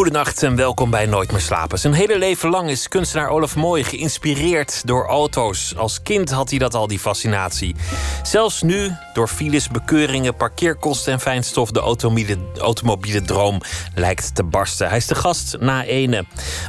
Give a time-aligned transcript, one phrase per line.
[0.00, 1.78] Goedenacht en welkom bij Nooit meer slapen.
[1.78, 5.76] Zijn hele leven lang is kunstenaar Olaf Mooi geïnspireerd door auto's.
[5.76, 7.74] Als kind had hij dat al, die fascinatie.
[8.22, 11.70] Zelfs nu, door files, bekeuringen, parkeerkosten en fijnstof...
[11.70, 11.80] de
[12.60, 13.60] automobiele, droom
[13.94, 14.88] lijkt te barsten.
[14.88, 16.24] Hij is de gast na ene.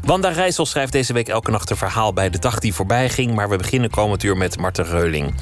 [0.06, 2.14] Wanda Rijssel schrijft deze week elke nacht een verhaal...
[2.14, 3.36] bij de dag die voorbij ging.
[3.36, 5.36] Maar we beginnen komend uur met Marten Reuling.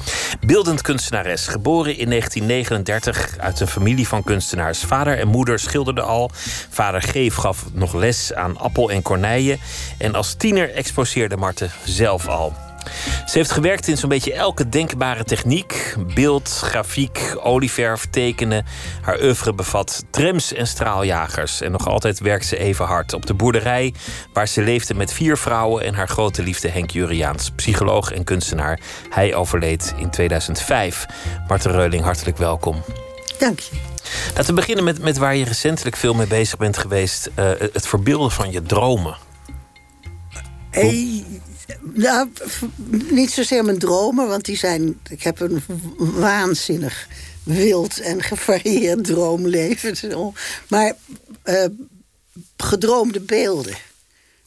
[0.46, 3.38] Beeldend kunstenares, geboren in 1939...
[3.38, 4.78] uit een familie van kunstenaars.
[4.78, 6.30] Vader en moeder schilderden al.
[6.70, 9.60] Vader Geef gaf nog les aan appel en kornijen.
[9.98, 12.52] En als tiener exposeerde Marten zelf al.
[13.26, 18.66] Ze heeft gewerkt in zo'n beetje elke denkbare techniek: beeld, grafiek, olieverf, tekenen.
[19.00, 21.60] Haar oeuvre bevat trams en straaljagers.
[21.60, 23.94] En nog altijd werkt ze even hard op de boerderij,
[24.32, 28.80] waar ze leefde met vier vrouwen en haar grote liefde Henk Juriaans, psycholoog en kunstenaar.
[29.10, 31.06] Hij overleed in 2005.
[31.48, 32.82] Marten Reuling, hartelijk welkom.
[33.40, 33.70] Dank je.
[34.26, 37.86] Laten we beginnen met, met waar je recentelijk veel mee bezig bent geweest: uh, het
[37.86, 39.16] verbeelden van je dromen.
[40.70, 41.24] Hey,
[41.82, 42.28] nou,
[43.10, 45.00] niet zozeer mijn dromen, want die zijn.
[45.08, 45.62] Ik heb een
[45.98, 47.08] waanzinnig
[47.42, 49.96] wild en gevarieerd droomleven.
[50.68, 50.92] Maar
[51.44, 51.64] uh,
[52.56, 53.74] gedroomde beelden.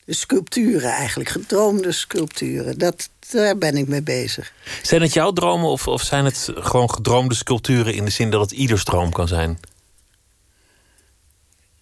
[0.06, 2.78] De sculpturen eigenlijk, gedroomde sculpturen.
[2.78, 4.54] Dat, daar ben ik mee bezig.
[4.82, 8.42] Zijn het jouw dromen of, of zijn het gewoon gedroomde sculpturen in de zin dat
[8.42, 9.60] het ieders droom kan zijn?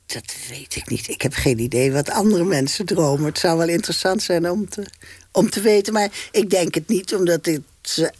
[0.06, 1.08] Dat weet ik niet.
[1.08, 3.26] Ik heb geen idee wat andere mensen dromen.
[3.26, 4.86] Het zou wel interessant zijn om te,
[5.32, 5.94] om te weten.
[5.94, 8.12] Maar ik denk het niet, omdat dit, ze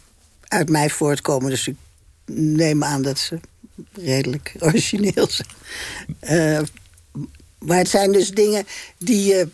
[0.48, 1.50] uit mij voortkomen.
[1.50, 1.76] Dus ik
[2.34, 3.40] neem aan dat ze
[3.92, 5.48] redelijk origineel zijn.
[6.22, 6.66] Uh,
[7.58, 8.66] maar het zijn dus dingen
[8.98, 9.48] die je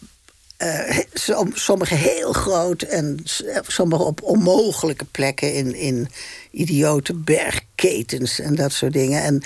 [0.63, 0.99] uh,
[1.53, 3.21] sommige heel groot en
[3.67, 6.09] sommige op onmogelijke plekken in, in
[6.51, 9.23] idiote bergketens en dat soort dingen.
[9.23, 9.43] En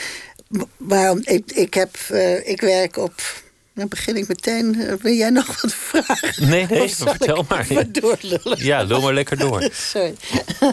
[0.76, 3.42] waarom ik, ik heb, uh, ik werk op.
[3.74, 4.74] Dan begin ik meteen.
[4.78, 6.48] Uh, wil jij nog wat vragen?
[6.48, 7.72] Nee, nee, vertel maar.
[7.72, 7.82] Ja.
[7.82, 8.64] doorlullen?
[8.64, 9.68] Ja, loop maar lekker door.
[9.90, 10.14] Sorry.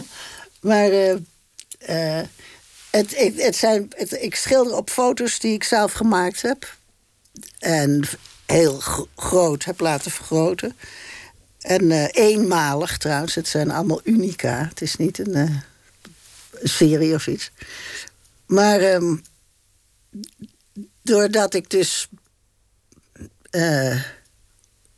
[0.60, 0.90] maar
[2.90, 6.76] het, het, het zijn, het, ik schilder op foto's die ik zelf gemaakt heb.
[7.58, 8.04] En
[8.50, 8.80] heel
[9.16, 10.76] groot heb laten vergroten.
[11.58, 14.66] En uh, eenmalig trouwens, het zijn allemaal unica.
[14.68, 15.56] Het is niet een, uh,
[16.62, 17.50] serie of iets.
[18.46, 19.22] Maar um,
[21.02, 22.08] doordat ik dus.
[23.50, 24.04] Uh,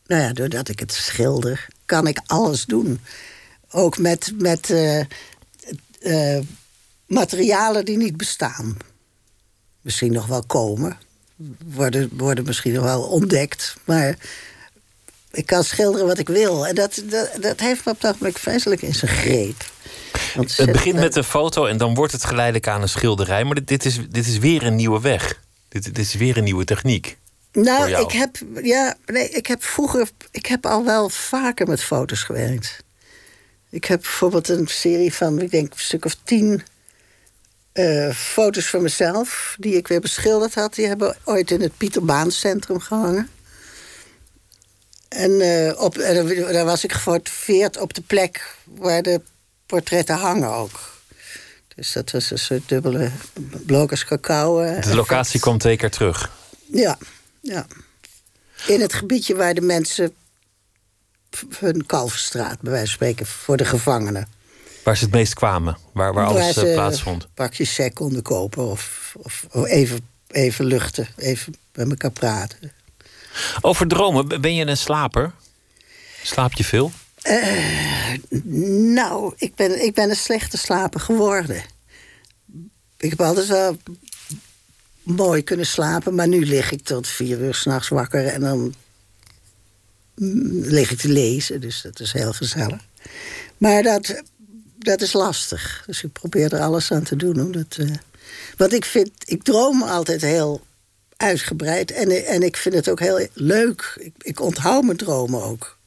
[0.07, 3.01] nou ja, doordat ik het schilder, kan ik alles doen.
[3.71, 4.75] Ook met, met
[7.07, 8.77] materialen die niet bestaan.
[9.81, 10.99] Misschien nog wel komen
[11.65, 13.77] worden, worden misschien nog wel ontdekt.
[13.85, 14.17] Maar
[15.33, 16.67] ik kan schilderen wat ik wil.
[16.67, 19.71] En dat, dat, dat heeft me op dat moment vreselijk in zijn greep.
[20.35, 23.45] het begint met een foto en dan wordt het geleidelijk aan een schilderij.
[23.45, 25.41] Maar dit, dit, is, dit is weer een nieuwe weg.
[25.69, 27.17] Dit, dit is weer een nieuwe techniek.
[27.53, 32.23] Nou, ik heb, ja, nee, ik heb vroeger, ik heb al wel vaker met foto's
[32.23, 32.85] gewerkt.
[33.71, 36.63] Ik heb bijvoorbeeld een serie van, ik denk, een stuk of tien
[37.75, 42.33] uh, foto's van mezelf, die ik weer beschilderd had, die hebben ooit in het Pieter
[42.33, 43.29] Centrum gehangen.
[45.09, 49.21] En, uh, op, en daar was ik gefotografeerd op de plek waar de
[49.67, 50.81] portretten hangen ook.
[51.75, 53.11] Dus dat was een soort dubbele
[53.67, 54.61] blokers cacao.
[54.61, 56.31] Eh, de locatie komt twee keer terug.
[56.73, 56.99] Ja,
[57.41, 57.67] ja.
[58.67, 60.15] In het gebiedje waar de mensen
[61.59, 64.29] hun Kalverstraat, bij wijze van spreken, voor de gevangenen.
[64.85, 67.29] Waar ze het meest kwamen, waar, waar alles eh, plaatsvond.
[67.35, 72.73] Pakjes sec konden kopen of, of, even, even luchten, even met elkaar praten.
[73.61, 75.33] Over dromen, ben je een slaper?
[76.23, 76.93] Slaap je veel?
[77.23, 78.15] Uh,
[78.95, 81.63] nou, ik ben, ik ben een slechte slaper geworden.
[82.97, 83.77] Ik heb altijd wel
[85.03, 88.75] mooi kunnen slapen, maar nu lig ik tot vier uur s'nachts wakker en dan
[90.61, 92.81] lig ik te lezen, dus dat is heel gezellig.
[93.59, 94.23] Maar dat,
[94.83, 95.83] dat is lastig.
[95.87, 97.41] Dus ik probeer er alles aan te doen.
[97.41, 97.91] Omdat, uh,
[98.57, 100.61] want ik vind, ik droom altijd heel
[101.17, 101.91] uitgebreid.
[101.91, 103.97] En, en ik vind het ook heel leuk.
[103.99, 105.79] Ik, ik onthoud mijn dromen ook.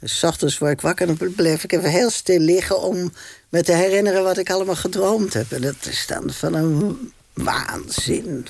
[0.00, 2.82] Dus s ochtends word ik wakker en dan blijf ik even heel stil liggen...
[2.82, 3.12] om
[3.48, 5.52] me te herinneren wat ik allemaal gedroomd heb.
[5.52, 8.46] En dat is dan van een waanzin.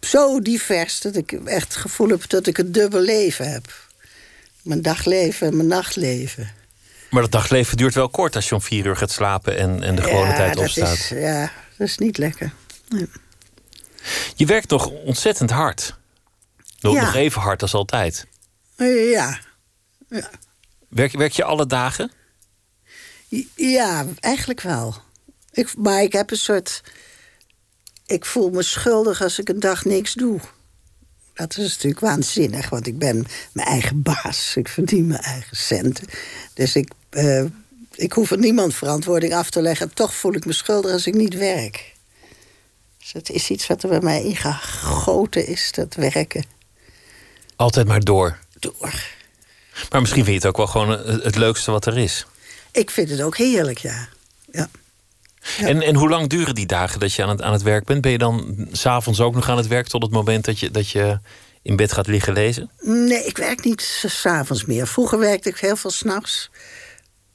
[0.00, 3.86] Zo divers dat ik echt het gevoel heb dat ik een dubbel leven heb.
[4.62, 6.57] Mijn dagleven en mijn nachtleven.
[7.10, 9.94] Maar dat dagleven duurt wel kort als je om vier uur gaat slapen en, en
[9.96, 10.92] de gewone tijd opstaat.
[10.96, 12.52] Is, ja, dat is niet lekker.
[14.34, 15.96] Je werkt nog ontzettend hard.
[16.80, 17.00] Nog, Ja.
[17.04, 18.26] nog even hard als altijd.
[18.76, 19.38] Eh, Ja.
[20.08, 20.30] ja.
[20.88, 22.12] Werk, werk je alle dagen?
[23.54, 24.94] Ja, eigenlijk wel.
[25.52, 26.82] Ik, maar ik heb een soort.
[28.06, 30.40] Ik voel me schuldig als ik een dag niks doe.
[31.38, 34.56] Dat is natuurlijk waanzinnig, want ik ben mijn eigen baas.
[34.56, 36.04] Ik verdien mijn eigen centen.
[36.54, 37.44] Dus ik, eh,
[37.94, 39.94] ik hoef er niemand verantwoording af te leggen.
[39.94, 41.94] Toch voel ik me schuldig als ik niet werk.
[42.98, 46.44] Dus het is iets wat er bij mij ingegoten is, dat werken
[47.56, 48.38] Altijd maar door.
[48.58, 49.02] door.
[49.90, 52.26] Maar misschien vind je het ook wel gewoon het het leukste wat er is.
[52.72, 54.08] Ik vind het ook heerlijk, ja.
[54.52, 54.68] ja.
[55.58, 55.66] Ja.
[55.66, 58.00] En, en hoe lang duren die dagen dat je aan het, aan het werk bent?
[58.00, 60.90] Ben je dan s'avonds ook nog aan het werk tot het moment dat je, dat
[60.90, 61.18] je
[61.62, 62.70] in bed gaat liggen lezen?
[62.80, 64.86] Nee, ik werk niet s- s'avonds meer.
[64.86, 66.50] Vroeger werkte ik heel veel s'nachts.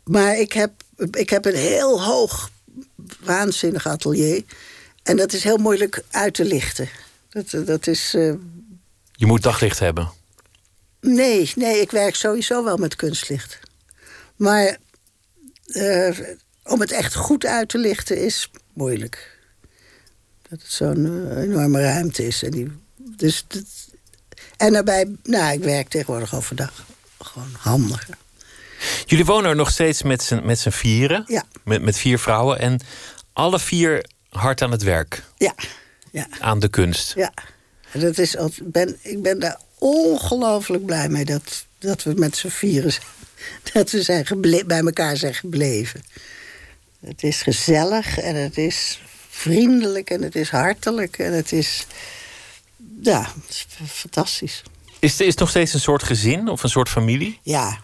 [0.04, 0.71] Maar ik heb,
[1.12, 2.50] ik heb een heel hoog,
[3.19, 4.44] waanzinnig atelier.
[5.04, 6.89] En dat is heel moeilijk uit te lichten.
[7.30, 8.13] Dat, dat is.
[8.13, 8.33] eh,
[9.12, 10.12] Je moet daglicht hebben.
[11.01, 13.60] nee, nee, ik werk sowieso wel met kunstlicht.
[14.36, 14.77] Maar
[15.65, 16.10] eh,
[16.63, 19.39] om het echt goed uit te lichten is moeilijk.
[20.50, 22.44] Dat het zo'n eh, enorme ruimte is.
[22.44, 23.63] En, die, dus dat,
[24.57, 26.86] en daarbij, nou, ik werk tegenwoordig overdag.
[27.19, 28.18] Gewoon handiger.
[29.06, 31.24] Jullie wonen er nog steeds met z'n met z'n vieren.
[31.27, 31.44] Ja.
[31.63, 32.60] Met, met vier vrouwen.
[32.60, 32.80] En
[33.33, 35.24] alle vier hard aan het werk.
[35.38, 35.56] Ja,
[36.12, 37.13] ja, Aan de kunst.
[37.15, 37.33] ja.
[37.92, 42.92] Dat is, ben, ik ben daar ongelooflijk blij mee dat, dat we met z'n vieren
[42.92, 43.06] zijn.
[43.74, 46.01] Dat we zijn geble- bij elkaar zijn gebleven.
[47.05, 51.85] Het is gezellig en het is vriendelijk en het is hartelijk en het is.
[53.01, 54.63] Ja, is fantastisch.
[55.00, 57.39] Is, het- is het nog steeds een soort gezin of een soort familie?
[57.41, 57.79] Ja,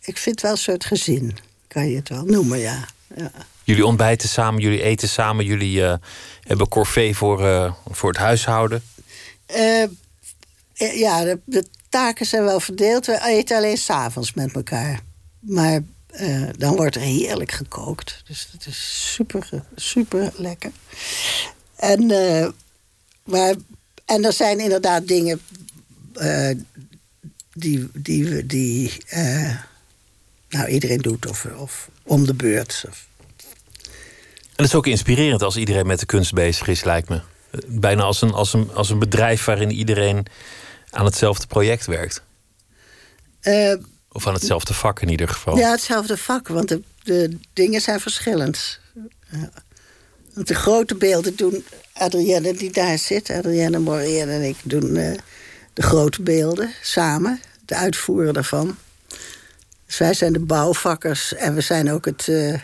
[0.00, 1.36] ik vind het wel een soort gezin,
[1.66, 2.84] kan je het wel noemen, ja.
[3.16, 3.30] ja.
[3.64, 5.94] Jullie ontbijten samen, jullie eten samen, jullie eh,
[6.42, 8.82] hebben corvée voor, eh, voor het huishouden.
[9.46, 9.84] Eh,
[10.74, 13.06] ja, de, de taken zijn wel verdeeld.
[13.06, 15.00] We eten alleen s'avonds met elkaar.
[15.40, 15.80] Maar
[16.16, 18.22] eh, dan wordt er heerlijk gekookt.
[18.26, 20.70] Dus dat is super, super lekker.
[21.76, 22.48] En, eh,
[23.24, 23.54] maar,
[24.04, 25.40] en er zijn inderdaad dingen
[26.14, 26.50] eh,
[27.52, 28.92] die, die, die
[30.48, 31.26] nou, iedereen doet.
[31.26, 32.84] Of, of om de beurt.
[32.88, 33.06] Of,
[34.42, 37.20] En het is ook inspirerend als iedereen met de kunst bezig is, lijkt me.
[37.66, 40.26] Bijna als een, als een, als een bedrijf waarin iedereen
[40.90, 42.22] aan hetzelfde project werkt.
[44.16, 45.58] Of aan hetzelfde vak in ieder geval.
[45.58, 48.78] Ja, hetzelfde vak, want de, de dingen zijn verschillend.
[50.34, 55.12] Want de grote beelden doen Adrienne, die daar zit, Adrienne Morien en ik doen eh,
[55.72, 58.76] de grote beelden samen, de uitvoeren daarvan.
[59.86, 62.60] Dus wij zijn de bouwvakkers en we zijn ook het, eh,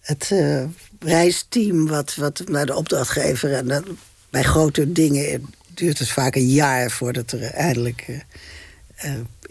[0.00, 0.64] het eh,
[1.00, 3.52] reisteam wat, wat naar de opdrachtgever.
[3.52, 3.98] En
[4.30, 8.24] bij grote dingen duurt het vaak een jaar voordat er eindelijk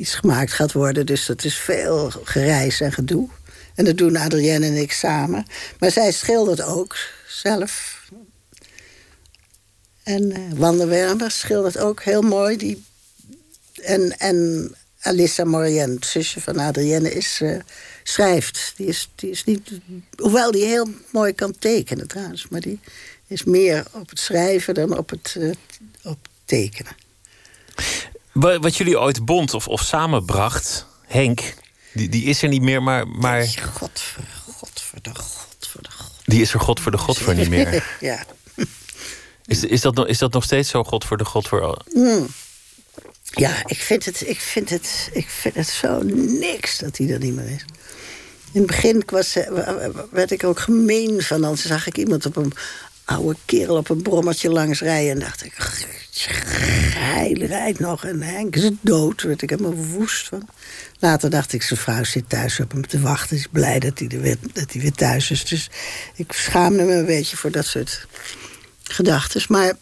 [0.02, 1.06] iets gemaakt gaat worden.
[1.06, 3.30] Dus dat is veel gereis en gedoe.
[3.76, 5.46] En dat doen Adrienne en ik samen.
[5.80, 8.00] Maar zij schildert ook zelf.
[10.04, 12.58] En Wermer schildert ook heel mooi.
[12.58, 12.84] Die,
[13.82, 17.60] en, en Alissa Morien, het zusje van Adrienne, is, eh,
[18.04, 18.74] schrijft.
[18.76, 19.70] Die is, die is niet...
[20.16, 22.48] Hoewel die heel mooi kan tekenen trouwens.
[22.50, 22.80] Maar die
[23.28, 25.50] is meer op het schrijven dan op het eh,
[26.04, 26.96] op tekenen.
[28.32, 31.54] Wa- Wat jullie ooit bond of, of samenbracht, Henk,
[31.94, 33.42] die, die is er niet meer, maar, maar
[33.74, 34.24] Godver,
[34.60, 36.12] godver, godver, god.
[36.26, 37.86] die is er God voor de God voor niet meer.
[38.00, 38.24] ja.
[39.46, 41.84] Is, is, dat, nog- is dat nog steeds zo God voor de God voor?
[43.34, 46.02] Ja, ik vind, het, ik, vind het, ik vind het zo
[46.40, 47.66] niks dat hij er niet meer is.
[48.54, 51.42] In het begin was, eh, werd ik ook gemeen van.
[51.42, 52.54] Dan zag ik iemand op een
[53.06, 55.12] oude kerel op een brommertje langs rijden.
[55.12, 55.54] En dacht ik,
[56.94, 58.06] hij rijdt nog.
[58.06, 59.22] En Henk is dood.
[59.22, 60.48] werd ik helemaal woest van.
[61.00, 63.38] Later dacht ik, zijn vrouw zit thuis op hem te wachten.
[63.38, 65.46] Is blij dat hij, er weer, dat hij weer thuis is.
[65.46, 65.70] Dus
[66.16, 68.08] ik schaamde me een beetje voor dat soort
[68.84, 69.42] gedachten.
[69.48, 69.74] Maar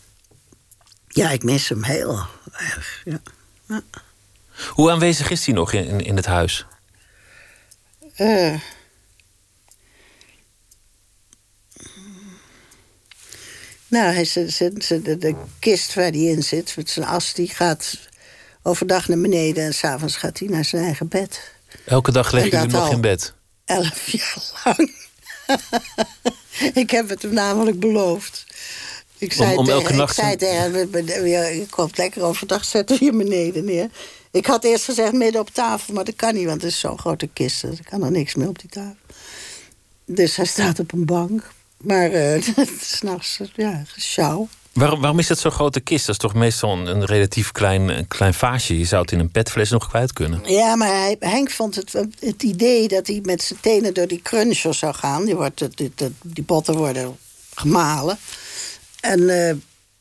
[1.08, 3.02] ja, ik mis hem heel erg.
[3.06, 3.22] Ja.
[3.68, 3.82] Ja.
[4.70, 6.66] Hoe aanwezig is hij nog in, in, in het huis?
[8.16, 8.60] Eh.
[13.90, 17.98] Nou, hij, zit- de, de kist waar hij in zit, met zijn as, die gaat
[18.64, 21.52] overdag naar beneden en s'avonds gaat hij naar zijn eigen bed.
[21.86, 23.34] Elke dag En dat jullie nog in bed.
[23.66, 24.92] Elf jaar lang.
[26.84, 28.46] ik heb het hem namelijk beloofd.
[29.18, 31.98] Ik zei, om tegen, elke nacht ik zei tegen hem, "We- we- je je komt
[31.98, 33.90] lekker overdag, zetten we je beneden neer.
[34.32, 37.00] Ik had eerst gezegd midden op tafel, maar dat kan niet, want het is zo'n
[37.00, 37.64] grote kist.
[37.64, 38.96] Er kan er niks meer op die tafel.
[40.06, 41.52] Dus hij staat op een bank.
[41.84, 44.48] Maar eh, is s'nachts, ja, sjouw.
[44.74, 46.06] Waarom, waarom is het zo'n grote kist?
[46.06, 48.78] Dat is toch meestal een, een relatief klein, een klein vaasje.
[48.78, 50.42] Je zou het in een petfles nog kwijt kunnen.
[50.44, 54.22] Ja, maar hij, Henk vond het, het idee dat hij met zijn tenen door die
[54.22, 55.26] cruncher zou gaan.
[55.26, 57.18] Die, wordt, die, die, die botten worden
[57.54, 58.18] gemalen.
[59.00, 59.56] En eh,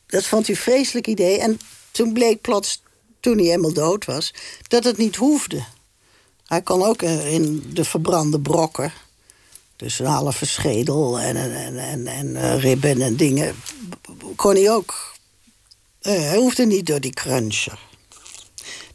[0.05, 1.39] dat vond hij een vreselijk idee.
[1.39, 1.59] En
[1.91, 2.81] toen bleek plots,
[3.19, 4.33] toen hij helemaal dood was,
[4.67, 5.63] dat het niet hoefde.
[6.45, 8.93] Hij kon ook eh, in de verbrande brokken,
[9.79, 13.55] dus een halve schedel en, en, en, en uh, ribben en dingen,
[14.35, 15.13] kon hij ook.
[16.01, 17.79] hij hoefde niet door die cruncher.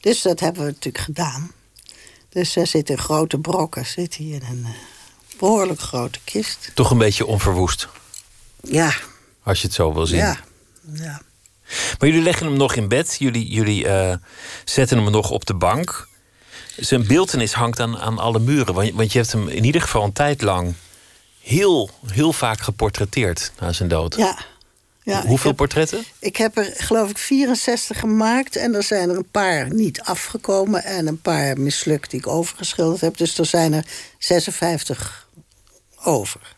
[0.01, 1.53] Dus dat hebben we natuurlijk gedaan.
[2.29, 4.67] Dus hij zit in grote brokken, zit hij in een
[5.39, 6.71] behoorlijk grote kist.
[6.75, 7.89] Toch een beetje onverwoest.
[8.63, 8.95] Ja.
[9.43, 10.19] Als je het zo wil zien.
[10.19, 10.39] Ja,
[10.93, 11.23] ja.
[11.99, 13.17] Maar jullie leggen hem nog in bed.
[13.19, 14.15] Jullie, jullie uh,
[14.65, 16.09] zetten hem nog op de bank.
[16.77, 18.75] Zijn beeldenis hangt aan, aan alle muren.
[18.75, 20.75] Want, want je hebt hem in ieder geval een tijd lang
[21.41, 24.17] heel, heel vaak geportretteerd na zijn dood.
[24.17, 24.39] Ja.
[25.03, 26.05] ja Hoeveel heb, portretten?
[26.19, 28.57] Ik heb er geloof ik 64 gemaakt.
[28.57, 30.85] En er zijn er een paar niet afgekomen.
[30.85, 33.17] En een paar mislukt die ik overgeschilderd heb.
[33.17, 33.85] Dus er zijn er
[34.19, 35.29] 56
[36.03, 36.55] over.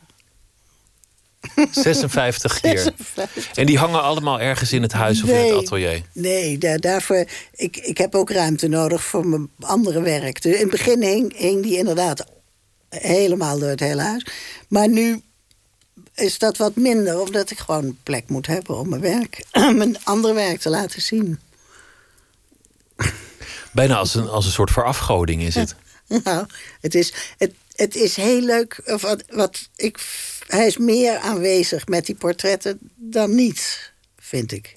[1.70, 2.78] 56 keer.
[2.78, 3.50] 56.
[3.54, 6.02] En die hangen allemaal ergens in het huis of in het atelier?
[6.12, 7.24] Nee, daar, daarvoor.
[7.54, 10.42] Ik, ik heb ook ruimte nodig voor mijn andere werk.
[10.42, 12.24] Dus in het begin hing, hing die inderdaad
[12.88, 14.26] helemaal door het hele huis.
[14.68, 15.22] Maar nu
[16.14, 19.44] is dat wat minder, omdat ik gewoon een plek moet hebben om mijn werk,
[19.82, 21.40] mijn andere werk te laten zien.
[23.72, 25.74] Bijna als een, als een soort verafgoding is het.
[26.24, 26.46] Nou,
[26.80, 28.98] het is, het, het is heel leuk.
[29.00, 29.98] Wat, wat ik
[30.46, 34.76] hij is meer aanwezig met die portretten dan niet, vind ik.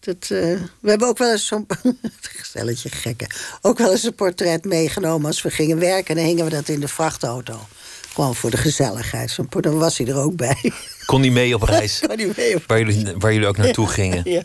[0.00, 1.66] Dat, uh, we hebben ook wel eens zo'n
[2.42, 3.34] stelletje gekken.
[3.60, 6.08] Ook wel eens een portret meegenomen als we gingen werken.
[6.08, 7.66] En dan hingen we dat in de vrachtauto.
[8.12, 9.36] Gewoon voor de gezelligheid.
[9.60, 10.72] Dan was hij er ook bij.
[11.06, 12.00] Kon hij mee op reis?
[12.06, 12.64] Kon hij mee op...
[12.66, 14.30] Waar, jullie, waar jullie ook naartoe gingen.
[14.30, 14.42] Ja.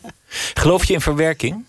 [0.54, 1.66] Geloof je in verwerking?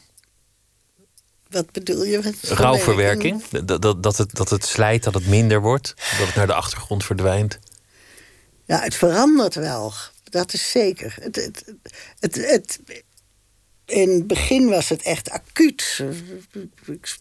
[1.50, 2.20] Wat bedoel je?
[2.24, 3.42] Met Rouwverwerking?
[3.64, 5.94] Dat, dat, dat, het, dat het slijt, dat het minder wordt?
[6.18, 7.58] Dat het naar de achtergrond verdwijnt?
[8.66, 9.92] Ja, het verandert wel.
[10.24, 11.16] Dat is zeker.
[11.20, 11.36] Het,
[12.20, 12.80] het, het,
[13.84, 16.04] in het begin was het echt acuut.
[16.86, 17.18] Ik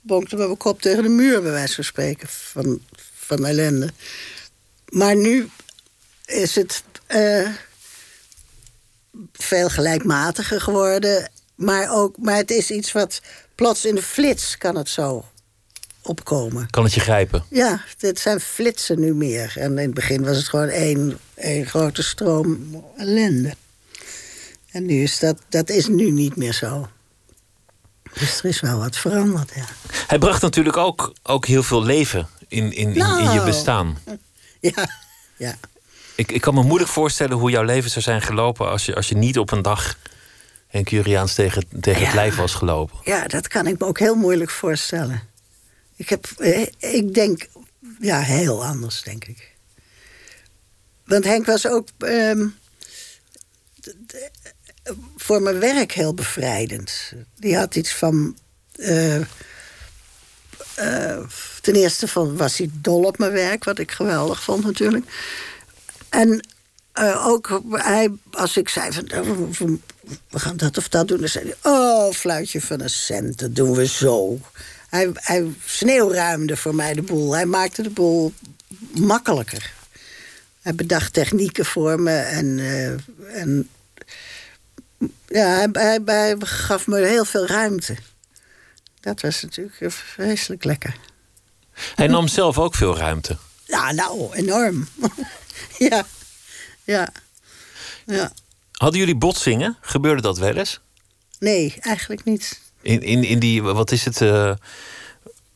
[0.00, 2.80] bonkte met mijn kop tegen de muur, bij wijze van spreken, van,
[3.14, 3.92] van ellende.
[4.88, 5.48] Maar nu
[6.24, 7.48] is het uh,
[9.32, 11.30] veel gelijkmatiger geworden.
[11.54, 13.20] Maar, ook, maar het is iets wat
[13.54, 15.24] plots in de flits kan het zo
[16.06, 16.70] opkomen.
[16.70, 17.44] Kan het je grijpen?
[17.50, 19.52] Ja, dit zijn flitsen nu meer.
[19.56, 23.54] En in het begin was het gewoon één, één grote stroom ellende.
[24.70, 26.88] En nu is dat, dat is nu niet meer zo.
[28.12, 29.64] Dus er is wel wat veranderd, ja.
[30.06, 33.44] Hij bracht natuurlijk ook, ook heel veel leven in, in, in, in je Nou.
[33.44, 33.98] bestaan.
[34.60, 34.88] Ja,
[35.36, 35.54] ja.
[36.14, 38.70] Ik, ik kan me moeilijk voorstellen hoe jouw leven zou zijn gelopen...
[38.70, 39.96] als je, als je niet op een dag
[40.66, 42.98] Henk Juriaans tegen, tegen het lijf was gelopen.
[43.04, 45.22] Ja, dat kan ik me ook heel moeilijk voorstellen.
[45.96, 47.46] Ik, heb, eh, ik denk,
[48.00, 49.54] ja, heel anders, denk ik.
[51.04, 52.46] Want Henk was ook ehm,
[55.16, 57.12] voor mijn werk heel bevrijdend.
[57.36, 58.36] Die had iets van.
[58.72, 59.16] eh,
[60.74, 61.24] eh,
[61.60, 65.04] ten eerste van, was hij dol op mijn werk, wat ik geweldig vond natuurlijk.
[66.08, 66.46] En
[67.24, 69.78] ook hij, als ik zei van, "Oh, we- we-
[70.30, 73.54] we gaan dat of dat doen, dan zei hij: Oh, fluitje van een cent, dat
[73.54, 74.40] doen we zo.
[74.88, 77.34] Hij, hij sneeuwruimde voor mij de boel.
[77.34, 78.32] Hij maakte de boel
[78.92, 79.72] makkelijker.
[80.60, 83.68] Hij bedacht technieken voor me en, eh, en
[85.26, 87.96] ja, hij, hij, hij gaf me heel veel ruimte.
[89.00, 90.96] Dat was natuurlijk vreselijk lekker.
[91.94, 93.36] Hij nam zelf ook veel ruimte.
[93.64, 94.88] Ja, nou, enorm.
[95.88, 96.06] ja,
[96.84, 97.08] ja,
[98.06, 98.32] ja.
[98.72, 99.76] Hadden jullie botsingen?
[99.80, 100.80] Gebeurde dat wel eens?
[101.38, 102.60] Nee, eigenlijk niet.
[102.86, 104.52] In, in, in die, wat is het, eh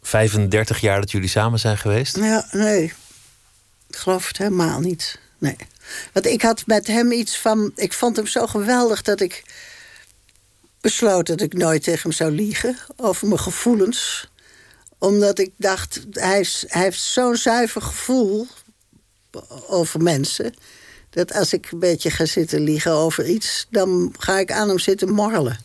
[0.02, 2.16] 35 jaar dat jullie samen zijn geweest?
[2.16, 2.84] Ja, nee.
[3.88, 5.18] Ik geloof het helemaal niet.
[5.38, 5.56] Nee.
[6.12, 7.72] Want ik had met hem iets van.
[7.74, 9.42] Ik vond hem zo geweldig dat ik
[10.80, 14.28] besloot dat ik nooit tegen hem zou liegen over mijn gevoelens.
[14.98, 18.46] Omdat ik dacht, hij, hij heeft zo'n zuiver gevoel
[19.66, 20.54] over mensen.
[21.10, 24.78] Dat als ik een beetje ga zitten liegen over iets, dan ga ik aan hem
[24.78, 25.58] zitten morrelen.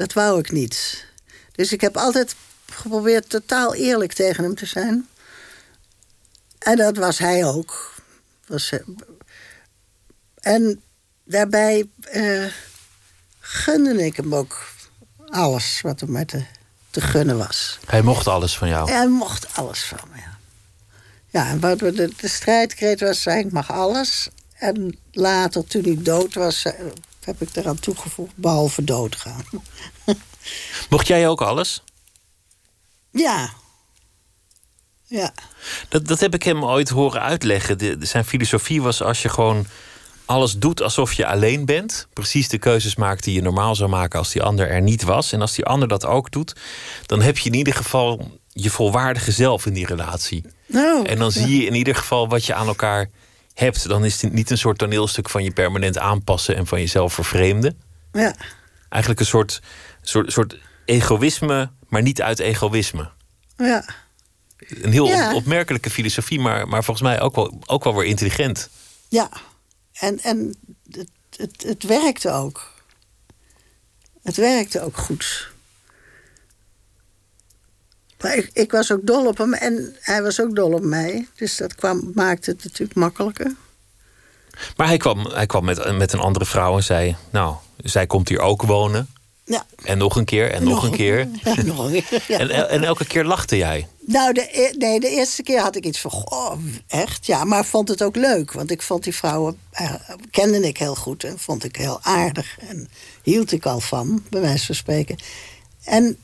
[0.00, 1.04] Dat wou ik niet.
[1.52, 2.34] Dus ik heb altijd
[2.66, 5.08] geprobeerd totaal eerlijk tegen hem te zijn.
[6.58, 7.94] En dat was hij ook.
[8.46, 8.80] Was, eh,
[10.40, 10.82] en
[11.24, 12.44] daarbij eh,
[13.40, 14.72] gunde ik hem ook
[15.26, 16.44] alles wat hem maar te,
[16.90, 17.78] te gunnen was.
[17.86, 18.90] Hij mocht alles van jou.
[18.90, 20.38] Hij mocht alles van me, ja.
[21.26, 24.28] Ja, en wat we de, de strijdkreet was, zei ik mag alles.
[24.52, 26.74] En later, toen hij dood was, zei,
[27.38, 29.44] heb ik eraan toegevoegd, behalve doodgaan.
[30.90, 31.82] Mocht jij ook alles?
[33.10, 33.50] Ja.
[35.04, 35.34] Ja.
[35.88, 37.78] Dat, dat heb ik hem ooit horen uitleggen.
[37.78, 39.66] De, zijn filosofie was als je gewoon
[40.24, 42.08] alles doet alsof je alleen bent.
[42.12, 45.32] Precies de keuzes maakt die je normaal zou maken als die ander er niet was.
[45.32, 46.56] En als die ander dat ook doet,
[47.06, 50.44] dan heb je in ieder geval je volwaardige zelf in die relatie.
[50.66, 53.10] Nou, en dan zie je in ieder geval wat je aan elkaar
[53.60, 53.88] hebt.
[53.88, 57.80] Dan is het niet een soort toneelstuk van je permanent aanpassen en van jezelf vervreemden.
[58.12, 58.34] Ja.
[58.88, 59.60] Eigenlijk een soort,
[60.02, 63.10] soort, soort egoïsme, maar niet uit egoïsme.
[63.56, 63.84] Ja.
[64.56, 68.70] Een heel opmerkelijke filosofie, maar, maar volgens mij ook wel, ook wel weer intelligent.
[69.08, 69.30] Ja,
[69.92, 70.56] en, en
[70.90, 72.72] het, het, het werkte ook.
[74.22, 75.49] Het werkte ook goed.
[78.20, 81.28] Maar ik, ik, was ook dol op hem en hij was ook dol op mij.
[81.36, 83.54] Dus dat kwam, maakte het natuurlijk makkelijker.
[84.76, 88.28] Maar hij kwam, hij kwam met, met een andere vrouw en zei: Nou, zij komt
[88.28, 89.08] hier ook wonen.
[89.44, 89.66] Ja.
[89.84, 91.28] En nog een keer en nog, een keer.
[91.44, 92.38] Ja, nog een keer ja.
[92.38, 93.88] en, en elke keer lachte jij?
[94.06, 97.26] Nou, de, e-, nee, de eerste keer had ik iets van, goh, echt?
[97.26, 98.52] Ja, maar vond het ook leuk.
[98.52, 99.94] Want ik vond die vrouwen, eh,
[100.30, 101.24] kende ik heel goed.
[101.24, 102.58] En vond ik heel aardig.
[102.58, 102.88] En
[103.22, 105.16] hield ik al van, bij wijze van spreken.
[105.84, 106.18] En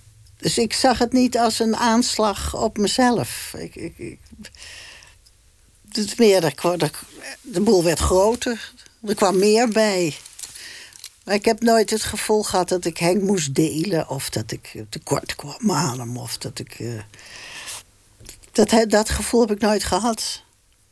[0.46, 3.54] dus ik zag het niet als een aanslag op mezelf.
[3.58, 4.18] Ik, ik, ik
[5.88, 6.16] het
[7.42, 8.72] de, boel werd groter.
[9.06, 10.16] Er kwam meer bij.
[11.24, 14.08] Maar ik heb nooit het gevoel gehad dat ik Henk moest delen...
[14.08, 16.16] of dat ik tekort kwam aan hem.
[16.16, 16.78] Of dat ik...
[16.78, 17.00] Uh,
[18.52, 20.42] dat, dat gevoel heb ik nooit gehad.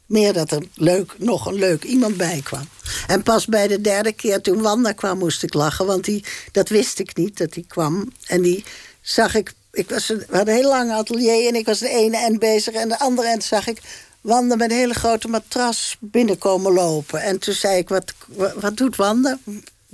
[0.07, 2.69] Meer dat er leuk, nog een leuk iemand bij kwam.
[3.07, 5.87] En pas bij de derde keer toen Wanda kwam moest ik lachen.
[5.87, 8.13] Want die, dat wist ik niet, dat die kwam.
[8.27, 8.65] En die
[9.05, 9.53] zag ik...
[9.73, 12.39] ik was een, we hadden een heel lang atelier en ik was de ene end
[12.39, 12.75] bezig...
[12.75, 13.81] en de andere end zag ik
[14.21, 17.23] Wanda met een hele grote matras binnenkomen lopen.
[17.23, 18.15] En toen zei ik, wat,
[18.55, 19.39] wat doet Wanda?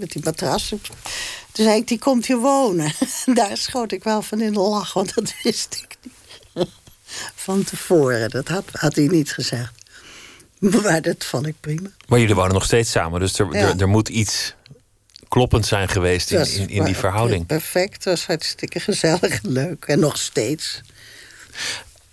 [0.00, 0.68] met die matras.
[0.68, 0.80] Toen
[1.52, 2.92] zei ik, die komt hier wonen.
[3.34, 6.68] Daar schoot ik wel van in de lach, want dat wist ik niet.
[7.34, 9.72] Van tevoren, dat had, had hij niet gezegd.
[10.82, 11.90] Maar dat vond ik prima.
[12.08, 14.54] Maar jullie wonen nog steeds samen, dus er, er, er, moet iets
[15.30, 17.46] kloppend zijn geweest in, in, in die verhouding.
[17.46, 19.84] Perfect, het was hartstikke gezellig en leuk.
[19.84, 20.80] En nog steeds.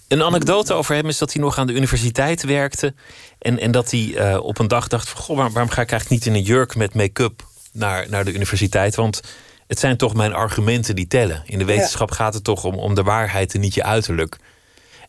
[0.08, 2.94] Een anekdote over hem is dat hij nog aan de universiteit werkte.
[3.40, 6.10] En, en dat hij uh, op een dag dacht: van, Goh, waarom ga ik eigenlijk
[6.10, 8.96] niet in een jurk met make-up naar, naar de universiteit.
[8.96, 9.22] Want
[9.68, 11.44] het zijn toch mijn argumenten die tellen.
[11.46, 14.38] In de wetenschap gaat het toch om, om de waarheid en niet je uiterlijk.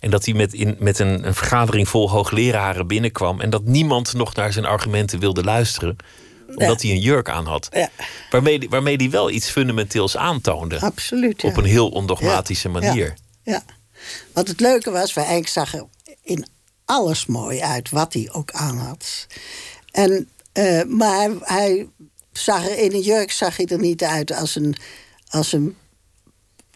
[0.01, 3.41] En dat hij met, in, met een, een vergadering vol hoogleraren binnenkwam.
[3.41, 5.97] En dat niemand nog naar zijn argumenten wilde luisteren.
[6.57, 7.69] Omdat hij een jurk aan had.
[7.73, 7.91] Ja.
[8.31, 10.81] Waarmee, waarmee hij wel iets fundamenteels aantoonde.
[10.81, 11.45] Absoluut.
[11.45, 13.15] Op een heel ondogmatische manier.
[13.43, 13.63] Ja.
[14.33, 15.89] Wat het leuke was, wij eigenlijk zagen
[16.23, 16.47] in
[16.85, 17.91] alles mooi uit.
[17.91, 19.27] Wat hij ook aan had.
[19.91, 21.89] En, uh, maar hij
[22.33, 24.77] zag er in een jurk zag hij er niet uit als een,
[25.29, 25.77] als een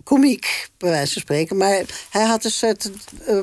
[0.04, 1.56] komiek, bij wijze van spreken.
[1.56, 2.90] Maar hij had een soort.
[3.28, 3.38] Uh,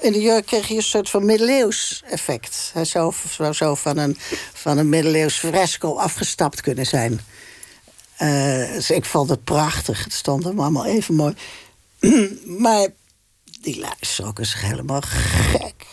[0.00, 2.70] in de jurk kreeg je een soort van middeleeuws effect.
[2.72, 3.14] Hij zou,
[3.52, 4.16] zo van een,
[4.52, 7.20] van een middeleeuws fresco afgestapt kunnen zijn.
[8.18, 10.04] Uh, dus ik vond het prachtig.
[10.04, 11.34] Het stond allemaal even mooi.
[12.64, 12.88] maar
[13.60, 15.86] die luisteren zich helemaal gek.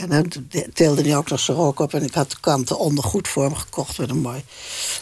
[0.00, 1.94] En dan tilde hij ook nog zijn rok op.
[1.94, 3.98] En ik had de kanten ondergoed voor hem gekocht.
[3.98, 4.44] Met een mooi.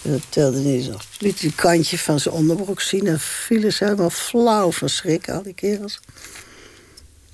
[0.03, 0.97] En dan tilde hij zo.
[1.19, 3.07] Liet hij kantje van zijn onderbroek zien.
[3.07, 6.01] En vielen ze helemaal flauw van schrik, al die kerels.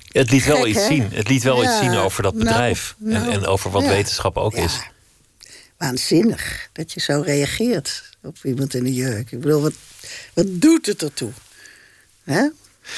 [0.07, 1.09] Het liet wel iets zien.
[1.11, 2.95] Het liet wel iets zien over dat nou, bedrijf.
[2.99, 4.79] en, nou, en, over wat wetenschap ook is.
[5.77, 9.31] Waanzinnig dat je zo reageert op iemand in een jurk.
[9.31, 9.73] Ik bedoel, wat,
[10.33, 11.31] wat doet het ertoe?
[12.23, 12.33] Hè?
[12.35, 12.51] hij,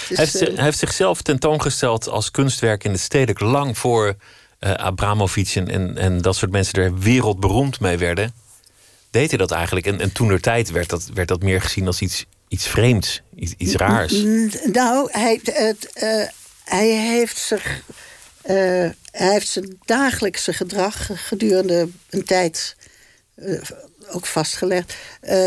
[0.07, 4.15] heeft, uh, hij heeft zichzelf tentoongesteld als kunstwerk in het stedelijk lang voor
[4.59, 8.33] uh, Abramovic en, en, dat soort mensen er wereldberoemd mee werden,
[9.09, 9.85] deed hij dat eigenlijk.
[9.85, 13.21] En, en toen er tijd werd dat, werd dat meer gezien als iets, iets vreemds,
[13.35, 14.23] iets, iets raars.
[14.71, 16.23] Nou, hij, het, uh,
[16.63, 17.81] hij heeft zich.
[18.45, 18.53] Uh,
[19.11, 22.75] hij heeft zijn dagelijkse gedrag gedurende een tijd
[24.09, 24.95] ook vastgelegd.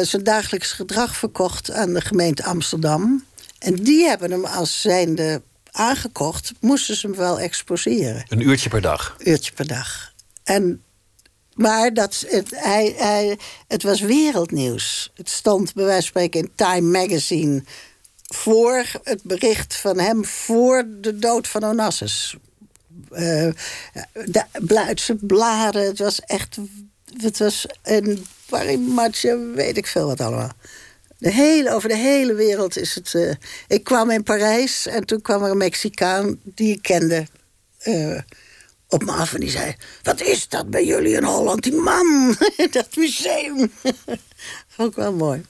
[0.03, 3.25] zijn dagelijks gedrag verkocht aan de gemeente Amsterdam.
[3.59, 5.43] En die hebben hem als zijnde
[5.73, 8.25] aangekocht, moesten ze hem wel exposeren.
[8.29, 9.17] Een uurtje per dag?
[9.19, 10.13] Een uurtje per dag.
[10.45, 10.83] En,
[11.55, 15.11] maar dat, het, hij, hij, het was wereldnieuws.
[15.15, 17.65] Het stond bij wijze van spreken in Time Magazine...
[18.27, 22.37] voor het bericht van hem voor de dood van Onassis.
[23.13, 23.53] Uh,
[24.13, 26.59] de Duitse bladen, het was echt...
[27.21, 30.53] Het was een parimatje, weet ik veel wat allemaal.
[31.21, 33.13] De hele, over de hele wereld is het.
[33.15, 33.33] Uh,
[33.69, 37.27] ik kwam in Parijs en toen kwam er een Mexicaan die ik kende.
[37.85, 38.21] Uh,
[38.89, 39.75] op me af en die zei...
[40.03, 42.37] Wat is dat bij jullie in Holland, die man?
[42.71, 43.73] dat museum.
[44.75, 45.45] Vond ik wel mooi.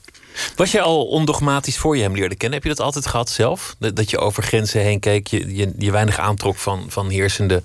[0.55, 2.59] Was je al ondogmatisch voor je hem leerde kennen?
[2.59, 3.75] Heb je dat altijd gehad zelf?
[3.79, 7.63] Dat je over grenzen heen keek, je, je, je weinig aantrok van, van heersende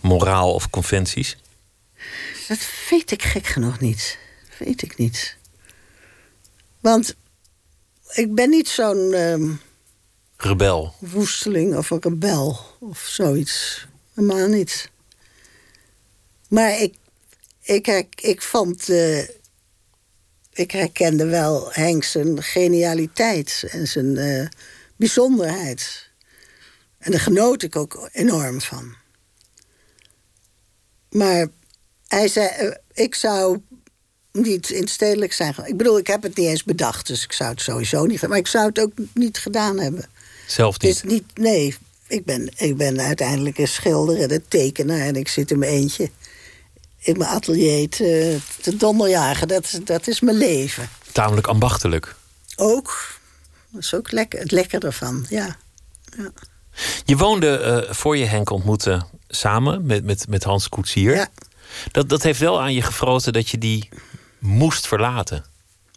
[0.00, 1.36] moraal of conventies?
[2.48, 2.58] Dat
[2.90, 4.18] weet ik gek genoeg niet.
[4.48, 5.36] Dat weet ik niet.
[6.80, 7.14] Want
[8.16, 9.12] ik ben niet zo'n...
[9.12, 9.50] ehm,
[10.36, 10.94] Rebel.
[10.98, 13.86] woesteling of een rebel of zoiets.
[14.14, 14.90] Helemaal niet.
[16.48, 16.94] Maar ik,
[17.62, 17.86] ik,
[18.20, 18.88] ik vond.
[18.88, 19.18] eh,
[20.52, 24.46] ik herkende wel Henk zijn genialiteit en zijn eh,
[24.96, 26.10] bijzonderheid.
[26.98, 28.94] En daar genoot ik ook enorm van.
[31.10, 31.46] Maar
[32.06, 33.60] hij zei: eh, Ik zou
[34.36, 35.54] niet in het stedelijk zijn.
[35.64, 38.28] Ik bedoel, ik heb het niet eens bedacht, dus ik zou het sowieso niet.
[38.28, 40.04] Maar ik zou het ook niet gedaan hebben.
[40.46, 40.94] Zelf niet.
[40.94, 41.74] is niet, nee,
[42.06, 45.72] ik ben, ik ben uiteindelijk een schilder en een tekenaar en ik zit in mijn
[45.72, 46.10] eentje
[47.06, 49.48] in mijn atelier te, te donderjagen.
[49.48, 50.88] Dat, dat is mijn leven.
[51.12, 52.14] Tamelijk ambachtelijk.
[52.56, 53.18] Ook,
[53.70, 55.56] dat is ook lekker, het lekker ervan, ja.
[56.16, 56.30] ja.
[57.04, 61.14] Je woonde eh, voor je Henk ontmoette samen met, met, met Hans Koetsier.
[61.14, 61.28] Ja,
[61.90, 63.88] Dat, dat heeft wel aan je gefroten dat je die
[64.38, 65.44] moest verlaten.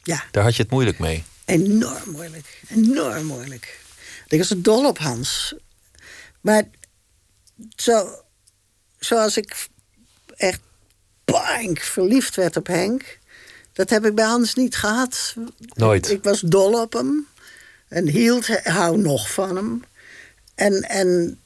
[0.04, 1.24] ja, Daar had je het moeilijk mee.
[1.46, 2.62] enorm moeilijk.
[2.70, 3.80] Enorm moeilijk.
[4.28, 5.56] Ik was er dol op Hans.
[6.42, 6.64] Maar
[7.76, 8.24] zo,
[9.00, 9.68] zoals ik
[10.36, 10.60] echt
[11.26, 13.20] bang verliefd werd op Henk...
[13.74, 15.36] dat heb ik bij Hans niet gehad.
[15.74, 16.10] Nooit.
[16.10, 17.28] Ik was dol op hem.
[17.88, 19.84] En hield, hou nog van hem.
[20.56, 21.40] En, en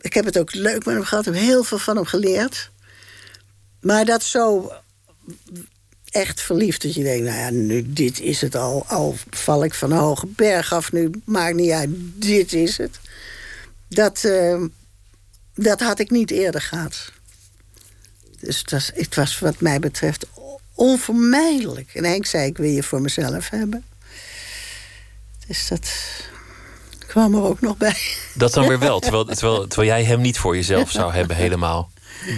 [0.00, 1.26] ik heb het ook leuk met hem gehad.
[1.26, 2.70] Ik heb heel veel van hem geleerd.
[3.80, 4.72] Maar dat zo
[6.16, 7.24] echt verliefd dat je denkt...
[7.24, 8.84] nou ja, nu, dit is het al.
[8.86, 11.10] Al val ik van een hoge berg af nu.
[11.24, 13.00] Maakt niet uit, dit is het.
[13.88, 14.62] Dat, eh,
[15.54, 17.12] dat had ik niet eerder gehad.
[18.40, 20.26] Dus het was, het was wat mij betreft
[20.74, 21.94] onvermijdelijk.
[21.94, 23.84] En Henk zei, ik wil je voor mezelf hebben.
[25.46, 25.90] Dus dat
[27.06, 28.02] kwam er ook nog bij.
[28.34, 31.90] Dat dan weer wel, terwijl, terwijl, terwijl jij hem niet voor jezelf zou hebben helemaal.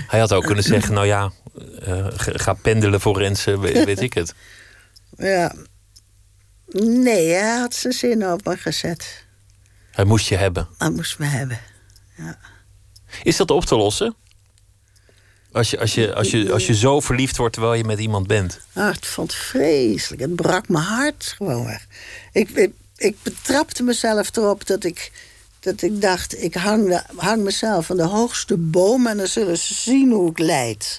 [0.09, 1.33] Hij had ook kunnen zeggen, nou ja,
[1.81, 4.35] eh, ga pendelen voor Rensen, weet, ik het.
[5.16, 5.54] Ja.
[6.70, 9.26] Nee, hij had zijn zin op me gezet.
[9.90, 10.68] Hij moest je hebben.
[10.78, 11.59] Hij moest me hebben.
[13.22, 14.14] Is dat op te lossen?
[15.52, 18.26] Als je, als, je, als, je, als je zo verliefd wordt terwijl je met iemand
[18.26, 18.61] bent.
[18.72, 20.20] Ah, het vond het vreselijk.
[20.20, 21.87] Het brak mijn hart gewoon weg.
[22.33, 25.12] Ik, ik, ik betrapte mezelf erop dat ik,
[25.61, 26.42] dat ik dacht...
[26.42, 29.07] ik hang, hang mezelf aan de hoogste boom...
[29.07, 30.99] en dan zullen ze zien hoe ik leid.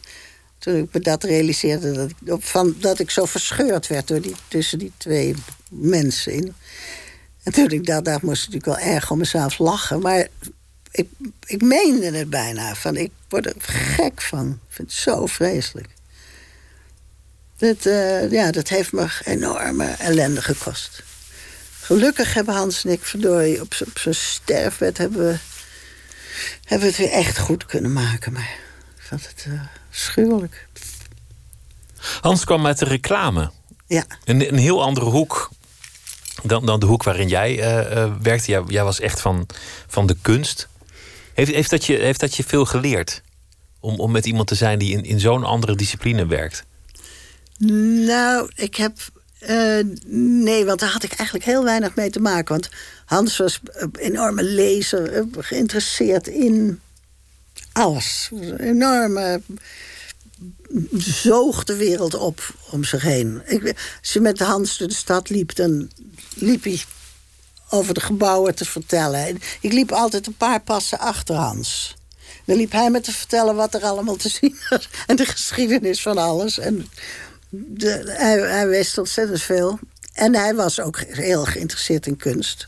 [0.58, 4.08] Toen ik me dat realiseerde, dat ik, van, dat ik zo verscheurd werd...
[4.08, 5.36] Door die, tussen die twee
[5.69, 6.54] mensen in.
[7.43, 10.00] En toen ik dat dacht, moest ik natuurlijk wel erg om mezelf lachen.
[10.00, 10.28] Maar
[10.91, 11.08] ik,
[11.45, 12.76] ik meende het bijna.
[12.76, 14.50] Van, ik word er gek van.
[14.50, 15.88] Ik vind het zo vreselijk.
[17.58, 21.04] Dat, eh, ja, dat heeft me enorme ellende gekost.
[21.89, 24.97] Gelukkig hebben Hans en ik, verdorie, op, zijn sterfbed...
[24.97, 25.38] Hebben we,
[26.63, 28.32] hebben we het weer echt goed kunnen maken.
[28.32, 28.58] Maar
[28.95, 30.67] ik vond het uh, schuwelijk.
[32.21, 33.52] Hans kwam uit de reclame.
[33.88, 35.49] Ja, Een, een heel andere hoek
[36.43, 38.52] dan, dan de hoek waarin jij eh, eh, werkte.
[38.52, 39.45] Jij, jij was echt van,
[39.88, 40.67] van de kunst.
[41.34, 43.21] Heeft, heeft, dat je, heeft dat je veel geleerd?
[43.80, 46.63] Om, om met iemand te zijn die in, in zo'n andere discipline werkt.
[48.06, 48.93] Nou, ik heb.
[49.39, 52.47] Eh, nee, want daar had ik eigenlijk heel weinig mee te maken.
[52.47, 52.69] Want
[53.06, 56.80] Hans was een enorme lezer, eh, geïnteresseerd in
[57.71, 58.30] alles.
[58.34, 59.41] Een enorme.
[60.97, 63.41] zoog de wereld op om zich heen.
[63.45, 65.91] Ik, als je met Hans door de stad liep, dan
[66.36, 66.82] liep hij
[67.69, 69.25] over de gebouwen te vertellen.
[69.25, 71.95] En Ik liep altijd een paar passen achter Hans.
[72.45, 74.89] Dan liep hij me te vertellen wat er allemaal te zien was.
[75.08, 76.60] En de geschiedenis van alles.
[76.60, 76.89] En
[78.06, 79.80] hij, hij wist ontzettend veel.
[80.14, 82.68] En hij was ook heel geïnteresseerd in kunst.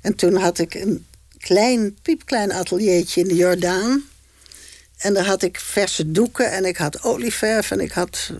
[0.00, 1.06] En toen had ik een
[1.38, 4.04] klein, piepklein ateliertje in de Jordaan.
[4.96, 8.30] En daar had ik verse doeken en ik had olieverf en ik had...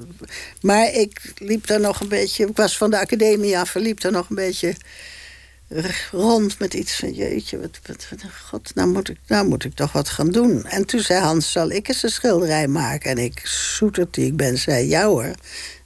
[0.61, 2.47] Maar ik liep daar nog een beetje...
[2.47, 4.75] Ik was van de academie af en liep daar nog een beetje
[6.11, 7.13] rond met iets van...
[7.13, 8.07] Jeetje, wat, wat,
[8.45, 10.65] god, nou moet, ik, nou moet ik toch wat gaan doen.
[10.65, 13.11] En toen zei Hans, zal ik eens een schilderij maken?
[13.11, 15.35] En ik, zoeterd die ik ben, zei, ja hoor,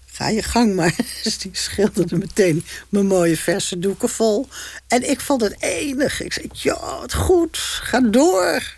[0.07, 0.95] ga je gang maar.
[1.25, 4.49] Dus die schilderde meteen mijn mooie verse doeken vol.
[4.89, 6.23] En ik vond het enig.
[6.23, 8.75] Ik zei, ja, wat goed, ga door.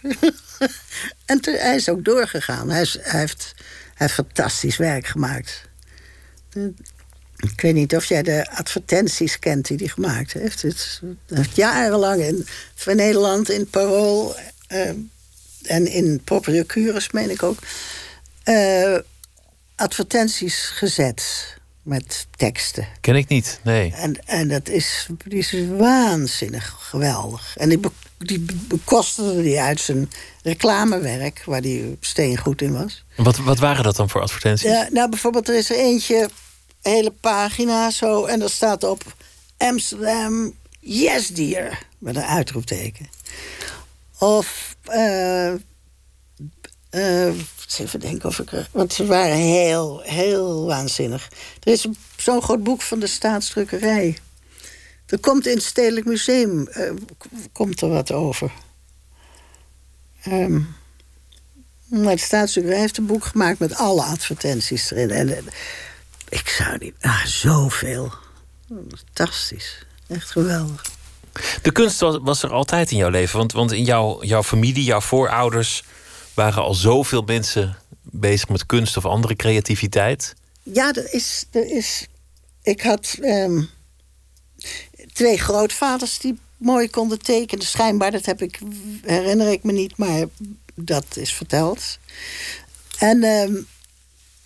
[1.26, 2.70] en hij is ook doorgegaan.
[2.70, 3.26] Hij, heeft, hij
[3.94, 5.68] heeft fantastisch werk gemaakt.
[7.40, 10.62] Ik weet niet of jij de advertenties kent die hij gemaakt heeft.
[10.62, 14.34] Het heeft jarenlang in van Nederland in Parool.
[14.66, 14.90] eh,
[15.62, 17.58] en in Propriocurus, meen ik ook,
[18.42, 18.96] eh,
[19.76, 22.86] advertenties gezet met teksten.
[23.00, 23.92] Ken ik niet, nee.
[23.94, 27.56] En, en dat is, die is waanzinnig geweldig.
[27.56, 30.10] En die, be, die bekostigde die uit zijn
[30.42, 33.04] reclamewerk, waar die steengoed in was.
[33.16, 34.70] Wat, wat waren dat dan voor advertenties?
[34.70, 36.28] Ja, nou, bijvoorbeeld, er is er eentje,
[36.82, 39.14] hele pagina zo, en er staat op
[39.56, 43.08] Amsterdam, yes dear, met een uitroepteken.
[44.18, 45.52] Of, uh,
[46.90, 47.34] uh,
[47.78, 48.68] even denken of ik er.
[48.72, 51.28] Want ze waren heel, heel waanzinnig.
[51.62, 54.18] Er is zo'n groot boek van de staatsdrukkerij.
[55.06, 56.90] Er komt in het Stedelijk Museum uh,
[57.52, 58.52] komt er wat over.
[60.26, 60.74] Um,
[61.90, 65.10] maar de staatsdrukkerij heeft een boek gemaakt met alle advertenties erin.
[65.10, 65.44] En
[66.30, 66.94] ik zou niet.
[67.00, 68.12] Ah, zoveel.
[68.68, 69.86] Fantastisch.
[70.08, 70.84] Echt geweldig.
[71.62, 73.38] De kunst was, was, er altijd in jouw leven.
[73.38, 75.84] Want, want in jouw, jouw familie, jouw voorouders
[76.34, 80.34] waren al zoveel mensen bezig met kunst of andere creativiteit.
[80.62, 81.46] Ja, er is.
[81.50, 82.08] Er is
[82.62, 83.68] ik had um,
[85.12, 87.66] twee grootvaders die mooi konden tekenen.
[87.66, 88.58] Schijnbaar, dat heb ik,
[89.02, 90.24] herinner ik me niet, maar
[90.74, 91.98] dat is verteld.
[92.98, 93.66] En um,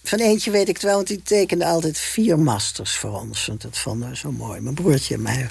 [0.09, 3.47] van eentje weet ik het wel, want die tekende altijd vier masters voor ons.
[3.47, 5.51] Want dat vonden we zo mooi, mijn broertje en mij.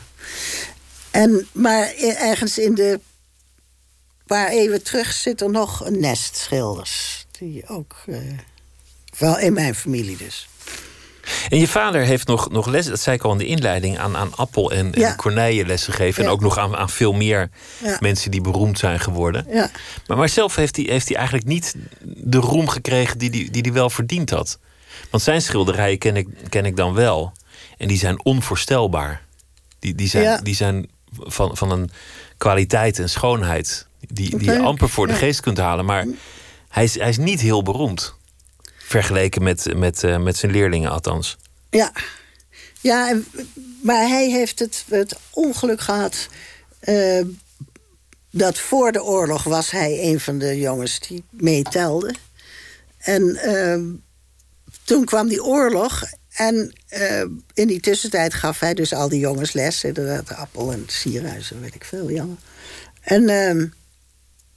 [1.12, 3.00] En, maar ergens in de
[4.26, 7.26] paar eeuwen terug zit er nog een nest schilders.
[7.32, 8.18] Die ook, uh,
[9.18, 10.48] wel in mijn familie dus.
[11.50, 14.18] En je vader heeft nog, nog les, dat zei ik al in de inleiding, aan,
[14.18, 15.10] aan Appel en, ja.
[15.10, 16.24] en Corneille lessen gegeven.
[16.24, 17.50] En ook nog aan, aan veel meer
[17.84, 17.98] ja.
[18.00, 19.46] mensen die beroemd zijn geworden.
[19.50, 19.72] Ja.
[20.08, 23.62] Maar, maar zelf heeft hij, heeft hij eigenlijk niet de roem gekregen die hij die,
[23.62, 24.60] die wel verdiend had.
[25.10, 27.32] Want zijn schilderijen ken ik, ken ik dan wel.
[27.78, 29.22] En die zijn onvoorstelbaar.
[29.80, 31.92] Die, die zijn, die zijn van, van een
[32.38, 35.86] kwaliteit en schoonheid die, die je amper voor de geest kunt halen.
[35.86, 36.06] Maar
[36.70, 38.16] hij is, hij is niet heel beroemd.
[38.94, 41.38] Vergeleken met, met, uh, met zijn leerlingen althans.
[41.70, 41.92] Ja,
[42.82, 43.18] ja
[43.82, 46.28] maar hij heeft het, het ongeluk gehad...
[46.84, 47.22] Uh,
[48.32, 52.14] dat voor de oorlog was hij een van de jongens die meetelde.
[52.98, 53.98] En uh,
[54.84, 56.04] toen kwam die oorlog
[56.34, 56.74] en
[57.54, 59.80] in die tussentijd gaf hij dus al die jongens les.
[59.80, 62.38] De appel en sierhuizen, weet ik veel, jammer.
[63.02, 63.74] En,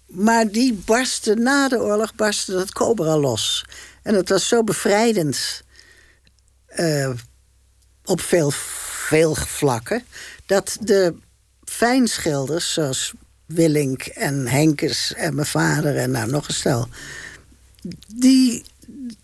[0.06, 3.64] maar die barstte na de oorlog barstte dat cobra los.
[4.06, 5.62] En dat was zo bevrijdend
[6.76, 7.10] uh,
[8.04, 8.50] op veel,
[9.08, 10.04] veel vlakken...
[10.46, 11.14] dat de
[11.64, 13.12] fijnschilders zoals
[13.46, 15.96] Willink en Henkes en mijn vader...
[15.96, 16.88] en nou nog een stel...
[18.06, 18.64] die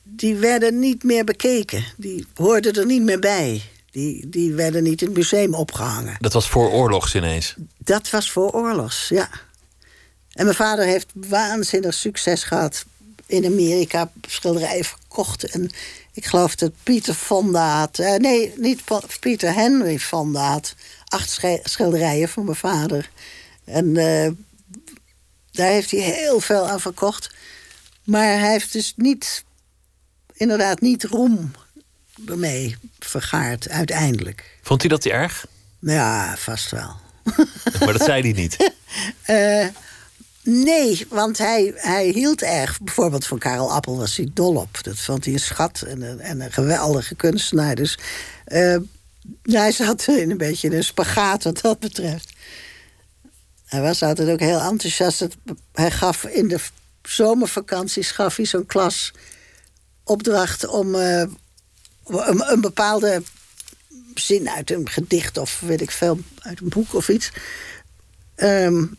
[0.04, 1.84] die werden niet meer bekeken.
[1.96, 3.62] Die hoorden er niet meer bij.
[3.90, 6.16] Die, die werden niet in het museum opgehangen.
[6.18, 7.54] Dat was voor oorlogs ineens?
[7.78, 9.28] Dat was voor oorlogs, ja.
[10.32, 12.84] En mijn vader heeft waanzinnig succes gehad
[13.26, 14.12] in Amerika.
[14.28, 15.44] Schilderijen verkocht.
[15.44, 15.70] En
[16.12, 17.98] ik geloof dat Pieter Fonda had...
[17.98, 18.82] Uh, nee, niet
[19.20, 20.74] Pieter Henry Fonda had...
[21.08, 23.10] acht schilderijen van mijn vader.
[23.64, 24.30] En uh,
[25.50, 27.30] daar heeft hij heel veel aan verkocht.
[28.04, 29.44] Maar hij heeft dus niet
[30.32, 31.52] inderdaad niet roem
[32.26, 34.58] ermee vergaard uiteindelijk.
[34.62, 35.46] Vond hij dat erg?
[35.78, 36.96] Ja, vast wel.
[37.80, 38.72] Maar dat zei hij niet?
[39.26, 39.66] uh,
[40.42, 42.80] nee, want hij, hij hield erg.
[42.80, 44.82] Bijvoorbeeld van Karel Appel was hij dol op.
[44.82, 47.74] Dat vond hij een schat en een, en een geweldige kunstenaar.
[47.74, 47.98] Dus
[48.46, 48.76] uh,
[49.42, 52.32] hij zat in een beetje in een spagaat wat dat betreft.
[53.64, 55.26] Hij was altijd ook heel enthousiast.
[55.72, 56.58] Hij gaf in de
[57.02, 59.12] zomervakanties gaf hij zo'n klas
[60.04, 61.24] opdracht om uh,
[62.06, 63.22] een, een, bepaalde
[64.14, 67.30] zin uit een gedicht of weet ik veel, uit een boek of iets.
[68.36, 68.96] Um,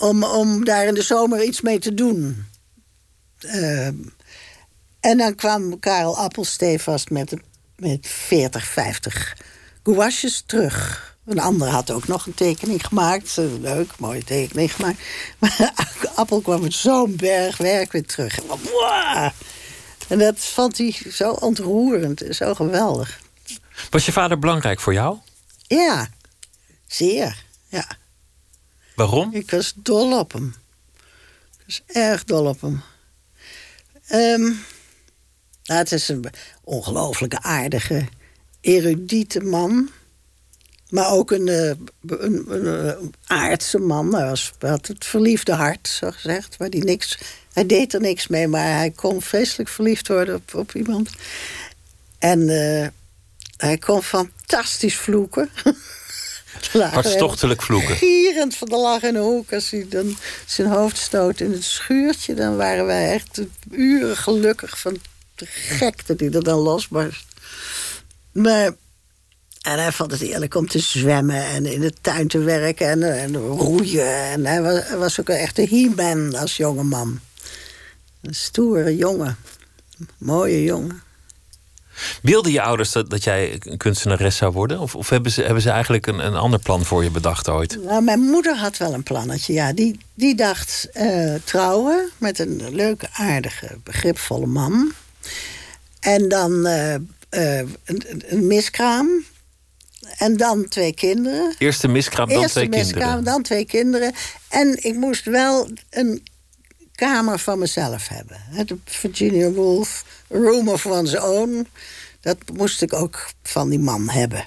[0.00, 2.46] om, om daar in de zomer iets mee te doen.
[3.54, 4.12] Um,
[5.00, 7.34] en dan kwam Karel Appelstevast met,
[7.76, 9.36] met 40, 50
[9.82, 11.06] gouaches terug.
[11.26, 13.36] Een ander had ook nog een tekening gemaakt.
[13.36, 14.98] Leuk, mooie tekening gemaakt.
[15.38, 15.72] Maar
[16.14, 18.40] Appel kwam met zo'n berg werk weer terug.
[20.08, 23.20] En, dat vond hij zo ontroerend en zo geweldig.
[23.90, 25.16] Was je vader belangrijk voor jou?
[25.66, 26.08] Ja,
[26.86, 27.86] zeer, ja.
[28.98, 29.32] Waarom?
[29.32, 30.54] Ik was dol op hem.
[31.58, 32.82] Ik was erg dol op hem.
[34.12, 34.64] Um,
[35.64, 36.24] nou, het is een
[36.64, 38.08] ongelooflijke aardige,
[38.60, 39.90] erudite man.
[40.88, 41.68] Maar ook een, eh,
[42.06, 44.14] een, een, een aardse man.
[44.14, 46.56] Hij was, had het verliefde hart, zo gezegd.
[46.56, 47.18] Waar die niks
[47.52, 51.10] hij deed er niks mee, maar hij kon vreselijk verliefd worden op, op iemand.
[52.18, 52.86] En uh,
[53.56, 55.50] hij kon fantastisch vloeken.
[56.66, 57.96] Hartstochtelijk vloeken.
[57.96, 59.52] Gierend van de lach in de hoek.
[59.52, 60.16] Als hij dan
[60.46, 62.34] zijn hoofd stoot in het schuurtje...
[62.34, 63.40] dan waren wij echt
[63.70, 64.98] uren gelukkig van
[65.34, 67.24] de gek dat hij er dan losbarst.
[68.32, 68.70] Maar...
[69.62, 73.18] En hij vond het eerlijk om te zwemmen en in de tuin te werken en,
[73.18, 74.14] en roeien.
[74.14, 77.20] En hij was, was ook een echte he-man als jonge man.
[78.22, 79.36] Een stoere jongen.
[80.18, 81.02] Mooie jongen.
[82.22, 84.80] Wilden je ouders dat, dat jij een kunstenares zou worden?
[84.80, 87.78] Of, of hebben, ze, hebben ze eigenlijk een, een ander plan voor je bedacht ooit?
[87.84, 89.52] Nou, mijn moeder had wel een plannetje.
[89.52, 94.92] Ja, die, die dacht uh, trouwen met een leuke, aardige, begripvolle man.
[96.00, 99.08] En dan uh, uh, een, een miskraam.
[100.18, 101.54] En dan twee kinderen.
[101.58, 103.24] Eerste miskraam, dan Eerste twee miskraam, kinderen.
[103.24, 104.12] dan twee kinderen.
[104.48, 106.22] En ik moest wel een
[106.94, 108.66] kamer van mezelf hebben.
[108.66, 111.68] De Virginia Woolf, Room of One's Own.
[112.20, 114.44] Dat moest ik ook van die man hebben.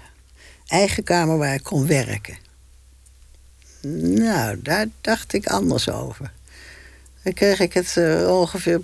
[0.67, 2.37] Eigen kamer waar ik kon werken.
[3.81, 6.31] Nou, daar dacht ik anders over.
[7.23, 8.81] Dan kreeg ik het uh, ongeveer...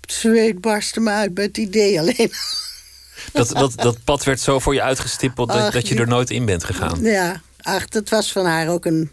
[0.00, 2.32] Het zweet barstte me uit bij het idee alleen.
[3.32, 6.30] Dat, dat, dat pad werd zo voor je uitgestippeld dat, Ach, dat je er nooit
[6.30, 7.02] in bent gegaan.
[7.02, 9.10] Ja, ach, dat was van haar ook een...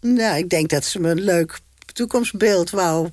[0.00, 1.60] Nou, ik denk dat ze me een leuk
[1.92, 3.10] toekomstbeeld wou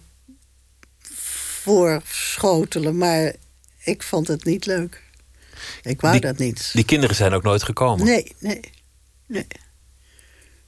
[1.67, 2.97] voorschotelen.
[2.97, 3.33] Maar
[3.83, 5.01] ik vond het niet leuk.
[5.81, 6.69] Ik wou Die- dat niet.
[6.73, 8.05] Die kinderen zijn ook nooit gekomen.
[8.05, 8.59] Nee, nee,
[9.25, 9.47] nee.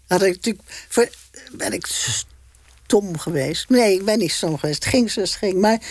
[0.07, 0.63] Had ik natuurlijk...
[0.89, 1.09] Voor,
[1.51, 3.69] ben ik stom geweest?
[3.69, 4.83] Nee, ik ben niet stom geweest.
[4.83, 5.59] Het ging zoals het ging.
[5.59, 5.81] Maar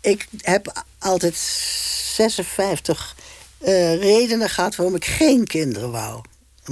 [0.00, 3.16] ik heb altijd 56
[3.58, 4.76] eh, redenen gehad...
[4.76, 6.22] waarom ik geen kinderen wou.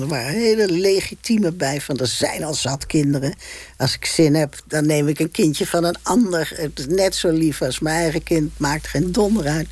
[0.01, 1.99] Er waren hele legitieme bij van...
[1.99, 3.35] er zijn al zat kinderen.
[3.77, 6.53] Als ik zin heb, dan neem ik een kindje van een ander.
[6.55, 8.59] Het is net zo lief als mijn eigen kind.
[8.59, 9.69] Maakt geen donder uit.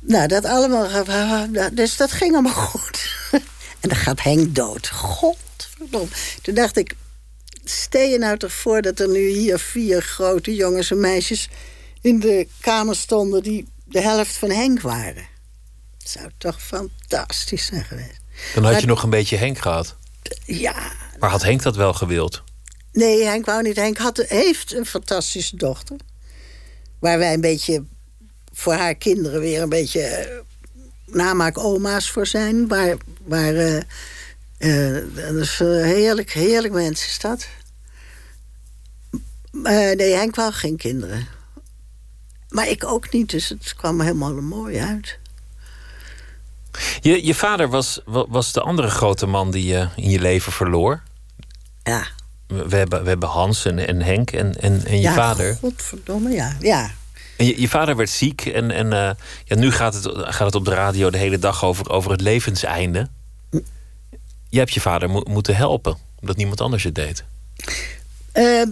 [0.00, 0.88] Nou, dat allemaal.
[1.72, 3.10] Dus dat ging allemaal goed.
[3.80, 4.88] En dan gaat Henk dood.
[4.88, 6.08] Godverdomme.
[6.42, 6.94] Toen dacht ik.
[7.64, 11.48] Stel je nou toch voor dat er nu hier vier grote jongens en meisjes
[12.00, 15.26] in de kamer stonden die de helft van Henk waren.
[15.98, 18.21] Dat zou toch fantastisch zijn geweest.
[18.54, 19.96] Dan had je nog een beetje Henk gehad.
[20.44, 22.42] Ja, Maar had Henk dat wel gewild?
[22.92, 23.76] Nee, Henk wou niet.
[23.76, 25.96] Henk had, heeft een fantastische dochter.
[26.98, 27.84] Waar wij een beetje
[28.52, 30.38] voor haar kinderen weer een beetje eh,
[31.06, 32.68] namaak-oma's voor zijn.
[32.68, 33.76] Waar, waar eh,
[34.58, 37.46] eh, dat is een heerlijk, heerlijk mens is dat.
[39.52, 41.26] Nee, Henk wou geen kinderen.
[42.48, 45.18] Maar ik ook niet, dus het kwam helemaal mooi uit.
[47.00, 50.52] Je, je vader was, wa- was de andere grote man die je in je leven
[50.52, 51.02] verloor.
[51.82, 52.06] Ja.
[52.46, 55.56] We, hebben, we hebben Hans en, en Henk en, en, en je ja, vader.
[55.60, 56.56] Godverdomme, ja.
[56.60, 56.90] Ja,
[57.36, 59.10] En je, je vader werd ziek en, en eh,
[59.44, 62.20] ja, nu gaat het, gaat het op de radio de hele dag over, over het
[62.20, 63.08] levenseinde.
[64.48, 67.24] Je hebt je vader mo- moeten helpen, omdat niemand anders het deed.
[68.32, 68.62] Eh,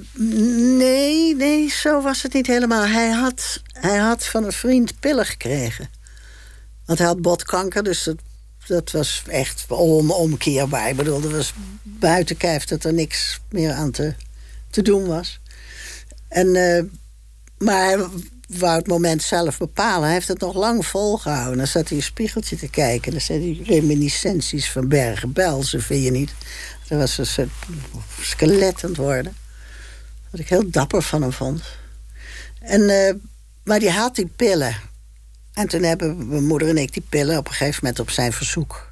[0.78, 2.86] nee, nee, zo was het niet helemaal.
[2.86, 5.88] Hij had, hij had van een vriend pillen gekregen.
[6.90, 8.16] Want hij had botkanker, dus dat,
[8.66, 10.88] dat was echt onomkeerbaar.
[10.88, 14.14] Ik bedoel, er was buiten kijf dat er niks meer aan te,
[14.70, 15.40] te doen was.
[16.28, 16.82] En, eh,
[17.58, 18.06] maar hij
[18.48, 20.04] wou het moment zelf bepalen.
[20.04, 21.58] Hij heeft het nog lang volgehouden.
[21.58, 23.10] Dan zat hij een spiegeltje te kijken.
[23.12, 26.32] Dan zei hij reminiscenties van Bergen-Belsen, vind je niet?
[26.88, 27.50] Dat was een soort
[28.20, 29.36] skelet aan het worden.
[30.30, 31.62] Wat ik heel dapper van hem vond.
[32.60, 33.14] En, eh,
[33.64, 34.88] maar die had die pillen.
[35.54, 38.32] En toen hebben mijn moeder en ik die pillen op een gegeven moment op zijn
[38.32, 38.88] verzoek.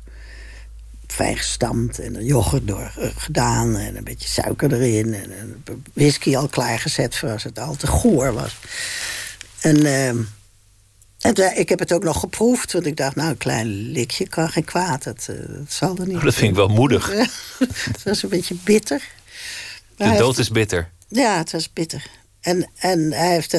[1.06, 3.76] Fijn gestampt en er yoghurt door eh, gedaan.
[3.76, 5.14] En een beetje suiker erin.
[5.14, 5.30] En
[5.64, 8.56] een whisky al klaargezet voor als het al te goor was.
[9.60, 12.72] En, eh, en ik heb het ook nog geproefd.
[12.72, 15.02] Want ik dacht, nou, een klein likje kan geen kwaad.
[15.02, 16.16] Dat, eh, dat zal er niet.
[16.16, 17.06] Oh, dat vind ik wel moedig.
[17.58, 19.02] Het was een beetje bitter.
[19.96, 20.90] De dood heeft- is bitter.
[21.08, 22.06] Ja, het was bitter.
[22.40, 23.50] En, en hij heeft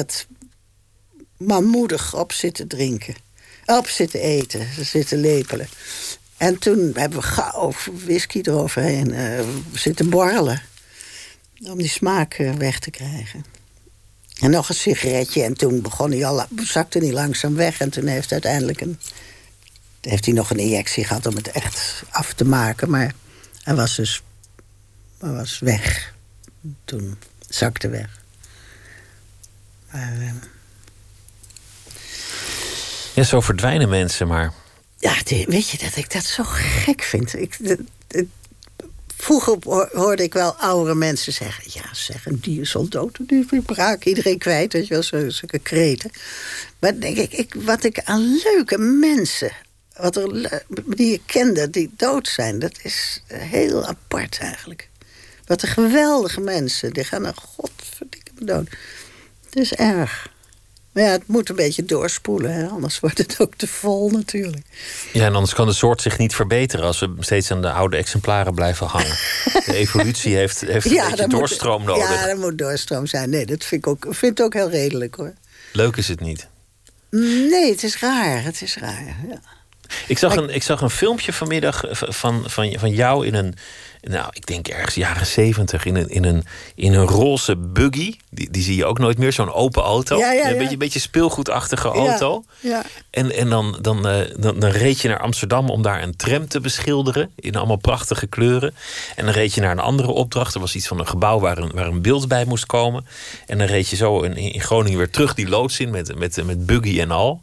[1.40, 3.14] het manmoedig op zitten drinken.
[3.66, 5.68] Op zitten eten, zitten lepelen.
[6.36, 7.72] En toen hebben we gauw
[8.04, 10.62] whisky eroverheen eh, zitten borrelen.
[11.64, 13.44] Om die smaak eh, weg te krijgen.
[14.40, 15.42] En nog een sigaretje.
[15.42, 17.80] En toen begon hij al, zakte hij langzaam weg.
[17.80, 18.98] En toen heeft uiteindelijk een,
[20.00, 22.90] heeft hij nog een injectie gehad om het echt af te maken.
[22.90, 23.14] Maar
[23.62, 24.22] hij was dus
[25.18, 26.14] hij was weg.
[26.84, 28.22] Toen zakte weg.
[29.90, 30.32] Maar, eh,
[33.14, 34.52] Ja, zo verdwijnen mensen maar.
[34.98, 35.14] ja,
[35.46, 37.34] weet je dat ik dat zo gek vind?
[37.34, 37.56] Ik,
[39.16, 41.64] vroeger ho- hoorde ik wel oudere mensen zeggen...
[41.66, 43.46] ja, zeg, een dier is al dood, een dier
[44.04, 44.72] iedereen kwijt.
[44.72, 46.10] Weet je wel, zulke kreten.
[46.78, 49.52] Maar denk ik, ik, wat ik aan leuke mensen
[49.96, 52.58] wat er, die je kende, die dood zijn.
[52.58, 54.88] Dat is heel apart eigenlijk.
[55.46, 56.92] Wat een geweldige mensen.
[56.92, 58.68] Die gaan naar godverdikke dood.
[59.44, 60.32] Het is erg.
[60.92, 62.66] Maar ja, het moet een beetje doorspoelen, hè?
[62.66, 64.66] anders wordt het ook te vol natuurlijk.
[65.12, 67.96] Ja, en anders kan de soort zich niet verbeteren als we steeds aan de oude
[67.96, 69.16] exemplaren blijven hangen.
[69.66, 72.08] De evolutie heeft, heeft een beetje doorstroom nodig.
[72.08, 73.30] Ja, er moet doorstroom zijn.
[73.30, 75.34] Nee, dat vind ik ook, vind ik ook heel redelijk hoor.
[75.72, 76.48] Leuk is het niet.
[77.50, 78.42] Nee, het is raar.
[78.42, 79.16] Het is raar.
[79.28, 79.40] Ja.
[80.06, 83.54] Ik, zag een, ik zag een filmpje vanmiddag van, van, van jou in een
[84.02, 86.44] nou, ik denk ergens jaren zeventig in een, in een,
[86.74, 88.16] in een roze buggy.
[88.30, 90.18] Die, die zie je ook nooit meer, zo'n open auto.
[90.18, 92.44] Ja, ja, Een beetje, beetje speelgoedachtige auto.
[92.60, 96.16] Ja, En, en dan, dan, uh, dan, dan reed je naar Amsterdam om daar een
[96.16, 97.30] tram te beschilderen.
[97.34, 98.74] In allemaal prachtige kleuren.
[99.16, 100.54] En dan reed je naar een andere opdracht.
[100.54, 103.06] Er was iets van een gebouw waar een, waar een beeld bij moest komen.
[103.46, 106.44] En dan reed je zo in, in Groningen weer terug die loods in met, met,
[106.44, 107.40] met buggy en al.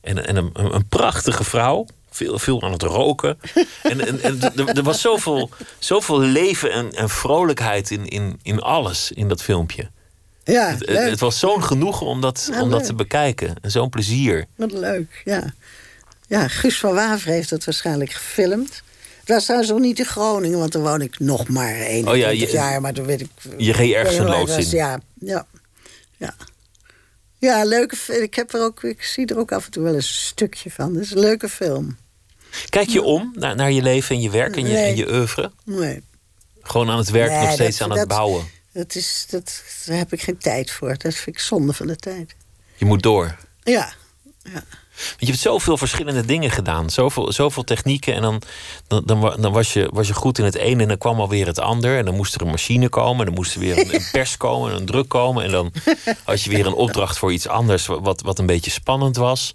[0.00, 1.86] En, en een, een prachtige vrouw
[2.18, 3.38] veel, veel aan het roken.
[3.82, 9.12] en, en, en er was zoveel, zoveel leven en, en vrolijkheid in, in, in alles
[9.12, 9.90] in dat filmpje.
[10.44, 13.54] Ja, het, het, was zo'n genoegen om dat, om dat te bekijken.
[13.60, 14.46] En zo'n plezier.
[14.56, 15.54] Wat leuk, ja.
[16.26, 18.82] Ja, Guus van Waver heeft het waarschijnlijk gefilmd.
[19.18, 22.18] Het was trouwens nog niet in Groningen, want dan woon ik nog maar 21 oh
[22.18, 22.80] ja, je, jaar.
[22.80, 23.30] Maar dan weet ik...
[23.56, 24.76] Je ging ergens een loods in.
[24.76, 25.46] Ja, ja,
[26.16, 26.34] ja.
[27.38, 30.08] Ja, leuke Ik, heb er ook, ik zie er ook af en toe wel eens
[30.08, 30.94] een stukje van.
[30.94, 31.96] Het is een leuke film.
[32.68, 35.52] Kijk je om naar, naar je leven en je werk en je, en je oeuvre?
[35.64, 36.02] Nee.
[36.62, 38.44] Gewoon aan het werk, nog steeds aan het bouwen?
[38.72, 40.88] Dat is, dat, daar heb ik geen tijd voor.
[40.88, 42.34] Dat vind ik zonde van de tijd.
[42.76, 43.36] Je moet door?
[43.62, 43.92] Ja.
[44.42, 44.62] ja.
[44.98, 46.90] Want je hebt zoveel verschillende dingen gedaan.
[46.90, 48.14] Zoveel, zoveel technieken.
[48.14, 48.42] En dan,
[48.86, 51.46] dan, dan, dan, was, je, was je goed in het ene en dan kwam alweer
[51.46, 51.98] het ander.
[51.98, 53.18] En dan moest er een machine komen.
[53.18, 55.44] En dan moest er weer een, een pers komen en een druk komen.
[55.44, 55.72] En dan
[56.24, 57.86] had je weer een opdracht voor iets anders...
[57.86, 59.54] wat, wat een beetje spannend was.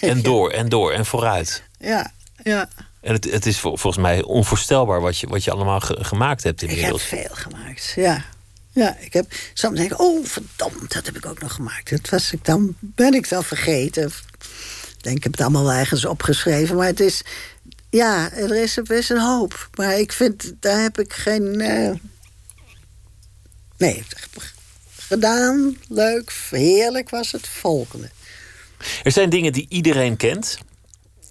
[0.00, 1.62] En door en door en vooruit.
[1.78, 2.12] Ja,
[2.44, 2.68] ja.
[3.00, 7.04] En het, het is volgens mij onvoorstelbaar wat je, wat je allemaal gemaakt hebt inmiddels.
[7.04, 8.24] Ik heb veel gemaakt, ja.
[8.72, 11.90] Ja, ik heb soms denk ik, oh verdomd, dat heb ik ook nog gemaakt.
[11.90, 14.06] Dat was ik dan, ben ik dan vergeten.
[14.06, 16.76] Ik denk, ik heb het allemaal ergens opgeschreven.
[16.76, 17.22] Maar het is,
[17.90, 19.68] ja, er is best een hoop.
[19.74, 21.60] Maar ik vind, daar heb ik geen...
[21.60, 21.94] Uh...
[23.76, 24.04] Nee,
[24.96, 28.10] gedaan, leuk, heerlijk was het volgende.
[29.02, 30.58] Er zijn dingen die iedereen kent.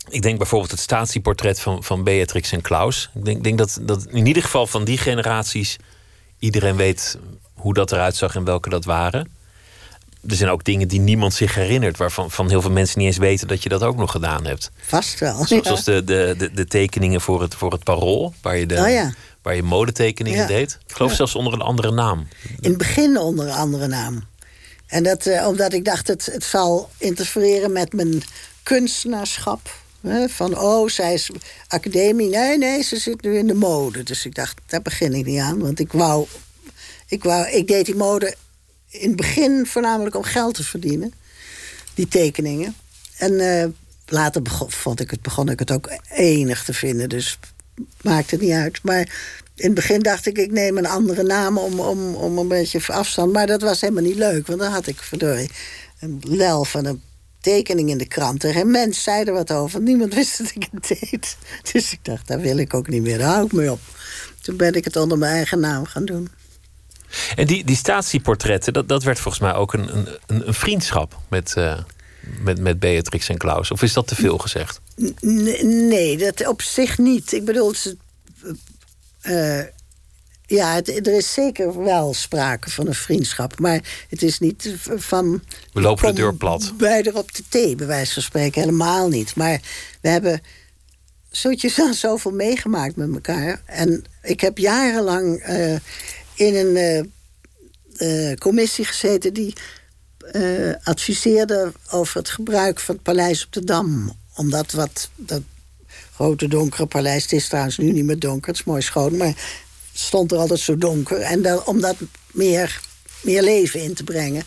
[0.10, 3.10] Ik denk bijvoorbeeld het statieportret van, van Beatrix en Klaus.
[3.16, 5.78] Ik denk, denk dat, dat in ieder geval van die generaties
[6.40, 7.18] iedereen weet
[7.54, 9.32] hoe dat eruit zag en welke dat waren.
[10.28, 13.18] Er zijn ook dingen die niemand zich herinnert, waarvan van heel veel mensen niet eens
[13.18, 14.72] weten dat je dat ook nog gedaan hebt.
[14.78, 15.46] Vast wel.
[15.46, 18.90] Zoals de, de, de, de, tekeningen voor het, voor het parool, waar je, de, oh
[18.90, 19.14] ja.
[19.42, 20.78] waar je modetekeningen deed.
[20.88, 22.28] Ik geloof zelfs onder een andere naam.
[22.60, 24.24] In het begin onder een andere naam.
[24.88, 28.24] En dat uh, omdat ik dacht, het, het zal interfereren met mijn
[28.64, 29.70] kunstenaarschap.
[30.28, 31.30] Van, oh, zij is
[31.68, 32.30] academie.
[32.30, 34.04] Nee, nee, ze zit nu in de mode.
[34.04, 35.60] Dus ik dacht, daar begin ik niet aan.
[35.60, 36.28] Want ik wou...
[37.08, 38.36] Ik, wou, ik deed die mode
[38.90, 41.14] in het begin voornamelijk om geld te verdienen.
[41.94, 42.76] Die tekeningen.
[43.18, 43.66] En uh,
[44.06, 47.10] later begon, vond ik het, begon ik het ook enig te vinden.
[47.10, 47.40] Dus
[48.02, 48.80] maakt het niet uit.
[48.84, 49.00] Maar
[49.56, 52.94] in het begin dacht ik, ik neem een andere naam om, om, om een beetje
[52.94, 53.34] afstand.
[53.34, 54.48] Maar dat was helemaal niet leuk.
[54.48, 55.50] Want dan had ik verdorie
[56.00, 57.02] een lel van een
[57.42, 58.44] tekening in de krant.
[58.44, 59.82] En geen mens zei er wat over.
[59.82, 61.38] Niemand wist dat ik het deed.
[61.72, 63.18] Dus ik dacht, daar wil ik ook niet meer.
[63.18, 63.80] Daar hou ik mee op.
[64.42, 66.30] Toen ben ik het onder mijn eigen naam gaan doen.
[67.36, 71.54] En die, die statieportretten, dat, dat werd volgens mij ook een, een, een vriendschap met,
[71.58, 71.80] uh,
[72.42, 73.72] met, met Beatrix en Klaus.
[73.72, 74.82] Of is dat te veel gezegd?
[75.22, 77.32] nee, dat op zich niet.
[77.32, 77.98] Ik bedoel, ze,
[79.24, 79.62] uh,
[80.50, 83.60] ja, het, er is zeker wel sprake van een vriendschap.
[83.60, 85.44] Maar het is niet van...
[85.74, 86.74] We lopen de deur plat.
[86.78, 88.62] Beide op de thee, bij wijze van spreken.
[88.62, 89.36] Helemaal niet.
[89.36, 89.62] Maar
[90.02, 90.42] we hebben
[91.30, 93.62] zoetjes aan zoveel meegemaakt met elkaar.
[93.66, 95.72] En ik heb jarenlang uh,
[96.34, 99.34] in een uh, uh, commissie gezeten...
[99.34, 99.54] die
[100.84, 104.12] adviseerde over het gebruik van het paleis op de Dam.
[104.36, 105.10] Omdat wat...
[105.16, 105.42] Dat,
[106.14, 107.24] grote donkere paleis.
[107.24, 109.18] Het is trouwens nu niet meer donker, het is mooi schoon.
[109.18, 109.34] Maar
[110.00, 111.22] stond er altijd zo donker.
[111.22, 111.96] En dan, om dat
[112.32, 112.82] meer,
[113.22, 114.44] meer leven in te brengen.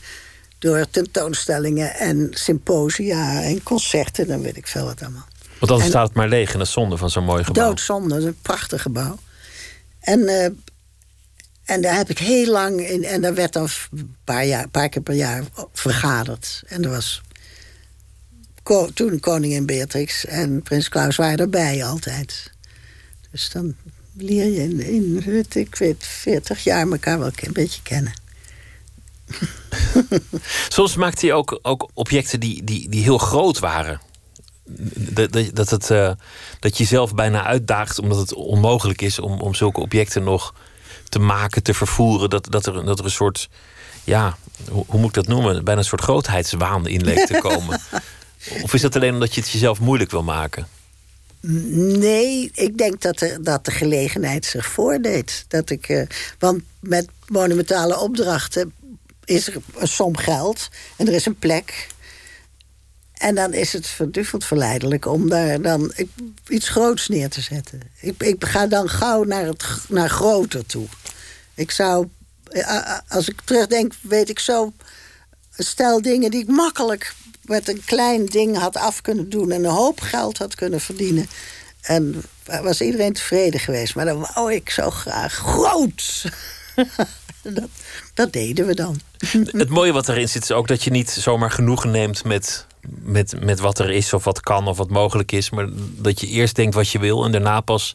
[0.58, 4.26] Door tentoonstellingen en symposia en concerten.
[4.26, 5.26] Dan weet ik veel wat allemaal.
[5.58, 7.66] Want dan staat het maar leeg en dat is zonde van zo'n mooi gebouw.
[7.66, 9.18] Doodzonde, een prachtig gebouw.
[10.00, 10.44] En, uh,
[11.64, 13.04] en daar heb ik heel lang in.
[13.04, 16.62] En daar werd dan een paar, jaar, paar keer per jaar vergaderd.
[16.66, 17.22] En er was.
[18.94, 22.52] Toen koningin Beatrix en prins Klaus waren erbij altijd.
[23.30, 23.74] Dus dan
[24.16, 28.12] leer je in, in ik weet, 40 jaar elkaar wel een beetje kennen.
[30.68, 34.00] Soms maakte hij ook, ook objecten die, die, die heel groot waren.
[34.94, 36.12] Dat, dat, dat, het, uh,
[36.60, 40.54] dat je jezelf bijna uitdaagt omdat het onmogelijk is om, om zulke objecten nog
[41.08, 42.30] te maken, te vervoeren.
[42.30, 43.48] Dat, dat, er, dat er een soort,
[44.04, 44.36] ja,
[44.70, 45.64] hoe, hoe moet ik dat noemen?
[45.64, 47.80] Bijna een soort grootheidswaan in leek te komen.
[48.62, 50.66] of is dat alleen omdat je het jezelf moeilijk wil maken?
[51.46, 55.44] Nee, ik denk dat de, dat de gelegenheid zich voordeed.
[55.48, 56.02] Dat ik, uh,
[56.38, 58.72] want met monumentale opdrachten
[59.24, 61.86] is er een som geld en er is een plek.
[63.12, 65.92] En dan is het verduffeld verleidelijk om daar dan
[66.48, 67.80] iets groots neer te zetten.
[68.00, 70.86] Ik, ik ga dan gauw naar, het, naar groter toe.
[71.54, 72.08] Ik zou,
[72.44, 74.72] eh, als ik terugdenk, weet ik zo
[75.56, 79.70] stel dingen die ik makkelijk met een klein ding had af kunnen doen en een
[79.70, 81.26] hoop geld had kunnen verdienen.
[81.80, 82.22] En
[82.62, 83.94] was iedereen tevreden geweest.
[83.94, 86.24] Maar dan wou ik zo graag groot.
[87.42, 87.68] dat,
[88.14, 89.00] dat deden we dan.
[89.44, 92.66] Het mooie wat erin zit is ook dat je niet zomaar genoegen neemt met,
[93.00, 95.50] met, met wat er is of wat kan of wat mogelijk is.
[95.50, 97.94] Maar dat je eerst denkt wat je wil en daarna pas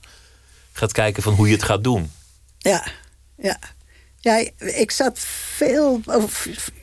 [0.72, 2.12] gaat kijken van hoe je het gaat doen.
[2.58, 2.88] Ja,
[3.36, 3.60] ja.
[4.20, 5.20] Ja, ik zat
[5.56, 6.02] veel,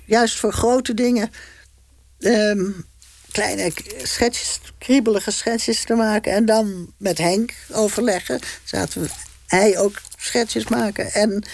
[0.04, 1.30] juist voor grote dingen,
[2.18, 2.70] ehm,
[3.30, 6.32] kleine schetsjes, kriebelige schetsjes te maken.
[6.32, 8.40] En dan met Henk overleggen.
[8.64, 9.08] Zaten we,
[9.46, 11.12] hij ook schetsjes maken.
[11.12, 11.44] En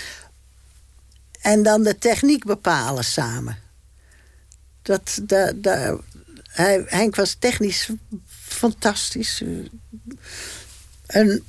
[1.41, 3.59] en dan de techniek bepalen samen.
[4.83, 6.01] Dat, dat, dat,
[6.49, 7.89] hij, Henk was technisch
[8.31, 9.43] fantastisch.
[11.07, 11.45] En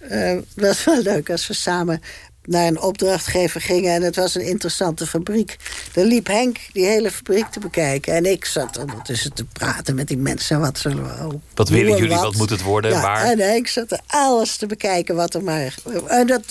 [0.00, 2.02] uh, het was wel leuk als we samen
[2.50, 5.56] naar een opdrachtgever gingen en het was een interessante fabriek.
[5.92, 8.14] Dan liep Henk die hele fabriek te bekijken.
[8.14, 10.60] En ik zat ondertussen te praten met die mensen.
[10.60, 11.24] Wat zullen we.
[11.24, 12.16] Oh, wat willen jullie?
[12.16, 12.36] Wat?
[12.36, 12.90] moet het worden?
[12.90, 13.24] Ja, waar?
[13.24, 15.74] En Henk zat er alles te bekijken wat er maar.
[16.06, 16.42] En dat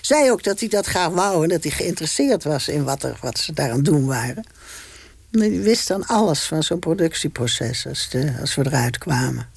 [0.00, 3.16] zei ook dat hij dat graag wou en dat hij geïnteresseerd was in wat, er,
[3.20, 4.44] wat ze daar aan het doen waren.
[5.30, 9.48] Hij wist dan alles van zo'n productieproces als, de, als we eruit kwamen.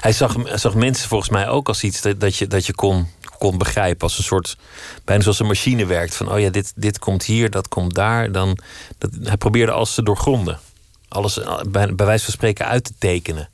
[0.00, 3.06] Hij zag, zag mensen volgens mij ook als iets dat, je, dat je kon
[3.42, 4.02] kon begrijpen.
[4.02, 4.56] Als een soort,
[5.04, 6.14] bijna zoals een machine werkt.
[6.14, 8.32] Van, oh ja, dit, dit komt hier, dat komt daar.
[8.32, 8.58] Dan,
[8.98, 10.60] dat, hij probeerde alles te doorgronden.
[11.08, 13.50] Alles eh, bij, wijze van spreken uit te tekenen.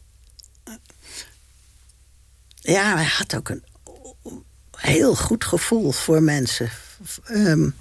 [2.55, 3.65] Ja, hij had ook een
[4.77, 6.71] heel goed gevoel voor mensen.
[7.31, 7.75] Um,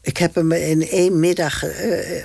[0.00, 1.64] ik heb hem in één middag.
[1.64, 2.24] Uh,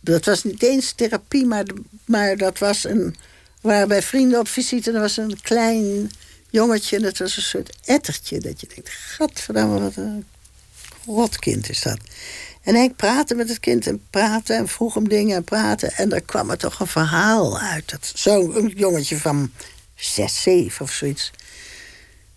[0.00, 1.64] dat was niet eens therapie, maar,
[2.04, 3.16] maar dat was een.
[3.60, 4.92] We bij vrienden op visite.
[4.92, 6.10] Er was een klein
[6.54, 7.00] jongetje.
[7.00, 8.40] Dat was een soort ettertje.
[8.40, 10.24] Dat je denkt, gadverdamme, wat een
[11.06, 11.98] rotkind is dat.
[12.62, 15.92] En hij praatte met het kind en praatte en vroeg hem dingen en praten.
[15.92, 17.98] En daar kwam er toch een verhaal uit.
[18.14, 19.52] Zo'n jongetje van
[19.94, 21.30] zes, zeven of zoiets.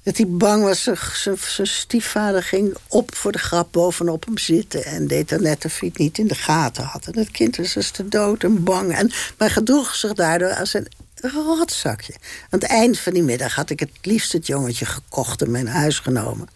[0.04, 0.90] Dat hij bang was,
[1.22, 4.86] zijn stiefvader ging op voor de grap bovenop hem zitten...
[4.86, 7.06] en deed er net of hij het niet in de gaten had.
[7.06, 8.96] En het kind was dus te dood en bang.
[8.96, 10.88] En, maar gedroeg zich daardoor als een
[11.22, 12.14] rotzakje.
[12.50, 15.68] Aan het eind van die middag had ik het liefst het jongetje gekocht en mijn
[15.68, 16.50] huis genomen.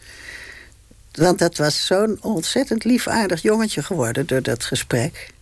[1.12, 5.34] Want dat was zo'n ontzettend liefaardig jongetje geworden door dat gesprek.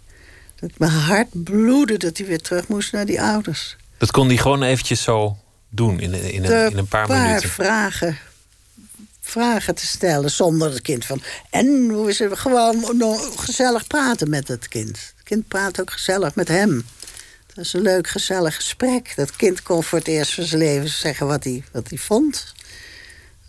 [0.59, 3.75] Dat mijn hart bloedde dat hij weer terug moest naar die ouders.
[3.97, 5.37] Dat kon hij gewoon eventjes zo
[5.69, 7.49] doen in, in, een, in een paar, paar minuten?
[7.49, 8.17] vragen
[9.29, 11.21] vragen te stellen zonder het kind van...
[11.49, 12.83] en hoe is het gewoon
[13.35, 14.89] gezellig praten met het kind.
[14.89, 16.85] Het kind praat ook gezellig met hem.
[17.59, 19.13] Dat is een leuk, gezellig gesprek.
[19.15, 22.53] Dat kind kon voor het eerst van zijn leven zeggen wat hij, wat hij vond.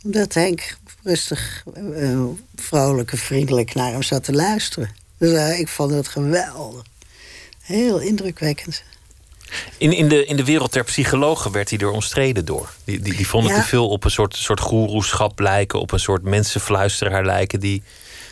[0.04, 4.90] Omdat Henk rustig, uh, vrolijk en vriendelijk naar hem zat te luisteren.
[5.18, 6.82] Dus uh, ik vond het geweldig.
[7.62, 8.82] Heel indrukwekkend.
[9.78, 12.74] In, in, de, in de wereld der psychologen werd hij er omstreden door.
[12.84, 16.22] Die, die, die vonden te veel op een soort, soort goeroeschap lijken, op een soort
[16.22, 17.60] mensenfluisteraar lijken.
[17.60, 17.82] Die,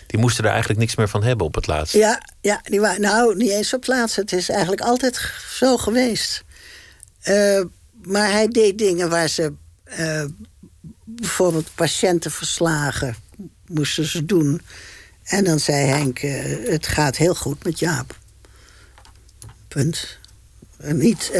[0.09, 1.95] die moesten er eigenlijk niks meer van hebben op het laatst.
[1.95, 4.17] Ja, ja die waren, nou, niet eens op het laatst.
[4.17, 6.45] Het is eigenlijk altijd zo geweest.
[7.25, 7.65] Uh,
[8.03, 9.53] maar hij deed dingen waar ze
[9.99, 10.25] uh,
[11.05, 13.17] bijvoorbeeld patiëntenverslagen
[13.67, 14.61] moesten ze doen.
[15.25, 18.17] En dan zei Henk, uh, het gaat heel goed met Jaap.
[19.69, 20.19] Punt.
[20.79, 21.33] niet,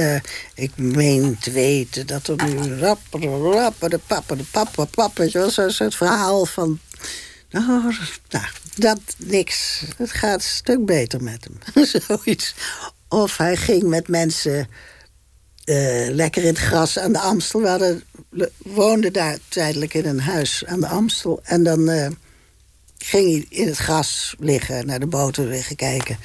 [0.55, 5.29] ik meen te weten dat er nu rapper, rapper, de papa, de papa, papa.
[5.29, 6.81] Zo'n soort verhaal van
[7.51, 7.95] nou,
[8.29, 8.45] nou,
[8.75, 9.83] dat niks.
[9.97, 11.85] Het gaat een stuk beter met hem.
[12.07, 12.55] Zoiets.
[13.09, 14.69] Of hij ging met mensen
[15.65, 17.61] uh, lekker in het gras aan de Amstel.
[18.29, 21.41] We woonden daar tijdelijk in een huis aan de Amstel.
[21.43, 22.07] En dan uh,
[22.99, 26.19] ging hij in het gras liggen, naar de boten liggen kijken.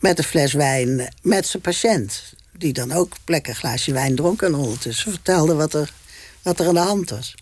[0.00, 2.22] Met een fles wijn, met zijn patiënt.
[2.52, 4.42] Die dan ook lekker een glaasje wijn dronk.
[4.42, 5.92] En ondertussen vertelde wat er,
[6.42, 7.34] wat er aan de hand was.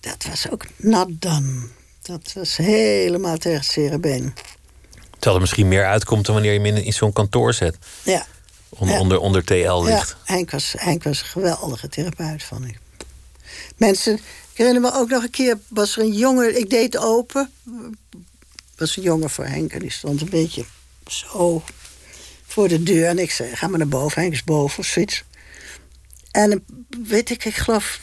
[0.00, 1.68] Dat was ook not done.
[2.08, 4.34] Dat was helemaal tegen het cerebeen.
[5.10, 7.76] Terwijl er misschien meer uitkomt dan wanneer je hem in, zo'n kantoor zet.
[8.02, 8.26] Ja.
[8.68, 9.00] Onder, Ja.
[9.00, 10.16] onder, onder TL Ja, ligt.
[10.24, 12.78] Henk was, Henk was een geweldige therapeut, vond ik.
[13.76, 14.20] Mensen, ik
[14.54, 17.52] herinner me ook nog een keer, was er een jongen, ik deed open.
[18.76, 20.64] was een jongen voor Henk en die stond een beetje
[21.06, 21.62] zo
[22.46, 23.06] voor de deur.
[23.06, 25.24] En ik zei, ga maar naar boven, Henk is boven of zoiets.
[26.30, 26.64] En
[27.06, 27.98] weet ik, ik geloof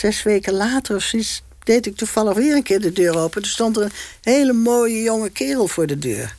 [0.00, 3.42] zes weken later of zoiets, deed ik toevallig weer een keer de deur open.
[3.42, 3.92] Er stond er een
[4.22, 6.36] hele mooie jonge kerel voor de deur.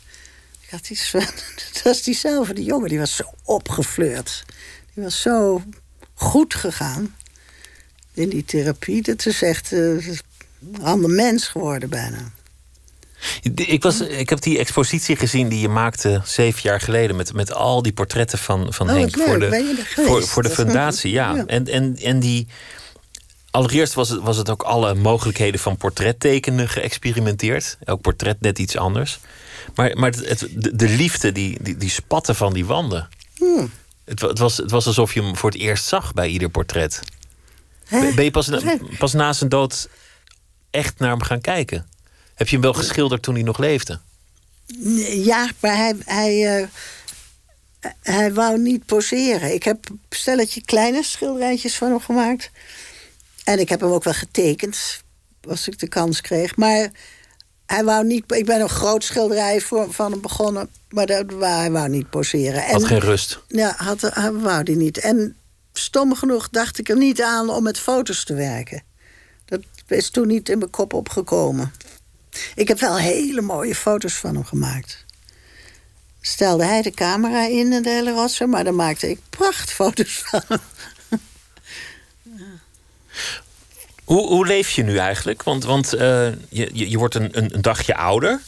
[0.62, 1.20] Ik had iets van,
[1.74, 4.44] dat was diezelfde, die jongen, die was zo opgefleurd.
[4.94, 5.64] Die was zo
[6.14, 7.16] goed gegaan
[8.14, 9.02] in die therapie.
[9.02, 10.20] Dat is echt eh, een
[10.82, 12.32] ander mens geworden bijna.
[13.56, 17.16] Ik, was, ik heb die expositie gezien die je maakte zeven jaar geleden.
[17.16, 19.18] Met, met al die portretten van, van Oh, Henk.
[19.18, 21.36] Voor de, voor, de fundatie, ja.
[21.36, 21.46] Ja.
[21.46, 22.48] En, en, en die.
[23.56, 27.78] Allereerst was het, was het ook alle mogelijkheden van portrettekenen geëxperimenteerd.
[27.84, 29.20] Elk portret net iets anders.
[29.76, 33.10] Maar, maar het, het- de, de liefde, die, die, die spatte van die wanden.
[33.38, 33.72] Hmm.
[34.06, 36.99] Het, het, was, het was alsof je hem voor het eerst zag bij ieder portret.
[37.89, 39.89] Ben ben je pas, na- pas na zijn dood
[40.72, 41.88] echt naar hem gaan kijken?
[42.36, 43.99] Heb je hem wel geschilderd toen hij nog leefde?
[45.10, 46.68] Ja, maar hij, hij, eh,
[48.01, 49.53] hij wou niet poseren.
[49.53, 52.51] Ik heb een stelletje kleine schilderijtjes van hem gemaakt.
[53.46, 55.04] En ik heb hem ook wel getekend,
[55.48, 56.56] als ik de kans kreeg.
[56.56, 56.91] Maar
[57.66, 58.32] hij wou niet.
[58.32, 62.66] Ik ben een groot schilderij voor, van hem begonnen, maar dat, hij wou niet poseren.
[62.66, 63.39] En, Had geen rust.
[63.48, 64.98] Ja, had, hij wou die niet.
[64.98, 65.36] En
[65.74, 68.84] stom genoeg dacht ik er niet aan om met foto's te werken.
[69.46, 71.74] Dat is toen niet in mijn kop opgekomen.
[72.56, 75.06] Ik heb wel hele mooie foto's van hem gemaakt.
[76.22, 80.41] Stelde hij de camera in en de hele rotzooi, maar dan maakte ik prachtfoto's van
[80.48, 80.60] hem.
[84.03, 85.43] Hoe, hoe leef je nu eigenlijk?
[85.43, 88.41] Want, want eh, je, je, wordt een, een, een dagje ouder.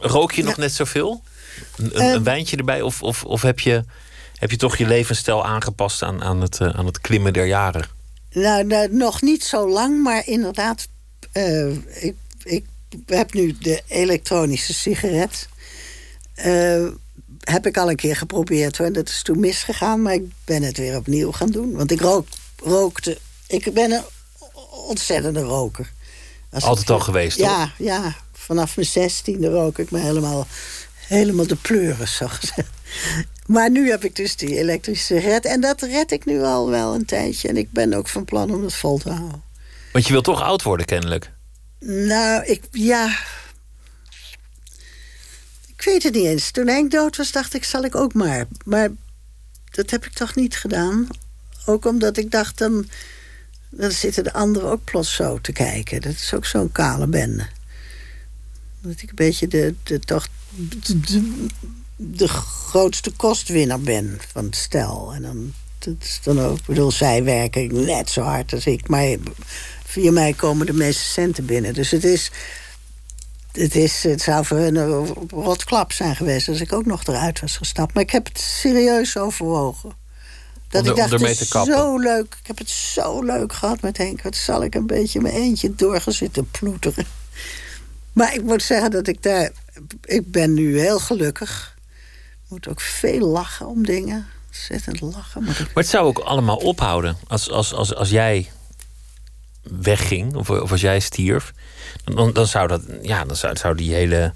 [0.00, 1.22] Rook je nog net zoveel?
[1.76, 2.12] Een, een, Eh.
[2.12, 2.82] een wijntje erbij?
[2.82, 3.84] Of, of, of heb, je,
[4.38, 7.84] heb je toch je levensstijl aangepast aan, aan, het, eh, aan het klimmen der jaren?
[8.32, 10.88] Nou, nou, nog niet zo lang, maar inderdaad,
[11.32, 11.70] eh,
[12.04, 12.64] ik, ik
[13.06, 15.48] heb nu de elektronische sigaret.
[17.40, 18.92] Heb ik al een keer geprobeerd hoor.
[18.92, 21.72] Dat is toen misgegaan, maar ik ben het weer opnieuw gaan doen.
[21.72, 22.26] Want ik rook,
[22.64, 23.18] rookte.
[23.48, 24.02] Ik ben een
[24.70, 25.92] ontzettende roker.
[26.50, 27.46] Als Altijd ik- al geweest, toch?
[27.46, 28.14] Ja, ja.
[28.32, 30.46] Vanaf mijn zestiende rook ik me helemaal,
[30.96, 32.70] helemaal de pleuren, zo gezegd.
[33.46, 35.44] Maar nu heb ik dus die elektrische sigaret.
[35.44, 37.48] En dat red ik nu al wel een tijdje.
[37.48, 39.42] En ik ben ook van plan om het vol te houden.
[39.92, 41.32] Want je wilt toch oud worden, kennelijk.
[41.80, 43.16] Nou, ik, ja.
[45.76, 46.50] Ik weet het niet eens.
[46.50, 48.46] Toen Henk dood was, dacht ik, zal ik ook maar.
[48.64, 48.88] Maar
[49.70, 51.08] dat heb ik toch niet gedaan.
[51.66, 52.88] Ook omdat ik dacht, dan,
[53.70, 56.00] dan zitten de anderen ook plots zo te kijken.
[56.00, 57.46] Dat is ook zo'n kale bende.
[58.80, 60.26] Dat ik een beetje de, de, toch
[61.96, 65.12] de, grootste kostwinnaar ben van het stel.
[65.14, 68.88] En dan, dat is dan ook, ik bedoel, zij werken net zo hard als ik.
[68.88, 69.16] Maar
[69.84, 71.74] via mij komen de meeste centen binnen.
[71.74, 72.30] Dus het is.
[73.52, 77.40] Het, is, het zou voor hun een rotklap zijn geweest als ik ook nog eruit
[77.40, 77.94] was gestapt.
[77.94, 80.05] Maar ik heb het serieus overwogen.
[80.76, 81.72] Dat Om ik dacht, om ermee te kappen.
[81.74, 82.36] zo leuk.
[82.40, 84.22] Ik heb het zo leuk gehad met Henk.
[84.22, 87.04] Wat zal ik een beetje mijn eentje doorgezitten ploeteren.
[88.12, 89.50] Maar ik moet zeggen dat ik daar...
[90.04, 91.74] Ik ben nu heel gelukkig.
[92.44, 94.26] Ik moet ook veel lachen om dingen.
[94.46, 95.42] Ontzettend lachen.
[95.44, 95.66] Moet ik...
[95.66, 97.16] Maar het zou ook allemaal ophouden.
[97.26, 98.50] Als, als, als, als jij
[99.62, 101.52] wegging, of, of als jij stierf,
[102.04, 104.32] dan, dan zou dat, ja, dan zou, zou die hele,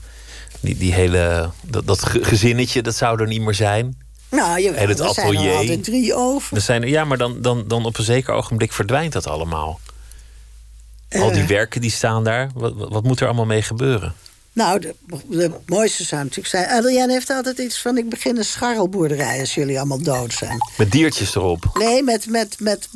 [0.61, 3.99] die, die hele, dat, dat ge- gezinnetje, dat zou er niet meer zijn.
[4.31, 5.55] Nou, jawel, En het er zijn er atelier.
[5.57, 6.49] altijd drie over.
[6.51, 9.81] Dan zijn er, ja, maar dan, dan, dan op een zeker ogenblik verdwijnt dat allemaal.
[11.11, 11.49] Al die Eh.
[11.49, 14.14] werken die staan daar, wat, wat moet er allemaal mee gebeuren?
[14.53, 14.95] Nou, de,
[15.28, 16.68] de mooiste zou natuurlijk zijn...
[16.68, 17.99] Adriaan heeft altijd iets van...
[17.99, 20.59] ik begin een scharrelboerderij als jullie allemaal dood zijn.
[20.76, 21.70] Met diertjes erop.
[21.74, 22.89] Nee, met, met, met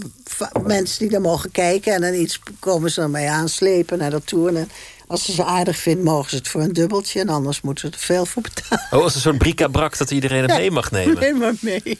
[0.63, 1.93] mensen die dan mogen kijken...
[1.95, 4.57] en dan iets komen ze dan mee aanslepen naar dat tour.
[4.57, 4.71] En
[5.07, 7.21] als ze ze aardig vinden, mogen ze het voor een dubbeltje...
[7.21, 8.87] en anders moeten ze er veel voor betalen.
[8.91, 11.21] Oh, als een soort bric-à-brac dat iedereen het mee mag nemen.
[11.21, 11.99] Neem maar mee.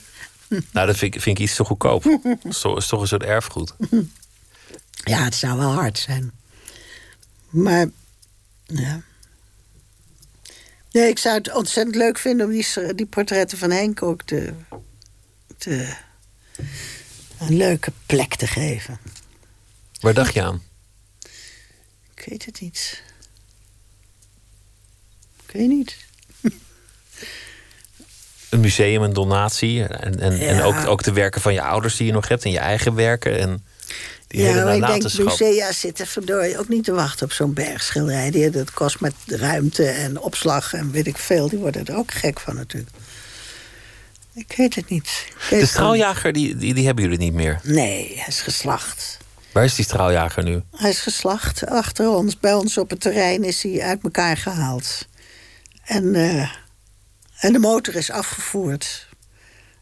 [0.73, 2.03] Nou, dat vind ik, vind ik iets te goedkoop.
[2.23, 3.75] Dat is toch, is toch een soort erfgoed.
[5.05, 6.33] Ja, het zou wel hard zijn.
[7.49, 7.87] Maar,
[8.67, 9.03] ja.
[10.91, 14.53] Nee, ik zou het ontzettend leuk vinden om die, die portretten van Henk ook te,
[15.57, 15.95] te,
[17.39, 18.99] een leuke plek te geven.
[20.01, 20.63] Waar dacht je aan?
[22.25, 23.03] Ik weet het niet.
[25.47, 25.97] Ik weet niet.
[28.51, 29.85] Een museum, een donatie.
[29.85, 32.45] En, en, en ook, ook de werken van je ouders die je nog hebt.
[32.45, 33.39] En je eigen werken.
[33.39, 33.65] En
[34.27, 37.53] Die ja, hele maar ik denk, musea zitten verdorie ook niet te wachten op zo'n
[37.53, 38.31] bergschilderij.
[38.31, 41.49] Die, dat kost met ruimte en opslag en weet ik veel.
[41.49, 42.97] Die worden er ook gek van natuurlijk.
[44.35, 45.27] Ik weet het niet.
[45.51, 47.61] Weet De straaljager, die, die, die hebben jullie niet meer.
[47.63, 49.19] Nee, hij is geslacht.
[49.55, 50.63] Waar is die straaljager nu?
[50.77, 52.39] Hij is geslacht achter ons.
[52.39, 55.07] Bij ons op het terrein is hij uit elkaar gehaald.
[55.85, 56.51] En, eh,
[57.41, 59.09] en de motor is afgevoerd.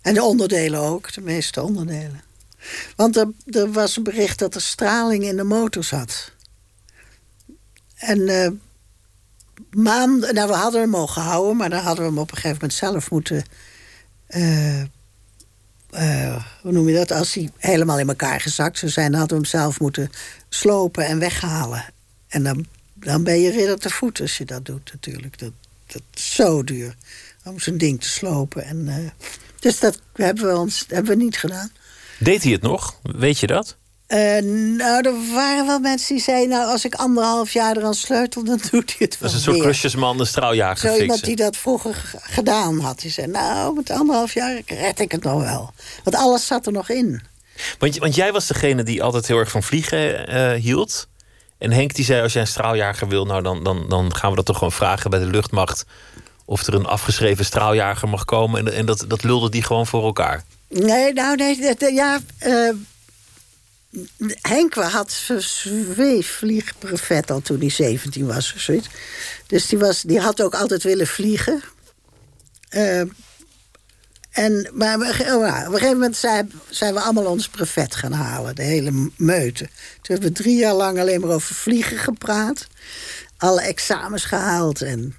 [0.02, 2.22] En de onderdelen ook, de meeste onderdelen.
[2.96, 6.32] Want er, er was een bericht dat er straling in de motor zat.
[7.94, 8.50] En eh
[9.70, 12.56] maanden, nou we hadden hem mogen houden, maar dan hadden we hem op een gegeven
[12.60, 13.44] moment zelf moeten.
[14.26, 14.82] eh,
[15.92, 17.10] eh, hoe noem je dat?
[17.10, 20.10] Als hij helemaal in elkaar gezakt zou zijn, dan hadden we hem zelf moeten
[20.48, 21.84] slopen en weghalen.
[22.28, 25.38] En dan, dan ben je ridder te voet als je dat doet, natuurlijk.
[25.38, 25.52] Dat,
[25.86, 26.94] dat is zo duur
[27.44, 28.64] om zo'n ding te slopen.
[28.64, 29.26] En, eh,
[29.60, 31.70] dus dat hebben we, ons, hebben we niet gedaan.
[32.18, 32.98] Deed hij het nog?
[33.02, 33.76] Weet je dat?
[34.12, 34.42] Eh,
[34.76, 36.48] nou, er waren wel mensen die zeiden...
[36.48, 39.40] nou, als ik anderhalf jaar eraan sleutel, dan doet hij het Dat wel is een
[39.42, 39.64] soort weer.
[39.64, 41.26] klusjesman, de straaljager Zo iemand fixen.
[41.36, 42.98] die dat vroeger gedaan had.
[43.00, 45.72] Die zei, nou, met anderhalf jaar red ik het nog wel.
[46.04, 47.22] Want alles zat er nog in.
[47.78, 51.08] Want, want jij was degene die altijd heel erg van vliegen eh, hield.
[51.58, 53.24] En Henk die zei, als jij een straaljager wil...
[53.24, 55.84] Nou, dan, dan, dan gaan we dat toch gewoon vragen bij de luchtmacht...
[56.44, 58.66] of er een afgeschreven straaljager mag komen.
[58.66, 60.44] En, en dat, dat lulde die gewoon voor elkaar.
[60.68, 62.18] Nee, nou, nee, dat- dat- ja...
[62.38, 62.68] eh,
[64.40, 68.88] Henk had zweefvliegbuffet al toen hij 17 was of zoiets.
[69.46, 71.62] Dus die, was, die had ook altijd willen vliegen.
[72.68, 73.02] Eh,
[74.30, 76.50] en, maar oh, op een gegeven moment zijn,
[76.94, 78.54] we allemaal ons brevet gaan halen.
[78.54, 79.64] De hele meute.
[79.64, 82.66] Toen hebben we drie jaar lang alleen maar over vliegen gepraat.
[83.36, 84.82] Alle examens gehaald.
[84.82, 85.16] En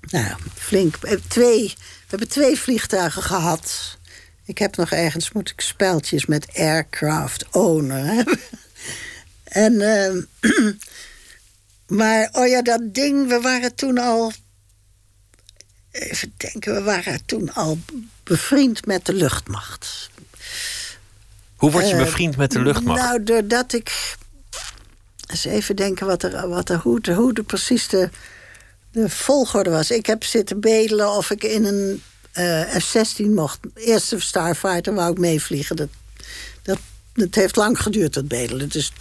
[0.00, 0.96] nou, flink.
[1.00, 3.98] Eh, Twee, we hebben twee vliegtuigen gehad.
[4.44, 8.38] Ik heb nog ergens, moet ik speltjes met aircraft owner hebben.
[9.44, 10.20] En, ehm,
[11.98, 14.32] maar, oh ja, dat ding, we waren toen al...
[15.90, 17.78] Even denken, we waren toen al
[18.22, 20.10] bevriend met de luchtmacht.
[21.56, 23.00] Hoe word je Eh, bevriend met de luchtmacht?
[23.00, 24.16] Nou, doordat ik...
[25.26, 28.10] Eens even denken wat er, wat er, hoe, de, hoe de precies de,
[28.90, 29.90] de volgorde was.
[29.90, 32.02] Ik heb zitten bedelen of ik in een
[32.78, 33.58] F-16 mocht.
[33.74, 35.76] Eerste Starfighter wou ik meevliegen.
[35.76, 35.88] Dat,
[36.62, 36.78] dat,
[37.14, 38.68] dat heeft lang geduurd, dat bedelen.
[38.68, 38.92] Dus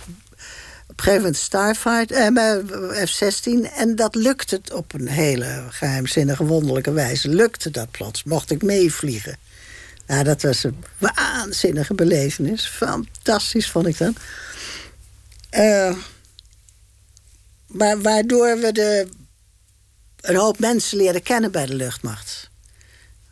[0.88, 2.62] op een gegeven moment Starfighter, eh, maar
[3.08, 3.76] F-16.
[3.76, 7.30] En dat lukte op een hele geheimzinnige, wonderlijke wijze.
[7.30, 9.38] Lukte dat plots, mocht ik meevliegen.
[10.08, 12.68] Nou, dat was een waanzinnige belevenis.
[12.68, 14.14] Fantastisch vond ik dat.
[15.50, 15.96] Eh,
[17.68, 19.08] maar waardoor we de,
[20.22, 22.51] een hoop mensen leren kennen bij de luchtmacht.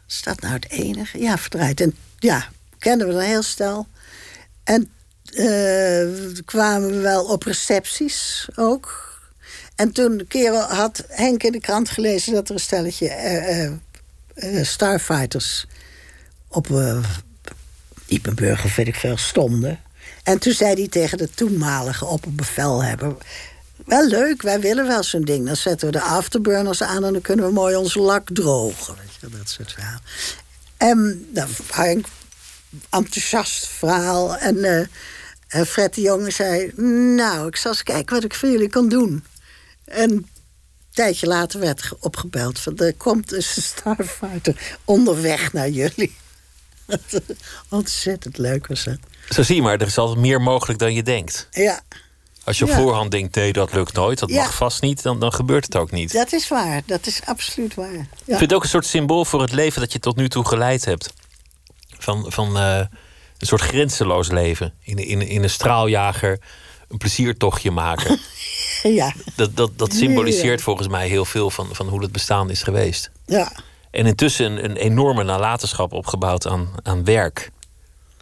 [0.10, 1.20] Is dat nou het enige?
[1.20, 1.82] Ja, verdraaid.
[1.82, 2.50] En ja,
[2.80, 3.88] kenden we dan heel snel.
[4.64, 4.92] En
[5.24, 9.08] eh, kwamen we wel op recepties ook.
[9.76, 14.66] En toen keer had Henk in de krant gelezen dat er een stelletje eh, eh,
[14.66, 15.66] Starfighters
[16.48, 17.04] op uh,
[18.06, 19.80] Diepenburg of ik veel stonden.
[20.24, 23.16] En toen zei hij tegen de toenmalige opperbevelhebber...
[23.90, 25.46] wel leuk, wij willen wel zo'n ding.
[25.46, 28.96] Dan zetten we de afterburners aan en dan kunnen we mooi onze lak drogen.
[28.96, 30.00] Weet je, dat soort verhaal.
[30.78, 32.06] En dan Henk,
[32.90, 34.38] enthousiast verhaal.
[34.38, 34.86] En, uh,
[35.66, 36.72] Fred de Jonge zei...
[37.16, 39.24] nou, ik zal eens kijken wat ik voor jullie kan doen.
[39.86, 40.28] En een
[40.92, 42.60] tijdje later werd opgebeld...
[42.60, 46.16] van er komt een Starfighter onderweg naar jullie.
[47.70, 48.98] Ontzettend leuk was dat.
[49.30, 51.48] Zo zie je maar, er is altijd meer mogelijk dan je denkt.
[51.52, 51.82] Ja.
[52.50, 52.78] Als je op Ja.
[52.78, 54.42] voorhand denkt, nee, dat lukt nooit, dat Ja.
[54.42, 56.14] mag vast niet, dan, dan gebeurt het ook niet.
[56.14, 57.94] Dat is waar, dat is absoluut waar.
[57.94, 58.38] Ik Ja.
[58.38, 60.86] vind het ook een soort symbool voor het leven dat je tot nu toe geleid
[60.86, 61.14] hebt.
[61.98, 62.78] Van, van eh,
[63.38, 64.74] een soort grenzeloos leven.
[64.84, 66.40] In, in, in een straaljager
[66.88, 68.20] een pleziertochtje maken.
[68.84, 72.64] ja, Dat, dat, dat symboliseert volgens mij heel veel van, van hoe het bestaan is
[72.64, 73.12] geweest.
[73.26, 73.52] ja.
[73.92, 77.52] En intussen een, een enorme nalatenschap opgebouwd aan, aan werk.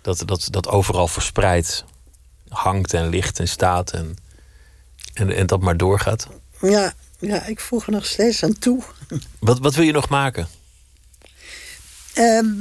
[0.02, 1.86] Dat, dat, dat overal verspreid
[2.50, 3.92] hangt en ligt en staat.
[3.92, 4.18] En,
[5.14, 6.28] en, en dat maar doorgaat.
[6.62, 8.84] ja, ja, ik voeg er nog steeds aan toe.
[9.40, 10.48] Wat, wat wil je nog maken?
[12.14, 12.54] Ehm,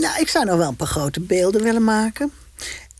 [0.00, 2.32] nou, ik zou nog wel een paar grote beelden willen maken.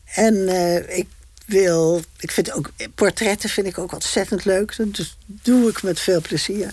[0.05, 1.07] En eh, ik
[1.45, 4.77] wil, ik vind ook, portretten vind ik ook ontzettend leuk.
[4.77, 6.71] Dat dus doe ik met veel plezier.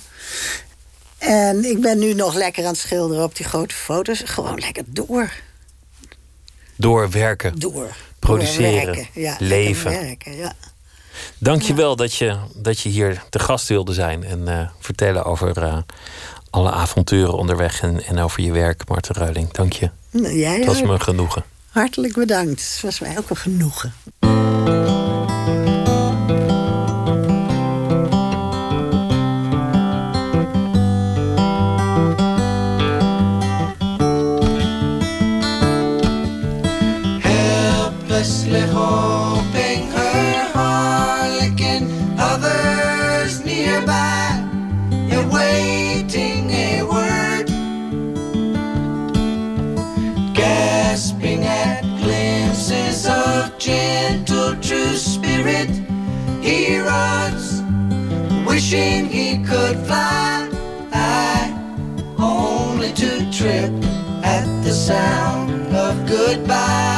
[1.19, 4.23] En ik ben nu nog lekker aan het schilderen op die grote foto's.
[4.25, 5.33] Gewoon lekker door,
[6.83, 7.59] Doorwerken.
[7.59, 7.89] door.
[8.19, 9.91] Produceren, Doorwerken, ja, lekker leven.
[9.91, 10.53] Werken, ja.
[11.39, 14.25] Dank je wel dat je, dat je hier te gast wilde zijn.
[14.25, 15.77] En eh, vertellen over eh,
[16.51, 17.81] alle avonturen onderweg.
[17.83, 19.53] En, en over je werk, Marten Ruiling.
[19.53, 19.91] Dank je.
[20.11, 21.45] Nou, Jij Het was me genoegen.
[21.69, 22.73] Hartelijk bedankt.
[22.73, 23.93] Het was mij ook een genoegen.
[58.73, 60.49] Wishing he could fly,
[60.93, 61.53] I
[62.19, 63.73] only to trip
[64.25, 66.91] at the sound of goodbye.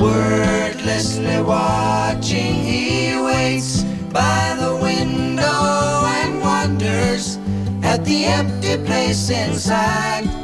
[0.00, 7.38] Wordlessly watching, he waits by the window and wonders
[7.82, 10.39] at the empty place inside.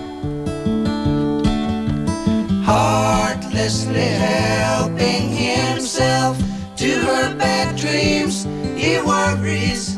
[3.56, 6.36] Heartlessly helping himself
[6.76, 8.44] to her bad dreams.
[8.76, 9.94] He worries,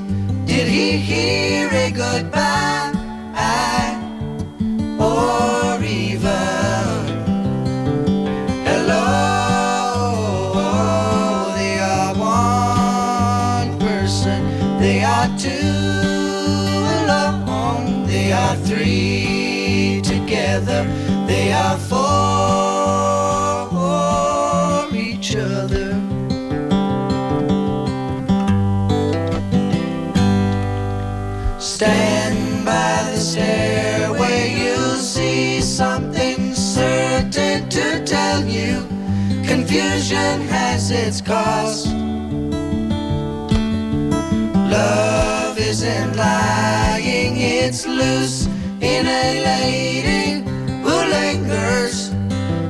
[0.47, 2.78] did he hear a goodbye?
[38.39, 38.87] Tell you.
[39.47, 41.87] Confusion has its cost.
[44.71, 48.47] Love isn't lying, it's loose
[48.81, 50.43] in a lady
[50.83, 52.13] who lingers,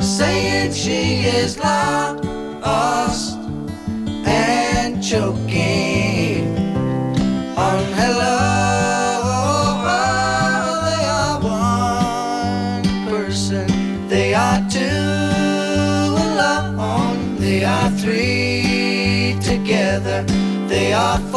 [0.00, 1.88] saying she is lost
[20.98, 21.27] 약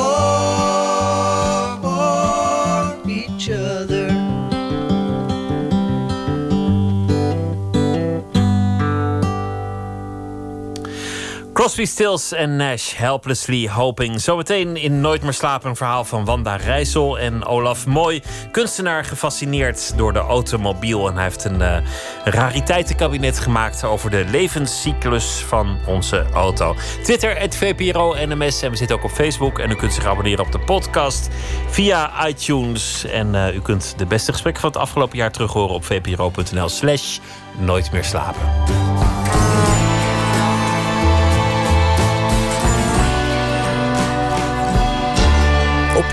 [11.62, 14.22] Crosby, Stills en Nash, Helplessly Hoping.
[14.22, 18.22] Zometeen in Nooit meer slapen een verhaal van Wanda Rijssel en Olaf Mooi.
[18.52, 21.08] Kunstenaar gefascineerd door de automobiel.
[21.08, 21.78] En hij heeft een uh,
[22.24, 26.76] rariteitenkabinet gemaakt over de levenscyclus van onze auto.
[27.04, 28.62] Twitter, het VPRO NMS.
[28.62, 29.60] En we zitten ook op Facebook.
[29.60, 31.30] En u kunt zich abonneren op de podcast
[31.70, 33.06] via iTunes.
[33.06, 36.70] En uh, u kunt de beste gesprekken van het afgelopen jaar terug horen op vpro.nl
[36.70, 37.18] slash
[37.60, 38.91] nooit meer slapen.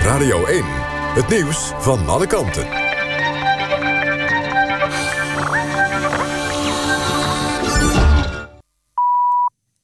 [0.03, 0.63] Radio 1,
[1.13, 2.67] het nieuws van alle kanten.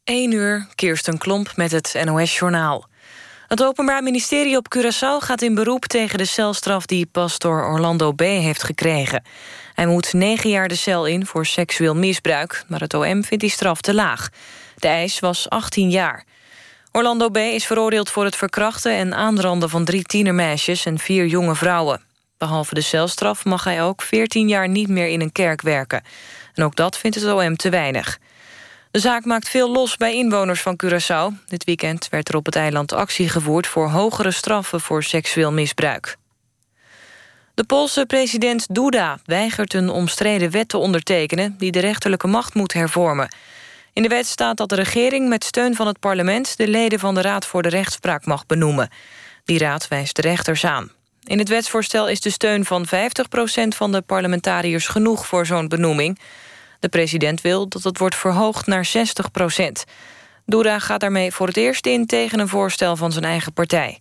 [0.03, 2.87] 1 uur, Kirsten Klomp met het NOS-journaal.
[3.47, 6.85] Het Openbaar Ministerie op Curaçao gaat in beroep tegen de celstraf...
[6.85, 8.19] die pastor Orlando B.
[8.21, 9.23] heeft gekregen.
[9.73, 12.63] Hij moet negen jaar de cel in voor seksueel misbruik...
[12.67, 14.29] maar het OM vindt die straf te laag.
[14.75, 16.25] De eis was 18 jaar.
[16.95, 17.37] Orlando B.
[17.37, 22.01] is veroordeeld voor het verkrachten en aanranden van drie tienermeisjes en vier jonge vrouwen.
[22.37, 26.03] Behalve de celstraf mag hij ook 14 jaar niet meer in een kerk werken.
[26.53, 28.19] En ook dat vindt het OM te weinig.
[28.91, 31.45] De zaak maakt veel los bij inwoners van Curaçao.
[31.47, 36.17] Dit weekend werd er op het eiland actie gevoerd voor hogere straffen voor seksueel misbruik.
[37.53, 41.55] De Poolse president Duda weigert een omstreden wet te ondertekenen...
[41.57, 43.29] die de rechterlijke macht moet hervormen.
[43.95, 46.57] In de wet staat dat de regering met steun van het parlement...
[46.57, 48.89] de leden van de Raad voor de Rechtspraak mag benoemen.
[49.45, 50.91] Die raad wijst de rechters aan.
[51.23, 52.89] In het wetsvoorstel is de steun van 50%
[53.67, 56.19] van de parlementariërs genoeg voor zo'n benoeming.
[56.79, 58.91] De president wil dat het wordt verhoogd naar 60%
[60.45, 63.99] Doura gaat daarmee voor het eerst in tegen een voorstel van zijn eigen partij.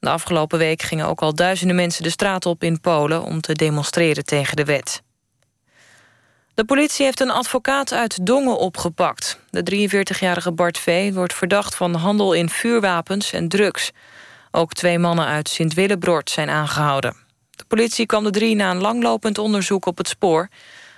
[0.00, 3.22] De afgelopen week gingen ook al duizenden mensen de straat op in Polen...
[3.22, 5.02] om te demonstreren tegen de wet.
[6.56, 9.40] De politie heeft een advocaat uit Dongen opgepakt.
[9.50, 11.12] De 43-jarige Bart V.
[11.12, 13.90] wordt verdacht van handel in vuurwapens en drugs.
[14.50, 17.16] Ook twee mannen uit Sint-Willebrord zijn aangehouden.
[17.50, 20.48] De politie kwam de drie na een langlopend onderzoek op het spoor.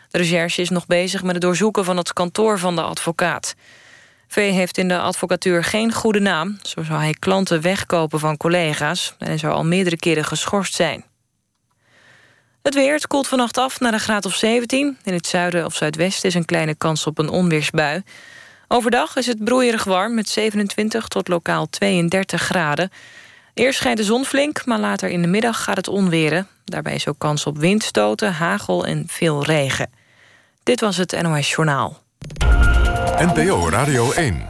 [0.09, 3.55] De recherche is nog bezig met het doorzoeken van het kantoor van de advocaat.
[4.29, 6.59] V heeft in de advocatuur geen goede naam.
[6.63, 9.15] Zo zou hij klanten wegkopen van collega's...
[9.19, 11.05] en zou al meerdere keren geschorst zijn.
[12.69, 14.99] Het weer, het koelt vannacht af naar een graad of 17.
[15.05, 18.03] In het zuiden of zuidwesten is een kleine kans op een onweersbui.
[18.67, 22.91] Overdag is het broeierig warm met 27 tot lokaal 32 graden.
[23.55, 26.49] Eerst schijnt de zon flink, maar later in de middag gaat het onweren.
[26.65, 29.91] Daarbij is ook kans op windstoten, hagel en veel regen.
[30.63, 32.03] Dit was het NOS Journaal.
[33.19, 34.47] NPO Radio 1.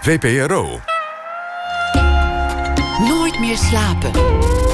[0.00, 0.80] VPRO.
[2.98, 4.69] Nooit meer slapen.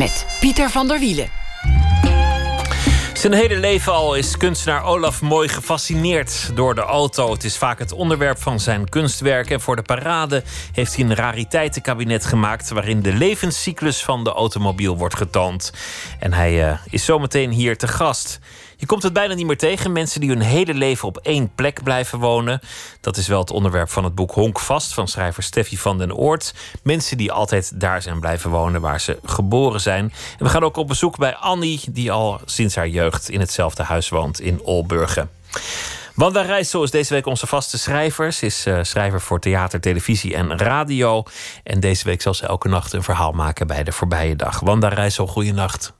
[0.00, 1.28] Met Pieter van der Wielen.
[3.12, 7.32] Zijn hele leven al is kunstenaar Olaf Mooi gefascineerd door de auto.
[7.32, 9.50] Het is vaak het onderwerp van zijn kunstwerk.
[9.50, 10.42] En voor de parade
[10.72, 12.70] heeft hij een rariteitenkabinet gemaakt...
[12.70, 15.72] waarin de levenscyclus van de automobiel wordt getoond.
[16.18, 18.38] En hij uh, is zometeen hier te gast.
[18.80, 19.92] Je komt het bijna niet meer tegen.
[19.92, 22.60] Mensen die hun hele leven op één plek blijven wonen.
[23.00, 26.14] Dat is wel het onderwerp van het boek Honk Vast van schrijver Steffi van den
[26.14, 26.54] Oort.
[26.82, 30.04] Mensen die altijd daar zijn blijven wonen waar ze geboren zijn.
[30.38, 33.82] En we gaan ook op bezoek bij Annie, die al sinds haar jeugd in hetzelfde
[33.82, 35.30] huis woont in Olburgen.
[36.14, 38.32] Wanda Rijssel is deze week onze vaste schrijver.
[38.32, 41.22] Ze is uh, schrijver voor theater, televisie en radio.
[41.64, 44.60] En deze week zal ze elke nacht een verhaal maken bij de voorbije dag.
[44.60, 45.98] Wanda Rijssel, goeienacht.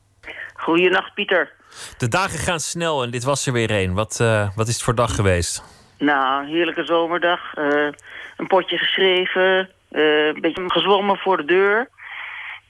[0.55, 1.59] Goeienacht, Pieter.
[1.99, 3.95] De dagen gaan snel en dit was er weer een.
[3.95, 5.63] Wat, uh, wat is het voor dag geweest?
[5.99, 7.41] Nou, heerlijke zomerdag.
[7.59, 7.89] Uh,
[8.37, 9.71] een potje geschreven.
[9.91, 11.89] Uh, een beetje gezwommen voor de deur.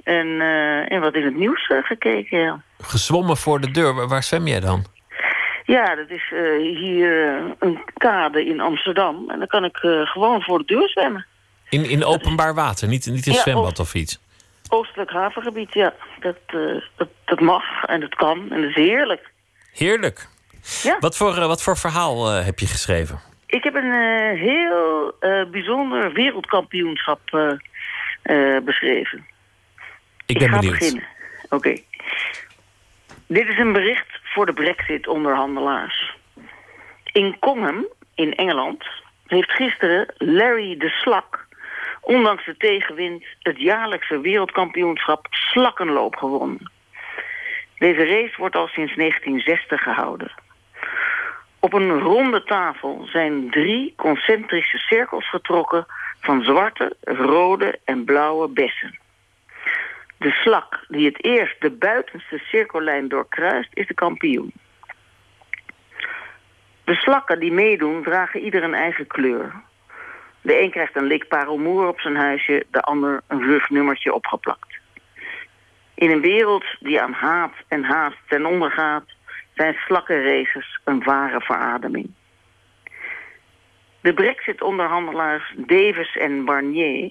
[0.05, 0.41] En,
[0.89, 2.63] en wat in het nieuws gekeken, ja.
[2.81, 3.95] Gezwommen voor de deur?
[3.95, 4.85] Waar, waar zwem jij dan?
[5.65, 9.31] Ja, dat is hier een kade in Amsterdam.
[9.31, 11.27] En dan kan ik gewoon voor de deur zwemmen.
[11.69, 14.21] In, in openbaar water, niet, niet in Ja, zwembad of iets?
[14.69, 15.95] Oostelijk havengebied, ja.
[16.21, 19.31] Dat, uh, dat, dat mag en dat kan en dat is heerlijk.
[19.73, 20.29] Heerlijk.
[20.83, 20.97] Ja.
[20.99, 23.21] Wat voor, uh, wat voor verhaal uh, heb je geschreven?
[23.47, 25.15] Ik heb een heel
[25.51, 27.21] bijzonder wereldkampioenschap
[28.65, 29.27] beschreven.
[30.27, 30.79] Ik ben ga benieuwd.
[30.79, 31.05] beginnen.
[31.45, 31.55] Oké.
[31.55, 31.85] Okay.
[33.27, 36.17] Dit is een bericht voor de brexit-onderhandelaars.
[37.13, 38.85] In Congham, in Engeland,
[39.27, 41.47] heeft gisteren Larry de Slak
[42.01, 46.71] ondanks de tegenwind het jaarlijkse wereldkampioenschap slakkenloop gewonnen.
[47.79, 50.33] Deze race wordt al sinds 1960 gehouden.
[51.59, 55.87] Op een ronde tafel zijn drie concentrische cirkels getrokken
[56.21, 58.99] van zwarte, rode en blauwe bessen.
[60.17, 64.53] De slak die het eerst de buitenste cirkellijn doorkruist is de kampioen.
[66.85, 69.53] De slakken die meedoen dragen ieder een eigen kleur.
[70.43, 74.79] De een krijgt een lik parelmoer op zijn huisje, de ander een rugnummertje opgeplakt.
[75.95, 79.05] In een wereld die aan haat en haast ten onder gaat,
[79.55, 82.11] zijn slakkenraces een ware verademing.
[84.01, 87.11] De brexit-onderhandelaars Davis en Barnier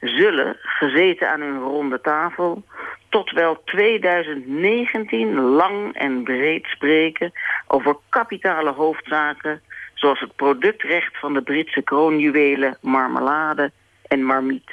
[0.00, 2.64] zullen, gezeten aan hun ronde tafel,
[3.08, 7.32] tot wel 2019 lang en breed spreken
[7.66, 9.62] over kapitale hoofdzaken
[10.04, 13.70] zoals het productrecht van de Britse kroonjuwelen, marmelade
[14.06, 14.70] en marmiet.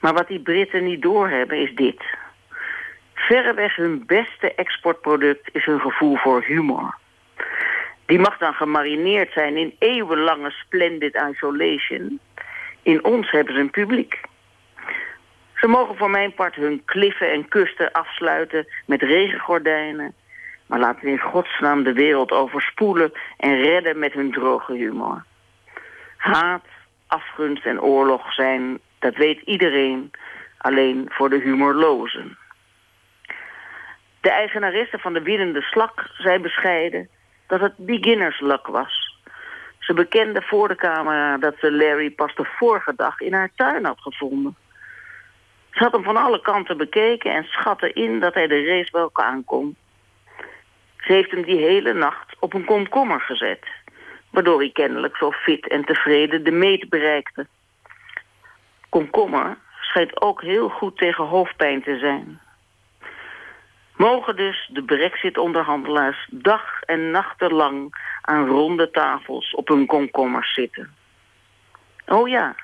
[0.00, 2.02] Maar wat die Britten niet doorhebben is dit.
[3.14, 6.98] Verreweg hun beste exportproduct is hun gevoel voor humor.
[8.06, 12.20] Die mag dan gemarineerd zijn in eeuwenlange splendid isolation.
[12.82, 14.20] In ons hebben ze een publiek.
[15.54, 20.14] Ze mogen voor mijn part hun kliffen en kusten afsluiten met regengordijnen
[20.74, 25.24] maar laten we in godsnaam de wereld overspoelen en redden met hun droge humor.
[26.16, 26.64] Haat,
[27.06, 30.10] afgunst en oorlog zijn, dat weet iedereen,
[30.58, 32.38] alleen voor de humorlozen.
[34.20, 37.08] De eigenaresse van de winnende slak zei bescheiden
[37.46, 39.18] dat het beginners luck was.
[39.78, 43.84] Ze bekende voor de camera dat ze Larry pas de vorige dag in haar tuin
[43.84, 44.56] had gevonden.
[45.70, 49.10] Ze had hem van alle kanten bekeken en schatte in dat hij de race wel
[49.12, 49.76] aankon.
[51.06, 53.66] Ze heeft hem die hele nacht op een komkommer gezet.
[54.30, 57.46] Waardoor hij kennelijk zo fit en tevreden de meet bereikte.
[58.88, 62.40] Komkommer schijnt ook heel goed tegen hoofdpijn te zijn.
[63.96, 70.94] Mogen dus de brexit-onderhandelaars dag en nachtenlang aan ronde tafels op hun komkommers zitten.
[72.06, 72.54] Oh ja,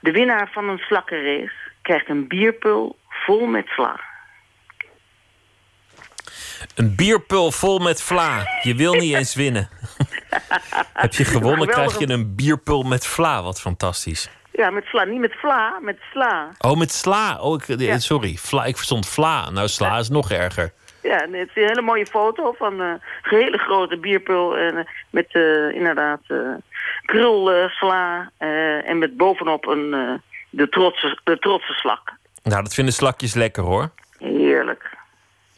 [0.00, 4.07] de winnaar van een slakkenrace krijgt een bierpul vol met sla.
[6.74, 8.46] Een bierpul vol met vla.
[8.62, 9.68] Je wil niet eens winnen.
[10.92, 13.42] Heb je gewonnen, krijg je een bierpul met vla.
[13.42, 14.30] Wat fantastisch.
[14.52, 15.04] Ja, met sla.
[15.04, 16.48] Niet met vla, met sla.
[16.58, 17.40] Oh, met sla.
[17.40, 17.98] Oh, ik, ja.
[17.98, 18.36] sorry.
[18.36, 19.50] Vla, ik verstond vla.
[19.50, 20.72] Nou, sla is nog erger.
[21.02, 22.86] Ja, het is een hele mooie foto van uh,
[23.22, 24.58] een hele grote bierpul.
[24.58, 26.20] Uh, met uh, inderdaad
[27.04, 32.12] krulsla uh, en met bovenop een, de, trotse, de trotse slak.
[32.42, 33.90] Nou, dat vinden slakjes lekker hoor.
[34.18, 34.97] Heerlijk.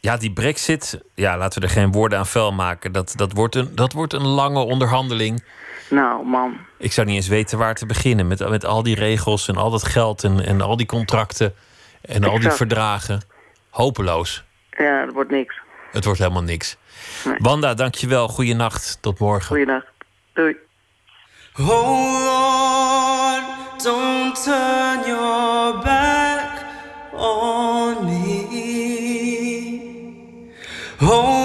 [0.01, 2.91] Ja, die brexit, ja, laten we er geen woorden aan vuil maken.
[2.91, 5.43] Dat, dat, wordt een, dat wordt een lange onderhandeling.
[5.89, 6.57] Nou, man.
[6.77, 8.27] Ik zou niet eens weten waar te beginnen.
[8.27, 11.53] Met, met al die regels en al dat geld en, en al die contracten
[12.01, 12.33] en exact.
[12.33, 13.21] al die verdragen.
[13.69, 14.43] Hopeloos.
[14.69, 15.59] Ja, het wordt niks.
[15.91, 16.77] Het wordt helemaal niks.
[17.25, 17.35] Nee.
[17.37, 18.27] Wanda, dankjewel.
[18.27, 18.97] Goeienacht.
[19.01, 19.47] Tot morgen.
[19.47, 19.87] Goeienacht.
[20.33, 20.55] Doei.
[21.53, 23.43] Hold on,
[23.83, 26.65] don't turn your back
[27.11, 28.00] on
[31.01, 31.40] me.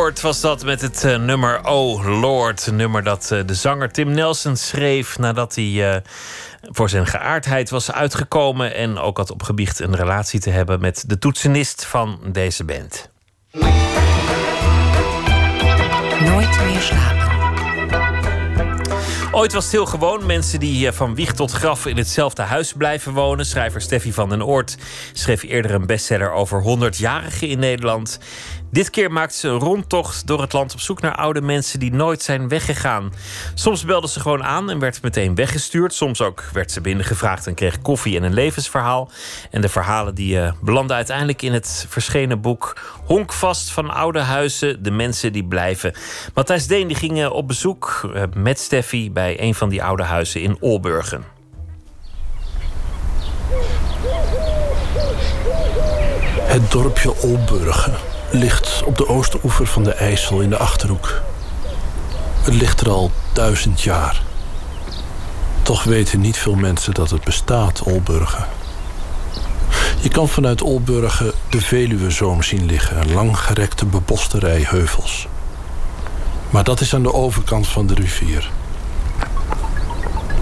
[0.00, 2.66] Kapspoort was dat met het eh, nummer Oh Lord.
[2.66, 6.00] Een nummer dat eh, de zanger Tim Nelson schreef nadat hij eh,
[6.62, 8.74] voor zijn geaardheid was uitgekomen.
[8.74, 13.10] En ook had opgebiecht een relatie te hebben met de toetsenist van deze band.
[16.20, 17.20] Nooit meer slapen.
[19.32, 23.12] Ooit was het heel gewoon mensen die van wieg tot graf in hetzelfde huis blijven
[23.12, 23.46] wonen.
[23.46, 24.76] Schrijver Steffi van den Oort
[25.12, 28.18] schreef eerder een bestseller over 100-jarigen in Nederland.
[28.72, 31.92] Dit keer maakte ze een rondtocht door het land op zoek naar oude mensen die
[31.92, 33.12] nooit zijn weggegaan.
[33.54, 35.94] Soms belde ze gewoon aan en werd meteen weggestuurd.
[35.94, 39.10] Soms ook werd ze binnengevraagd en kreeg koffie en een levensverhaal.
[39.50, 44.82] En de verhalen die uh, belanden uiteindelijk in het verschenen boek Honkvast van oude huizen,
[44.82, 45.92] de mensen die blijven.
[46.34, 50.42] Matthijs Deen die ging op bezoek uh, met Steffi bij een van die oude huizen
[50.42, 51.24] in Olburgen.
[56.42, 61.20] Het dorpje Olburgen ligt op de oosteroever van de IJssel in de Achterhoek.
[62.42, 64.22] Het ligt er al duizend jaar.
[65.62, 68.46] Toch weten niet veel mensen dat het bestaat, Olburgen.
[70.00, 75.28] Je kan vanuit Olburgen de Veluwezoom zien liggen, een langgerekte beboste rij heuvels.
[76.50, 78.50] Maar dat is aan de overkant van de rivier.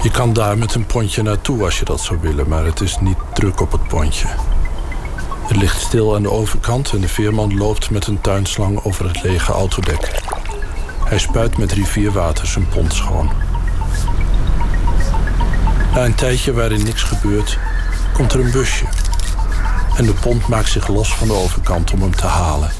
[0.02, 2.98] Je kan daar met een pontje naartoe als je dat zou willen, maar het is
[3.00, 4.28] niet druk op het pontje.
[5.48, 9.22] Het ligt stil aan de overkant en de veerman loopt met een tuinslang over het
[9.22, 10.22] lege autodek.
[11.04, 13.30] Hij spuit met rivierwater zijn pont schoon.
[15.94, 17.58] Na een tijdje waarin niks gebeurt,
[18.12, 18.84] komt er een busje.
[19.96, 22.70] En de pont maakt zich los van de overkant om hem te halen.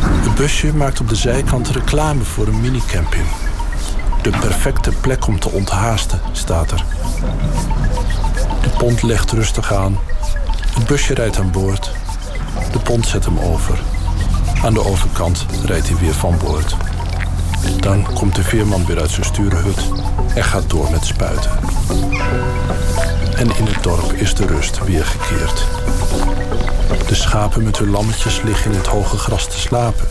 [0.00, 3.26] Het busje maakt op de zijkant reclame voor een minicamping.
[4.22, 6.84] De perfecte plek om te onthaasten, staat er.
[8.62, 9.98] De pont legt rustig aan
[10.74, 11.90] het busje rijdt aan boord.
[12.72, 13.78] De pont zet hem over.
[14.62, 16.76] Aan de overkant rijdt hij weer van boord.
[17.80, 19.88] Dan komt de veerman weer uit zijn sturenhut
[20.34, 21.50] en gaat door met spuiten.
[23.36, 25.66] En in het dorp is de rust weer gekeerd.
[27.08, 30.06] De schapen met hun lammetjes liggen in het hoge gras te slapen.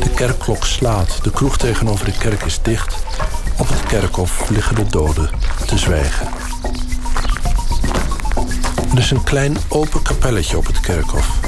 [0.00, 2.96] De kerkklok slaat, de kroeg tegenover de kerk is dicht.
[3.58, 5.30] Op het kerkhof liggen de doden
[5.66, 6.43] te zwijgen.
[8.94, 11.40] Er is een klein open kapelletje op het kerkhof.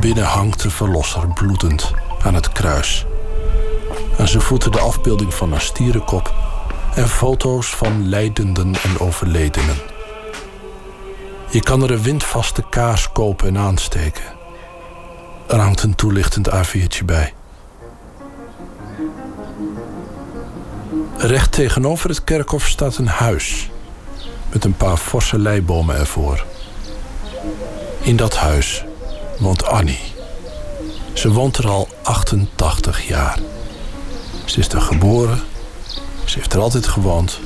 [0.00, 1.92] Binnen hangt de verlosser bloedend
[2.22, 3.06] aan het kruis.
[4.18, 6.34] Aan zijn voeten de afbeelding van een stierenkop
[6.94, 9.76] en foto's van lijdenden en overledenen.
[11.50, 14.24] Je kan er een windvaste kaars kopen en aansteken.
[15.48, 17.34] Er hangt een toelichtend A4'tje bij.
[21.16, 23.70] Recht tegenover het kerkhof staat een huis
[24.52, 26.44] met een paar forse leibomen ervoor.
[28.00, 28.84] In dat huis
[29.38, 30.00] woont Annie.
[31.12, 33.38] Ze woont er al 88 jaar.
[34.44, 35.42] Ze is er geboren.
[36.24, 37.40] Ze heeft er altijd gewoond.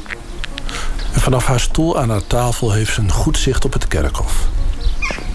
[1.12, 4.46] En vanaf haar stoel aan haar tafel heeft ze een goed zicht op het kerkhof.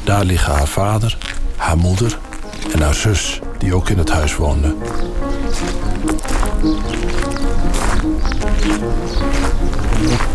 [0.04, 1.18] Daar liggen haar vader,
[1.56, 2.18] haar moeder
[2.74, 4.76] en haar zus, die ook in het huis woonde.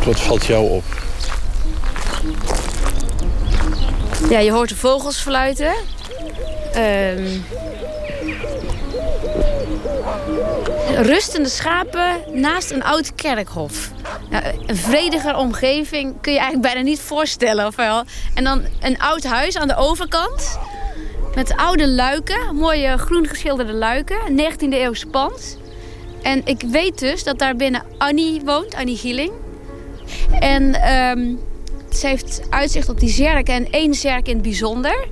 [0.05, 0.85] Wat valt jou op?
[4.29, 5.73] Ja, je hoort de vogels fluiten.
[6.77, 7.45] Um,
[10.97, 13.91] rustende schapen naast een oud kerkhof.
[14.31, 17.67] Nou, een vrediger omgeving kun je eigenlijk bijna niet voorstellen.
[17.67, 18.05] Of wel.
[18.35, 20.59] En dan een oud huis aan de overkant.
[21.35, 24.19] Met oude luiken, mooie groen geschilderde luiken.
[24.31, 25.59] 19e eeuwse pand.
[26.23, 29.33] En ik weet dus dat daar binnen Annie woont, Annie Gieling.
[30.41, 31.41] En um,
[31.97, 35.07] ze heeft uitzicht op die zerk en één zerk in het bijzonder.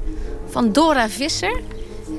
[0.49, 1.61] Van Dora Visser.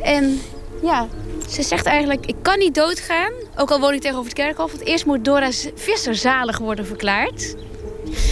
[0.02, 0.42] En
[0.82, 1.08] ja,
[1.50, 3.32] ze zegt eigenlijk, ik kan niet doodgaan.
[3.56, 4.72] Ook al woon ik tegenover het kerkhof.
[4.72, 7.56] Want eerst moet Dora Visser zalig worden verklaard.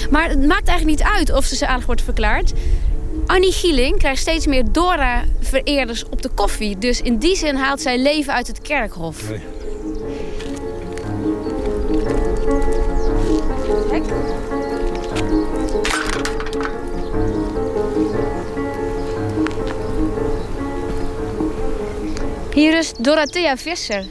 [0.10, 2.54] Maar het maakt eigenlijk niet uit of ze zalig wordt verklaard.
[3.26, 6.78] Annie Gieling krijgt steeds meer Dora-vereerders op de koffie.
[6.78, 9.30] Dus in die zin haalt zij leven uit het kerkhof.
[9.30, 9.40] Nee.
[13.90, 14.21] Kijk.
[22.62, 24.06] Hier is Dorothea Visser.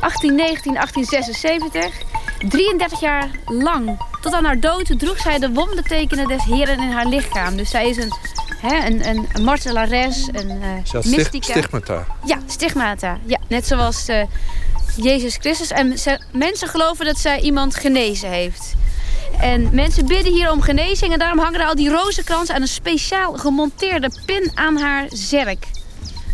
[0.00, 2.02] 1819, 1876.
[2.48, 3.98] 33 jaar lang.
[4.20, 7.56] Tot aan haar dood droeg zij de wondertekenen des heren in haar lichaam.
[7.56, 8.12] Dus zij is een,
[8.60, 11.52] hè, een, een, een martelares, een uh, mystica.
[11.52, 12.06] Stigmata.
[12.24, 13.18] Ja, stigmata.
[13.26, 14.22] Ja, net zoals uh,
[14.96, 15.70] Jezus Christus.
[15.70, 18.74] En ze, mensen geloven dat zij iemand genezen heeft.
[19.40, 21.12] En mensen bidden hier om genezing.
[21.12, 25.66] En daarom hangen er al die rozenkransen aan een speciaal gemonteerde pin aan haar zerk.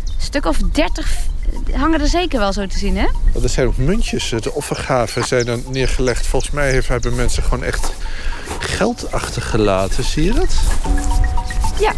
[0.05, 1.29] Een stuk of 30
[1.73, 3.07] hangen er zeker wel zo te zien, hè?
[3.43, 4.29] Er zijn ook muntjes.
[4.29, 6.27] De offergaven zijn er neergelegd.
[6.27, 7.91] Volgens mij hebben mensen gewoon echt
[8.59, 10.03] geld achtergelaten.
[10.03, 10.55] Zie je dat?
[11.79, 11.93] Ja.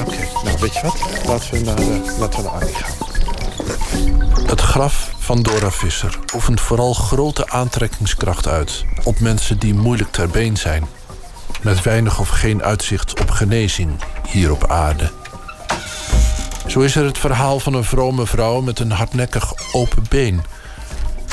[0.00, 1.26] Oké, nou weet je wat?
[1.26, 2.92] Laten we naar, de, laten we naar Annie gaan.
[4.46, 8.84] Het graf van Dora Visser oefent vooral grote aantrekkingskracht uit...
[9.04, 10.86] op mensen die moeilijk ter been zijn.
[11.62, 13.90] Met weinig of geen uitzicht op genezing
[14.28, 15.10] hier op aarde.
[16.66, 20.40] Zo is er het verhaal van een vrome vrouw met een hardnekkig open been...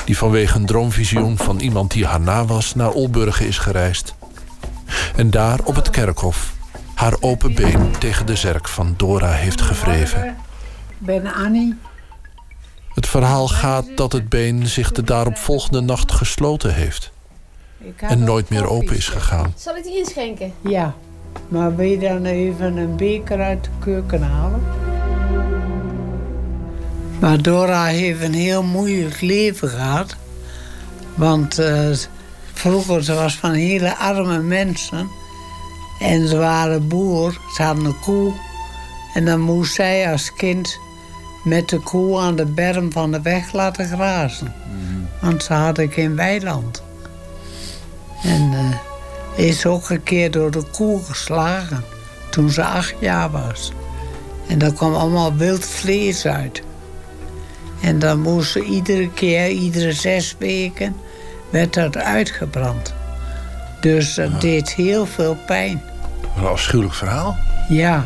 [0.06, 2.76] die vanwege een droomvisioen van iemand die haar na was...
[2.76, 4.14] naar Olburgen is gereisd.
[5.16, 6.53] En daar op het kerkhof
[6.94, 10.28] haar open been tegen de zerk van Dora heeft gewreven.
[10.28, 10.36] Ik
[10.98, 11.76] ben Annie.
[12.94, 17.12] Het verhaal gaat dat het been zich de daaropvolgende nacht gesloten heeft...
[17.98, 19.53] en nooit meer open is gegaan.
[19.56, 20.53] Zal ik die inschenken?
[20.62, 20.94] Ja,
[21.48, 24.62] maar wil je dan even een beker uit de keuken halen?
[27.22, 30.15] Maar Dora heeft een heel moeilijk leven gehad.
[31.15, 31.89] Want eh,
[32.53, 35.10] vroeger ze was van hele arme mensen.
[35.99, 38.34] En ze waren boer, ze hadden een koe.
[39.14, 40.80] En dan moest zij als kind
[41.43, 44.53] met de koe aan de berm van de weg laten grazen.
[45.22, 46.84] Want ze hadden geen weiland.
[48.23, 51.84] En eh, is ook een keer door de koe geslagen
[52.30, 53.72] toen ze acht jaar was.
[54.48, 56.64] En daar kwam allemaal wild vlees uit.
[57.82, 60.95] En dan moest iedere keer, iedere zes weken,
[61.49, 62.94] werd dat uitgebrand.
[63.82, 65.82] Dus dat deed heel veel pijn.
[66.22, 67.38] Wat een afschuwelijk verhaal.
[67.70, 68.03] Ja.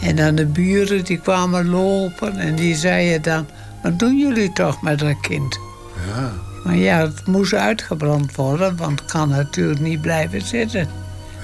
[0.00, 3.46] En dan de buren die kwamen lopen en die zeiden dan...
[3.82, 5.58] wat doen jullie toch met dat kind?
[6.06, 6.32] Ja.
[6.64, 10.88] Maar ja, het moest uitgebrand worden, want het kan natuurlijk niet blijven zitten.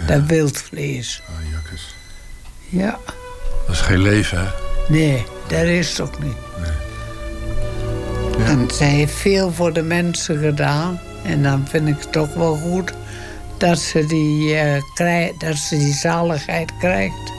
[0.07, 1.23] Dat wildvlees.
[1.29, 1.95] Oh, jakkes.
[2.69, 2.99] Ja.
[3.67, 4.47] Dat is geen leven, hè?
[4.89, 6.37] Nee, dat is het ook niet.
[8.47, 11.01] En zij heeft veel voor de mensen gedaan.
[11.25, 12.93] En dan vind ik het toch wel goed
[13.57, 17.33] dat ze die, eh, dat ze die zaligheid krijgt.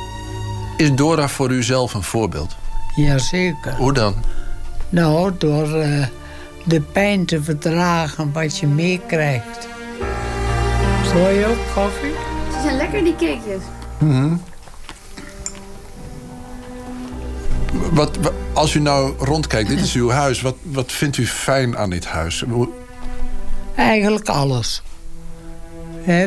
[0.78, 2.56] Is Dora voor u zelf een voorbeeld?
[2.96, 3.76] Jazeker.
[3.76, 4.16] Hoe dan?
[4.90, 6.06] Nou, door eh,
[6.66, 9.68] de pijn te verdragen wat je meekrijgt.
[11.14, 12.14] Wil je ook koffie?
[12.54, 13.64] Ze zijn lekker, die cakejes.
[17.92, 20.42] Wat, wa- als u nou rondkijkt, dit is uw huis.
[20.42, 22.44] Wat, wat vindt u fijn aan dit huis?
[23.76, 24.82] Eigenlijk alles.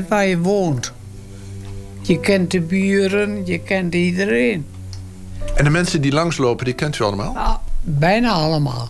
[0.08, 0.92] Waar je woont.
[2.00, 4.66] Je kent de buren, je kent iedereen.
[5.54, 7.36] En de mensen die langslopen, die kent u allemaal?
[7.36, 8.88] Ah, bijna allemaal.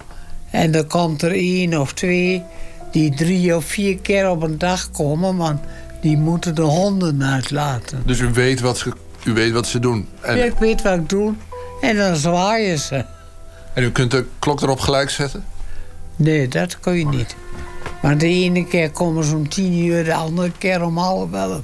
[0.50, 2.42] En dan komt er één of twee
[2.90, 5.60] die drie of vier keer op een dag komen, want
[6.00, 8.02] die moeten de honden uitlaten.
[8.06, 8.92] Dus u weet wat ze,
[9.24, 10.08] u weet wat ze doen.
[10.20, 11.34] En, Ik weet wat ik doe
[11.82, 13.04] en dan zwaaien ze.
[13.74, 15.44] en u kunt de klok erop gelijk zetten?
[16.16, 17.36] Nee, dat kun je niet.
[18.02, 21.60] Maar de ene keer komen ze om tien uur, de andere keer om half elf.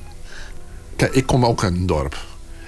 [0.96, 2.16] Kijk, ik kom ook uit een dorp.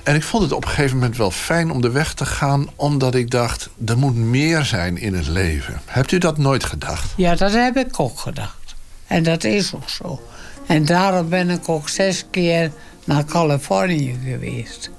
[0.03, 2.69] En ik vond het op een gegeven moment wel fijn om de weg te gaan...
[2.77, 5.81] omdat ik dacht, er moet meer zijn in het leven.
[5.85, 7.13] Hebt u dat nooit gedacht?
[7.17, 8.75] Ja, dat heb ik ook gedacht.
[9.07, 10.21] En dat is ook zo.
[10.67, 12.73] En daarom ben ik ook zes keer
[13.05, 14.91] naar Californië geweest.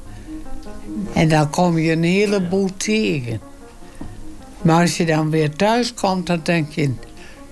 [1.13, 3.41] En dan kom je een heleboel tegen.
[4.61, 6.93] Maar als je dan weer thuis komt, dan denk je...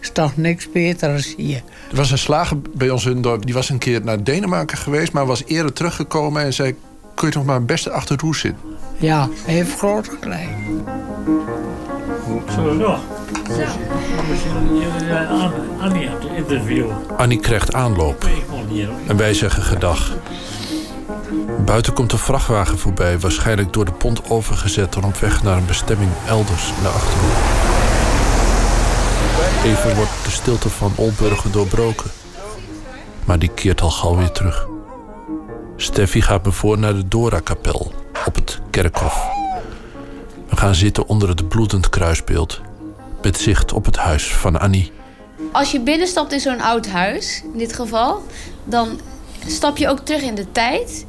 [0.02, 1.62] is toch niks beter als hier.
[1.90, 3.46] Er was een slager bij ons in het dorp.
[3.46, 5.12] Die was een keer naar Denemarken geweest...
[5.14, 6.76] maar was eerder teruggekomen en zei...
[7.16, 8.62] kun je toch maar best achter de roes zitten?
[8.98, 10.50] Ja, heeft groot gelijk.
[12.56, 12.76] Zo
[14.74, 16.90] jullie aan Annie aan het interview.
[17.18, 18.30] Annie krijgt aanloop.
[19.08, 20.18] En wij zeggen gedag.
[21.66, 25.66] Buiten komt een vrachtwagen voorbij, waarschijnlijk door de pont overgezet en op weg naar een
[25.66, 27.30] bestemming elders naar achteren.
[29.64, 32.12] Even wordt de stilte van Olburgen doorbroken.
[33.26, 34.68] Maar die keert al gauw weer terug.
[35.76, 37.92] Steffi gaat me voor naar de Dora-kapel
[38.26, 39.28] op het kerkhof.
[40.50, 42.62] We gaan zitten onder het bloedend kruisbeeld.
[43.22, 44.92] Met zicht op het huis van Annie.
[45.52, 48.24] Als je binnenstapt in zo'n oud huis, in dit geval,
[48.64, 49.00] dan
[49.48, 51.06] stap je ook terug in de tijd.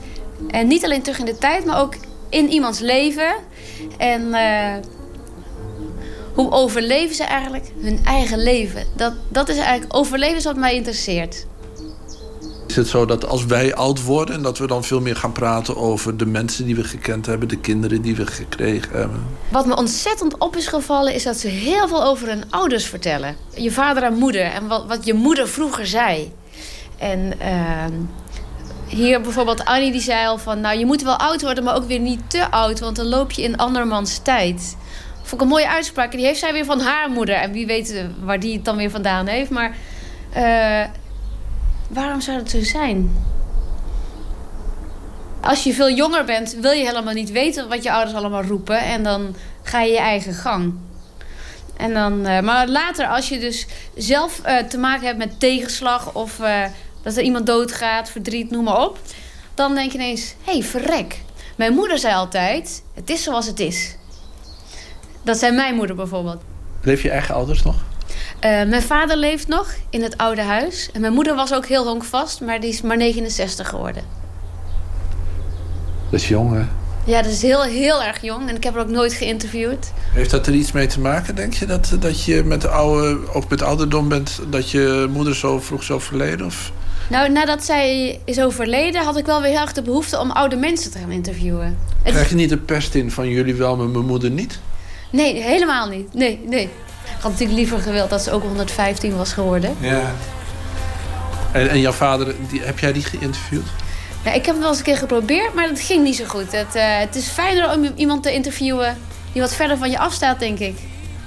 [0.48, 1.94] En niet alleen terug in de tijd, maar ook
[2.28, 3.34] in iemands leven.
[3.98, 4.74] En eh,
[6.34, 8.86] hoe overleven ze eigenlijk hun eigen leven?
[8.96, 11.46] Dat, dat is eigenlijk overleven is wat mij interesseert.
[12.66, 14.42] Is het zo dat als wij oud worden...
[14.42, 17.48] dat we dan veel meer gaan praten over de mensen die we gekend hebben...
[17.48, 19.26] de kinderen die we gekregen hebben?
[19.48, 23.36] Wat me ontzettend op is gevallen, is dat ze heel veel over hun ouders vertellen.
[23.54, 26.32] Je vader en moeder en wat, wat je moeder vroeger zei.
[26.98, 27.92] En ehm,
[28.90, 30.60] hier bijvoorbeeld Annie die zei al van...
[30.60, 32.80] nou, je moet wel oud worden, maar ook weer niet te oud...
[32.80, 34.76] want dan loop je in andermans tijd.
[35.16, 36.10] Vond ik een mooie uitspraak.
[36.10, 37.34] En die heeft zij weer van haar moeder.
[37.34, 39.50] En wie weet eh, waar die het dan weer vandaan heeft.
[39.50, 39.76] Maar
[40.32, 40.88] eh,
[41.88, 43.16] waarom zou dat zo zijn?
[45.40, 48.78] Als je veel jonger bent, wil je helemaal niet weten wat je ouders allemaal roepen.
[48.78, 50.74] En dan ga je je eigen gang.
[51.76, 56.14] En dan, eh, maar later, als je dus zelf te maken hebt met tegenslag...
[56.14, 56.40] of
[57.02, 58.98] dat er iemand doodgaat, verdriet, noem maar op...
[59.54, 61.20] dan denk je ineens, hé, hey, verrek.
[61.56, 63.96] Mijn moeder zei altijd, het is zoals het is.
[65.22, 66.42] Dat zijn mijn moeder bijvoorbeeld.
[66.82, 67.74] Leef je eigen ouders nog?
[67.74, 70.88] Uh, mijn vader leeft nog in het oude huis.
[70.92, 74.02] En mijn moeder was ook heel honkvast, maar die is maar 69 geworden.
[76.10, 76.64] Dat is jong, hè?
[77.04, 78.48] Ja, dat is heel, heel erg jong.
[78.48, 79.92] En ik heb haar ook nooit geïnterviewd.
[80.12, 81.66] Heeft dat er iets mee te maken, denk je?
[81.66, 84.40] Dat, dat je met, de oude, ook met ouderdom bent...
[84.48, 86.46] dat je moeder zo vroeg is overleden?
[86.46, 86.72] Of?
[87.10, 89.02] Nou, nadat zij is overleden...
[89.02, 91.78] had ik wel weer heel erg de behoefte om oude mensen te gaan interviewen.
[92.02, 94.58] Krijg je niet de pest in van jullie wel, maar mijn moeder niet?
[95.10, 96.14] Nee, helemaal niet.
[96.14, 96.62] Nee, nee.
[97.04, 99.76] Ik had natuurlijk liever gewild dat ze ook 115 was geworden.
[99.80, 100.14] Ja.
[101.52, 103.66] En, en jouw vader, die, heb jij die geïnterviewd?
[104.24, 106.52] Ja, ik heb het wel eens een keer geprobeerd, maar dat ging niet zo goed.
[106.52, 108.96] Het, uh, het is fijner om iemand te interviewen
[109.32, 110.78] die wat verder van je afstaat, denk ik.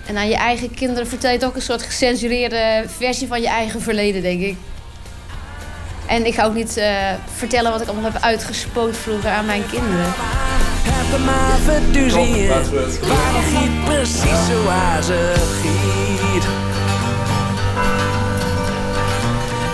[0.06, 3.82] En aan je eigen kinderen vertel je toch een soort gecensureerde versie van je eigen
[3.82, 4.56] verleden, denk ik.
[6.08, 6.86] En ik ga ook niet uh,
[7.36, 10.14] vertellen wat ik allemaal heb uitgespoot vroeger aan mijn kinderen.
[10.86, 12.64] Heb maar verduzie waar
[13.44, 16.46] giet precies zoals ze giet.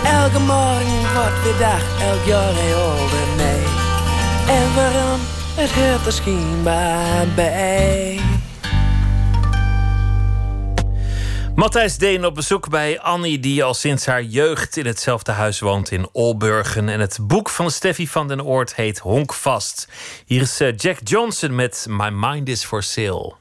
[0.04, 3.62] Elke morgen wordt weer dag, elk jaar heel ouder mee.
[4.56, 5.20] En waarom,
[5.54, 8.29] het hoort er schijnbaar bij.
[11.54, 15.90] Matthijs Deen op bezoek bij Annie, die al sinds haar jeugd in hetzelfde huis woont
[15.90, 16.88] in Olburgen.
[16.88, 19.88] En het boek van Steffi van den Oort heet Honkvast.
[20.26, 23.34] Hier is eh, Jack Johnson met My Mind is for Sale.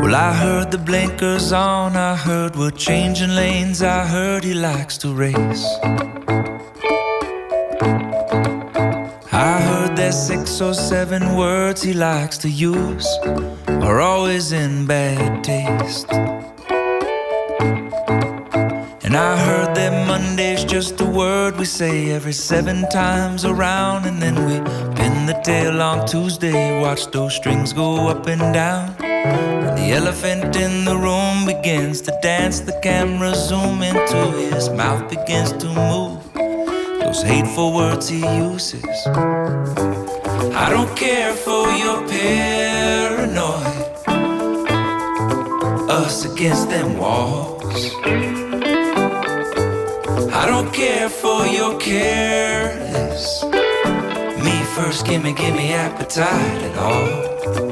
[0.00, 4.98] Well, I heard the blinkers on, I heard we're changing lanes, I heard he likes
[4.98, 5.78] to race.
[7.82, 13.06] I heard there's six or seven words he likes to use,
[13.68, 16.10] are always in bad taste.
[19.02, 24.20] And I heard that Monday's just a word we say every seven times around, and
[24.20, 24.60] then we
[24.96, 28.94] pin the tail on Tuesday, watch those strings go up and down.
[29.00, 35.08] And the elephant in the room begins to dance, the camera zoom into his mouth
[35.08, 36.19] begins to move
[37.10, 38.84] those hateful words he uses.
[40.64, 43.66] I don't care for your paranoid,
[45.90, 47.90] us against them walls.
[50.40, 53.42] I don't care for your careless,
[54.44, 57.69] me first, gimme, gimme appetite at all.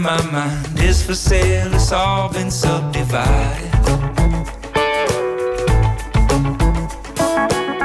[0.00, 3.70] My mind is for sale, it's all been subdivided.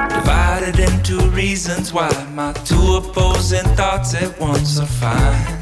[0.10, 5.62] Divided into reasons why my two opposing thoughts at once are fine.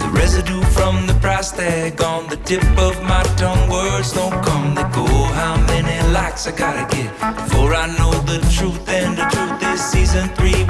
[0.00, 4.74] The residue from the price tag on the tip of my tongue, words don't come,
[4.74, 5.06] they go.
[5.06, 8.88] How many likes I gotta get before I know the truth?
[8.88, 10.65] And the truth is, season three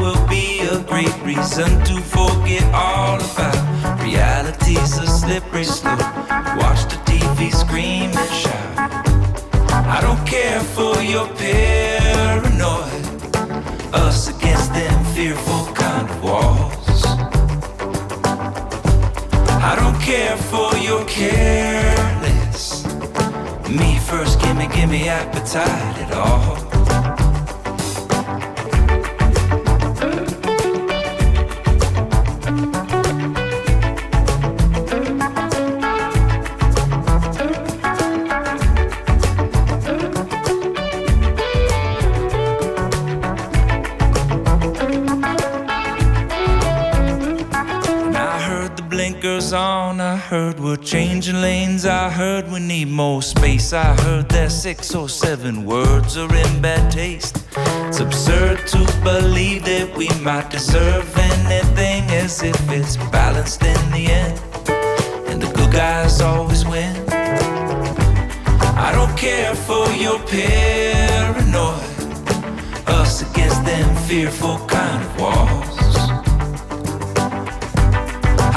[0.96, 5.98] great reason to forget all about reality's a slippery slope.
[6.56, 8.78] Watch the TV scream and shout.
[9.94, 12.98] I don't care for your paranoia,
[13.92, 17.04] us against them fearful kind of walls.
[19.70, 22.86] I don't care for your careless,
[23.68, 26.65] me first, gimme, gimme appetite at all.
[50.16, 51.84] I heard we're changing lanes.
[51.84, 53.74] I heard we need more space.
[53.74, 57.44] I heard that six or seven words are in bad taste.
[57.88, 64.06] It's absurd to believe that we might deserve anything as if it's balanced in the
[64.06, 64.40] end.
[65.28, 66.96] And the good guys always win.
[67.10, 71.82] I don't care for your paranoid.
[72.88, 75.76] Us against them fearful kind of walls.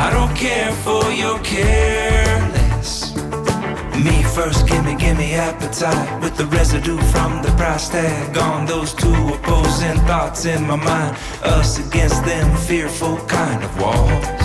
[0.01, 3.15] I don't care for your careless,
[4.05, 9.97] Me first, gimme, gimme appetite with the residue from the price tag those two opposing
[10.05, 11.17] thoughts in my mind.
[11.43, 14.38] Us against them, fearful kind of walls.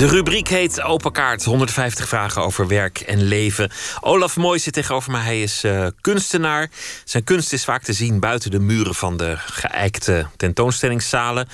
[0.00, 1.44] De rubriek heet Open Kaart.
[1.44, 3.70] 150 vragen over werk en leven.
[4.00, 5.22] Olaf Mooi zit tegenover mij.
[5.22, 6.70] Hij is eh, kunstenaar.
[7.04, 11.48] Zijn kunst is vaak te zien buiten de muren van de geëikte tentoonstellingszalen.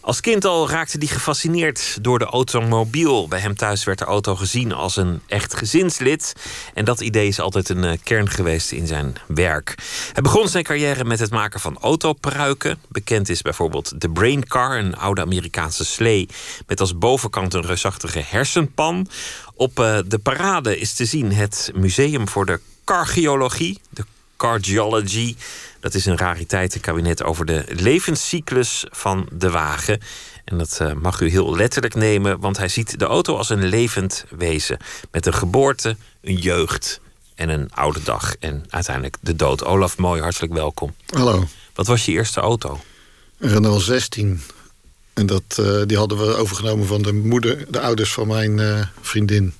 [0.00, 3.28] Als kind al raakte hij gefascineerd door de automobiel.
[3.28, 6.34] Bij hem thuis werd de auto gezien als een echt gezinslid.
[6.74, 9.74] En dat idee is altijd een eh, kern geweest in zijn werk.
[10.12, 12.78] Hij begon zijn carrière met het maken van autopruiken.
[12.88, 16.28] Bekend is bijvoorbeeld de Brain Car, een oude Amerikaanse slee...
[16.66, 19.08] met als bovenkant een reusachtige hersenpan.
[19.54, 24.04] Op eh, de parade is te zien het Museum voor de Cargiologie, de
[24.40, 25.36] Cardiology...
[25.80, 30.00] Dat is een rariteitenkabinet over de levenscyclus van de wagen.
[30.44, 33.64] En dat eh, mag u heel letterlijk nemen, want hij ziet de auto als een
[33.64, 34.78] levend wezen.
[35.10, 37.00] Met een geboorte, een jeugd
[37.34, 38.34] en een oude dag.
[38.36, 39.64] En uiteindelijk de dood.
[39.64, 40.94] Olaf, mooi, hartelijk welkom.
[41.06, 41.44] Hallo.
[41.74, 42.80] Wat was je eerste auto?
[43.38, 44.42] Een Renault 16.
[45.14, 48.86] En dat, eh, die hadden we overgenomen van de moeder, de ouders van mijn eh,
[49.00, 49.54] vriendin.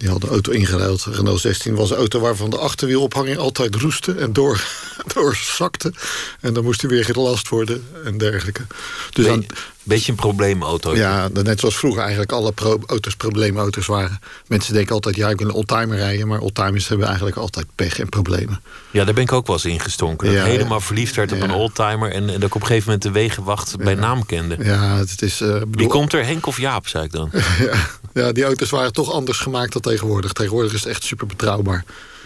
[0.00, 1.04] Die hadden de auto ingeruild.
[1.10, 4.64] Renault 16 was een auto waarvan de achterwielophanging altijd roestte en door,
[5.14, 5.92] doorzakte.
[6.40, 8.66] En dan moest hij weer gelast worden en dergelijke.
[9.10, 9.46] Dus Be aan,
[9.82, 10.94] beetje een probleemauto.
[10.96, 14.20] ja, net zoals vroeger eigenlijk alle pro- auto's probleemauto's waren.
[14.46, 16.28] Mensen denken altijd, ja, ik wil een oldtimer rijden.
[16.28, 18.60] Maar oldtimers hebben eigenlijk altijd pech en problemen.
[18.90, 20.26] Ja, daar ben ik ook wel eens ingestonken.
[20.26, 20.84] Dat Ja, ik helemaal ja.
[20.84, 21.44] verliefd werd op Ja.
[21.44, 22.10] een oldtimer...
[22.12, 24.56] en, en dat ik op een gegeven moment de wegenwacht bij naam kende.
[24.62, 25.40] Ja, het is...
[25.40, 26.24] eh, Wie bedoel- komt er?
[26.24, 27.30] Henk of Jaap, zei ik dan.
[27.58, 27.74] ja,
[28.14, 30.32] ja, die auto's waren toch anders gemaakt dan tegenwoordig.
[30.32, 31.84] Tegenwoordig is het echt super betrouwbaar.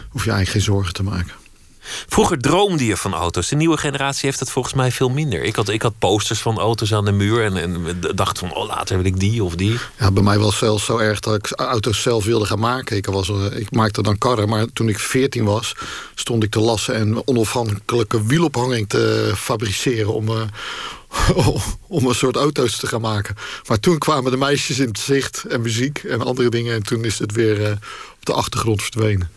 [0.09, 1.35] Hoef je eigenlijk geen zorgen te maken.
[2.07, 3.49] Vroeger droomde je van auto's.
[3.49, 5.43] De nieuwe generatie heeft dat volgens mij veel minder.
[5.43, 8.67] Ik had, ik had posters van auto's aan de muur en, en dacht van, oh,
[8.67, 9.79] later wil ik die of die.
[9.99, 12.97] Ja, bij mij was het zelfs zo erg dat ik auto's zelf wilde gaan maken.
[12.97, 15.75] Ik, was, eh, ik maakte dan karren, maar toen ik 14 was...
[16.15, 20.15] stond ik te lassen en onafhankelijke wielophanging te fabriceren...
[20.15, 20.41] om, eh,
[21.89, 23.35] om een soort auto's te gaan maken.
[23.69, 26.75] Maar toen kwamen de meisjes in het zicht en muziek en andere dingen...
[26.75, 27.71] en toen is het weer eh,
[28.17, 29.31] op de achtergrond verdwenen.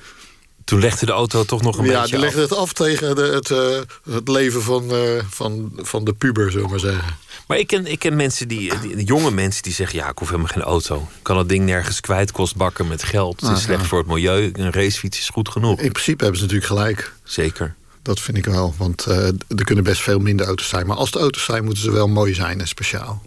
[0.64, 2.50] Toen legde de auto toch nog een ja, beetje die legde af.
[2.50, 6.66] het af tegen de, het, eh, het leven van, eh, van, van de puber, zullen
[6.66, 7.18] we maar zeggen.
[7.48, 9.98] Maar ik ken, ik ken mensen die, die- jonge mensen die zeggen...
[10.00, 10.96] ja, ik hoef helemaal geen auto.
[10.96, 13.42] Ik kan het ding nergens kwijt, kost bakken met geld.
[13.42, 13.88] Het is Ah, slecht ja.
[13.88, 14.50] voor het milieu.
[14.54, 15.80] Een racefiets is goed genoeg.
[15.82, 17.14] In principe hebben ze natuurlijk gelijk.
[17.24, 17.76] Zeker.
[18.08, 20.88] Dat vind ik wel, want eh, er kunnen best veel minder auto's zijn.
[20.88, 23.22] Maar als de auto's zijn, moeten ze wel mooi zijn en speciaal.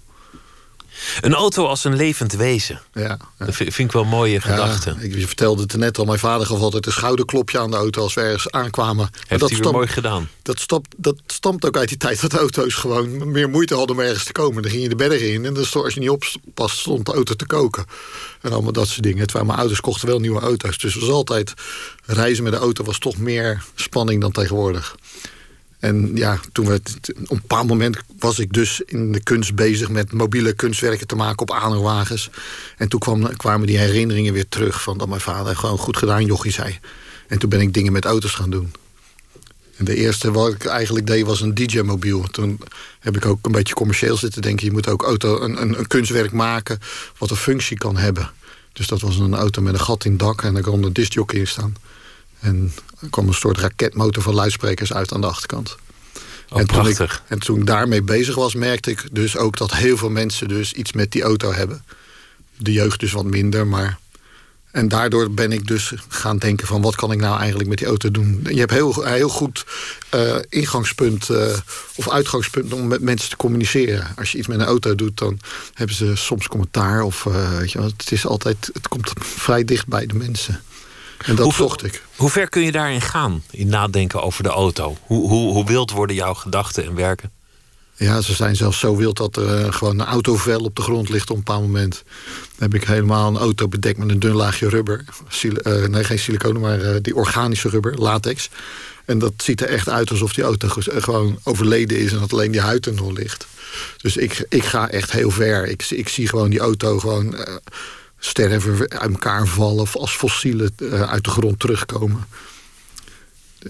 [1.21, 2.81] Een auto als een levend wezen.
[2.93, 4.91] Ja, Dat vind, ik wel een mooie gedachte.
[4.91, 7.77] Ja, ik je vertelde het net al, mijn vader gaf altijd een schouderklopje aan de
[7.77, 8.97] auto als we ergens aankwamen.
[8.97, 10.29] Maar Heeft hij stamt- mooi gedaan.
[10.43, 14.03] Dat, stamt, dat stamt ook uit die tijd dat auto's gewoon meer moeite hadden om
[14.03, 14.63] ergens te komen.
[14.63, 17.13] Dan ging je de bergen in en dan stond, als je niet oppast, stond de
[17.13, 17.85] auto te koken.
[18.41, 19.25] En allemaal dat soort dingen.
[19.27, 20.79] Terwijl mijn ouders kochten wel nieuwe auto's.
[20.79, 21.55] Dus het was altijd,
[22.05, 24.95] reizen met de auto was toch meer spanning dan tegenwoordig.
[25.81, 29.89] En ja, toen we, op een bepaald moment was ik dus in de kunst bezig
[29.89, 32.31] met mobiele kunstwerken te maken op aanhangwagens.
[32.77, 36.25] En toen kwam, kwamen die herinneringen weer terug van dat mijn vader gewoon goed gedaan,
[36.25, 36.79] jochie zei.
[37.29, 38.73] En toen ben ik dingen met auto's gaan doen.
[39.77, 42.23] En de eerste wat ik eigenlijk deed was een DJ-mobiel.
[42.23, 42.61] Toen
[42.99, 44.67] heb ik ook een beetje commercieel zitten denken.
[44.67, 46.79] Je moet ook auto, een, een, een kunstwerk maken
[47.19, 48.31] wat een functie kan hebben.
[48.73, 50.93] Dus dat was een auto met een gat in het dak en daar kon een
[50.93, 51.75] discjockey in staan.
[52.41, 55.77] En er kwam een soort raketmotor van luidsprekers uit aan de achterkant.
[56.49, 59.75] Oh, en, toen ik, en toen ik daarmee bezig was, merkte ik dus ook dat
[59.75, 61.85] heel veel mensen dus iets met die auto hebben.
[62.57, 63.99] De jeugd dus wat minder, maar.
[64.71, 67.87] En daardoor ben ik dus gaan denken van wat kan ik nou eigenlijk met die
[67.87, 68.41] auto doen.
[68.51, 69.65] Je hebt heel, heel goed
[70.09, 71.57] eh, ingangspunt eh,
[71.95, 74.07] of uitgangspunt om met mensen te communiceren.
[74.17, 75.39] Als je iets met een auto doet, dan
[75.75, 77.03] hebben ze soms commentaar.
[77.03, 80.63] Of eh, weet je het is altijd, het komt vrij dicht bij de mensen.
[81.25, 82.03] En dat zocht ik.
[82.17, 83.43] Hoe ver kun je daarin gaan?
[83.51, 84.97] In nadenken over de auto?
[85.03, 87.31] Hoe, hoe, hoe wild worden jouw gedachten en werken?
[87.97, 91.09] Ja, ze zijn zelfs zo wild dat er eh, gewoon een autovel op de grond
[91.09, 92.03] ligt op een bepaald moment.
[92.59, 95.05] Dan heb ik helemaal een auto bedekt met een dun laagje rubber.
[95.39, 98.49] Sil- eh, nee, geen siliconen, maar eh, die organische rubber, latex.
[99.05, 102.51] En dat ziet er echt uit alsof die auto gewoon overleden is en dat alleen
[102.51, 103.47] die huid er nog ligt.
[104.03, 105.67] Dus ik, ik ga echt heel ver.
[105.67, 107.35] Ik, ik zie gewoon die auto gewoon.
[108.21, 109.81] Eh, sterven, uit elkaar vallen...
[109.81, 112.27] of als fossielen eh, uit de grond terugkomen.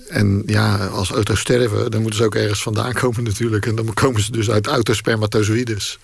[0.08, 3.66] En ja, als auto's sterven, dan moeten ze ook ergens vandaan komen natuurlijk.
[3.66, 5.98] En dan komen ze dus uit autospermatozoïdes.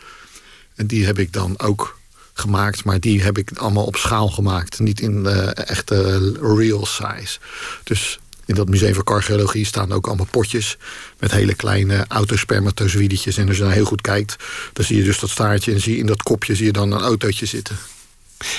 [0.74, 1.98] En die heb ik dan ook
[2.32, 4.78] gemaakt, maar die heb ik allemaal op schaal gemaakt.
[4.78, 7.38] Niet in eh, echte real size.
[7.82, 10.76] Dus in dat museum voor cardiologie staan ook allemaal potjes...
[11.18, 13.36] met hele kleine autospermatozoïdetjes.
[13.36, 14.36] En als je dan heel goed kijkt,
[14.72, 15.72] dan zie je dus dat staartje...
[15.72, 17.76] en zie in dat kopje zie je dan een autootje zitten.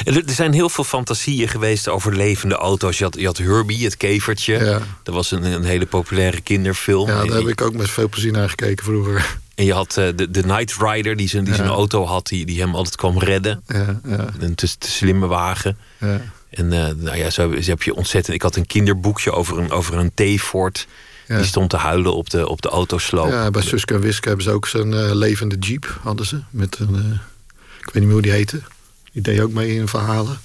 [0.06, 2.98] Er zijn heel veel fantasieën geweest over levende auto's.
[2.98, 4.82] Je had, je had Herbie, het kevertje.
[5.04, 7.08] Dat was een, een hele populaire kinderfilm.
[7.08, 9.38] Ja, daar heb ik ook met veel plezier naar gekeken vroeger.
[9.56, 11.74] En je had eh, de, de Knight Rider, die zijn, die zijn Ja.
[11.74, 13.64] auto had, die, die hem altijd kwam redden.
[13.68, 14.26] Ja, ja.
[14.40, 15.78] Een te, te slimme wagen.
[16.00, 16.22] Ja.
[16.50, 18.36] En eh, nou ja, zo heb je ontzettend.
[18.36, 20.88] Ik had een kinderboekje over een, over een T-Ford.
[21.28, 21.38] Ja.
[21.38, 23.28] Die stond te huilen op de, op de autosloop.
[23.30, 26.40] Ja, bij Suske en Wiske hebben ze ook zo'n eh, levende jeep, hadden ze.
[26.50, 27.20] Met een,
[27.80, 28.62] ik weet niet meer hoe die heette.
[29.18, 30.40] Die deed ook mee in verhalen.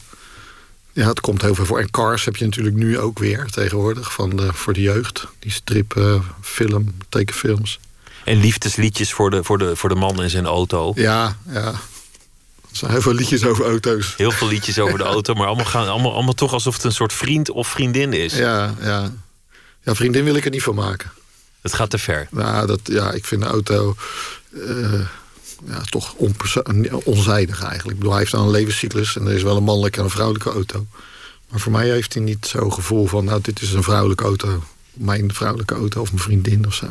[0.93, 1.79] Ja, het komt heel veel voor.
[1.79, 5.27] En Cars heb je natuurlijk nu ook weer tegenwoordig van de, voor de jeugd.
[5.39, 7.81] Die strip, film, tekenfilms.
[8.25, 10.93] En liefdesliedjes voor de, voor, de, voor de man en zijn auto.
[10.95, 11.67] Ja, ja.
[12.71, 14.15] Er zijn heel veel liedjes over auto's.
[14.17, 16.93] Heel veel liedjes over de auto, maar allemaal, gaan, allemaal, allemaal toch alsof het een
[16.93, 18.37] soort vriend of vriendin is.
[18.37, 19.13] Ja, ja.
[19.83, 21.13] Ja, vriendin wil ik er niet van maken.
[21.61, 22.27] Het gaat te ver.
[22.31, 23.97] Nou, dat, ja, ik vind de auto
[24.67, 25.01] eh,
[25.67, 26.15] ja, toch
[27.05, 27.91] onzijdig eigenlijk.
[27.91, 30.11] Ik bedoel, hij heeft dan een levenscyclus en er is wel een mannelijke en een
[30.11, 30.87] vrouwelijke auto.
[31.49, 34.63] Maar voor mij heeft hij niet zo'n gevoel van, nou, dit is een vrouwelijke auto.
[34.93, 36.87] Mijn vrouwelijke auto of mijn vriendin of zo.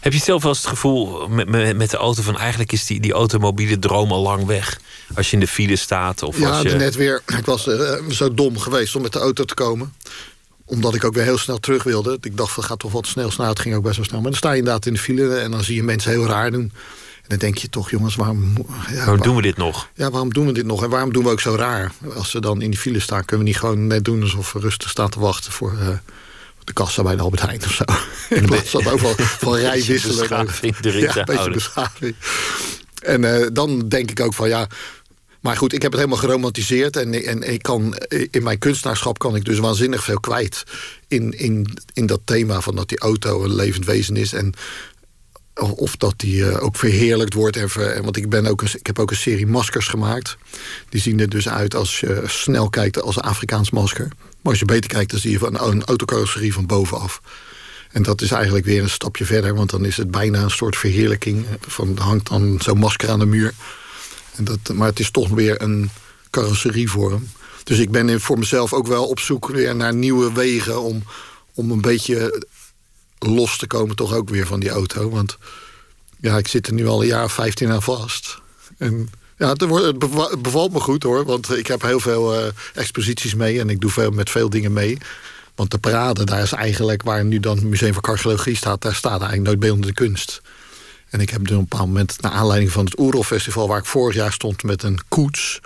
[0.00, 2.86] Heb je zelf wel eens het gevoel met, met, met de auto van eigenlijk is
[2.86, 4.80] die, die automobiele droom al lang weg?
[5.14, 6.76] Als je in de file staat of Ja, als je...
[6.76, 7.22] net weer.
[7.26, 9.92] Ik was eh, zo dom geweest om met de auto te komen.
[10.68, 12.18] Omdat ik ook weer heel snel terug wilde.
[12.20, 13.30] Ik dacht, dat gaat toch wat snel.
[13.30, 13.48] snel.
[13.48, 14.20] Het ging ook best wel snel.
[14.20, 16.50] Maar dan sta je inderdaad in de file en dan zie je mensen heel raar
[16.50, 16.72] doen.
[17.22, 18.52] En dan denk je toch, jongens, waarom...
[18.90, 19.88] Ja, Waarom doen we dit nog?
[19.94, 20.82] Ja, waarom doen we dit nog?
[20.82, 21.92] En waarom doen we ook zo raar?
[22.14, 24.58] Als ze dan in die file staan, kunnen we niet gewoon net doen alsof we
[24.60, 25.88] rustig staan te wachten voor eh,
[26.64, 27.84] de kassa bij de Albert Heijn of zo.
[28.34, 30.18] In plaats van overal van rij Beetje wisselen.
[30.18, 32.14] beschaving erin ja, een beetje beschaving.
[33.02, 34.66] En eh, dan denk ik ook van ja.
[35.48, 36.96] Maar goed, ik heb het helemaal geromantiseerd.
[36.96, 37.94] En, en ik kan,
[38.30, 40.64] in mijn kunstenaarschap kan ik dus waanzinnig veel kwijt.
[41.06, 44.32] In, in, in dat thema van dat die auto een levend wezen is.
[44.32, 44.54] En
[45.54, 47.56] of dat die eh, ook verheerlijkt wordt.
[47.56, 50.36] En want ik, ben ook een, ik heb ook een serie maskers gemaakt.
[50.88, 54.08] Die zien er dus uit als je snel kijkt als een Afrikaans masker.
[54.42, 57.20] Maar als je beter kijkt, dan zie je van een, autocarrosserie van bovenaf.
[57.92, 59.54] En dat is eigenlijk weer een stapje verder.
[59.54, 61.46] Want dan is het bijna een soort verheerlijking.
[61.60, 63.54] Van, er hangt dan zo'n masker aan de muur.
[64.38, 65.90] En dat, maar het is toch weer een
[66.30, 67.28] carrosserievorm.
[67.64, 70.82] Dus ik ben voor mezelf ook wel op zoek weer naar nieuwe wegen...
[70.82, 71.02] om,
[71.54, 72.44] om een beetje
[73.18, 75.10] los te komen toch ook weer van die auto.
[75.10, 75.38] Want
[76.20, 78.38] ja, ik zit er nu al een jaar of 15 aan vast.
[78.76, 79.98] En ja, het,
[80.42, 81.24] bevalt me goed hoor.
[81.24, 84.72] Want ik heb heel veel eh, exposities mee en ik doe veel, met veel dingen
[84.72, 84.98] mee.
[85.54, 88.94] Want de parade, daar is eigenlijk waar nu dan het Museum voor Cardiologie staat, daar
[88.94, 90.40] staat eigenlijk nooit beeldende kunst.
[91.10, 93.84] En ik heb op een bepaald moment, naar aanleiding van het Oerol Festival, waar ik
[93.84, 95.60] vorig jaar stond met een koets.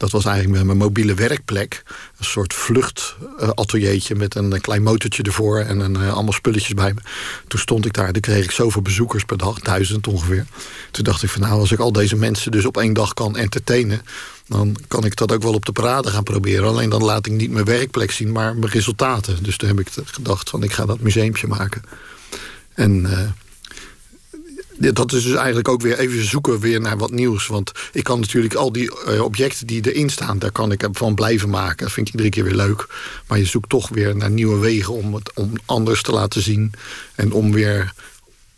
[0.00, 1.82] Dat was eigenlijk mijn mobiele werkplek.
[2.18, 7.00] Een soort vluchtateliertje met een, klein motortje ervoor en een, eh, allemaal spulletjes bij me.
[7.48, 10.46] Toen stond ik daar, toen kreeg ik zoveel bezoekers per dag, duizend ongeveer.
[10.90, 13.36] Toen dacht ik van nou, als ik al deze mensen dus op één dag kan
[13.36, 14.02] entertainen,
[14.46, 16.68] dan kan ik dat ook wel op de parade gaan proberen.
[16.68, 19.42] Alleen dan laat ik niet mijn werkplek zien, maar mijn resultaten.
[19.42, 21.82] Dus toen heb ik gedacht van ik ga dat museumpje maken.
[22.74, 23.18] En eh,
[24.80, 27.46] dat is dus eigenlijk ook weer even zoeken weer naar wat nieuws.
[27.46, 30.38] Want ik kan natuurlijk al die eh, objecten die erin staan...
[30.38, 31.84] daar kan ik van blijven maken.
[31.84, 32.86] Dat vind ik iedere keer weer leuk.
[33.26, 36.72] Maar je zoekt toch weer naar nieuwe wegen om het om anders te laten zien.
[37.14, 37.92] En om weer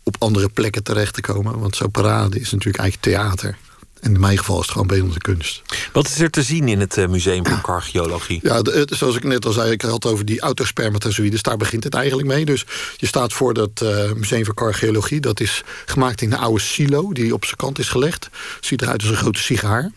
[0.03, 1.59] op andere plekken terecht te komen.
[1.59, 3.57] Want zo'n parade is natuurlijk eigenlijk theater.
[4.03, 5.61] En in mijn geval is het gewoon beeldende kunst.
[5.93, 8.39] Wat is er te zien in het eh, Museum voor Cardiologie?
[8.49, 11.41] Ja, het- zoals ik net al zei, ik had het over die autospermatozoïdes.
[11.41, 12.45] Daar begint het eigenlijk mee.
[12.45, 12.65] Dus
[12.97, 15.19] je staat voor dat eh, Museum voor Cardiologie.
[15.19, 18.29] Dat is gemaakt in een oude silo die op zijn kant is gelegd.
[18.61, 19.91] Ziet eruit als een grote sigaar.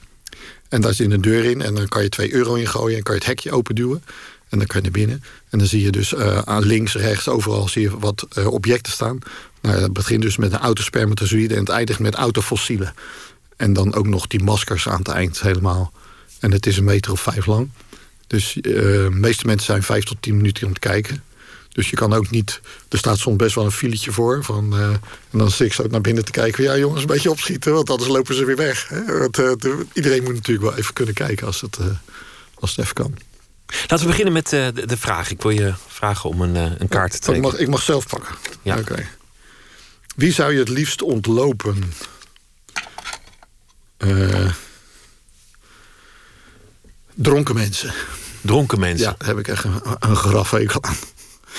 [0.68, 2.96] En daar zit een deur in en dan kan je 2 euro in gooien...
[2.96, 4.02] en kan je het hekje open duwen.
[4.48, 5.22] En dan kan je naar binnen.
[5.50, 9.18] En dan zie je dus eh, aan links, rechts, overal zie je wat objecten staan.
[9.62, 11.54] Nou, dat begint dus met een autospermatozoïde...
[11.54, 12.94] en het eindigt met autofossielen.
[13.56, 15.92] En dan ook nog die maskers aan het eind helemaal.
[16.40, 17.70] En het is een meter of vijf lang.
[18.26, 21.22] Dus eh, de meeste mensen zijn vijf tot tien minuten om te kijken.
[21.68, 22.60] Dus je kan ook niet...
[22.88, 24.44] Er staat soms best wel een filetje voor.
[24.44, 24.88] Van, eh,
[25.30, 26.64] en dan zit ik zo naar binnen te kijken.
[26.64, 27.72] Ja jongens, een beetje opschieten.
[27.72, 28.88] Want anders lopen ze weer weg.
[28.88, 29.18] Hè?
[29.18, 31.86] Want, eh, de- iedereen moet natuurlijk wel even kunnen kijken als het, eh,
[32.54, 33.14] als het even kan.
[33.80, 35.30] Laten we beginnen met eh, de, de vraag.
[35.30, 37.44] Ik wil je vragen om een, eh, een kaart te Ik trekken.
[37.50, 38.34] mag, ik mag zelf pakken.
[38.62, 38.78] Ja.
[38.78, 39.06] Oké.
[40.16, 41.92] Wie zou je het liefst ontlopen?
[43.96, 44.52] Eh,
[47.14, 47.92] dronken mensen.
[48.40, 49.06] Dronken mensen?
[49.06, 50.96] Ja, daar heb ik echt een, graf eigenlijk aan.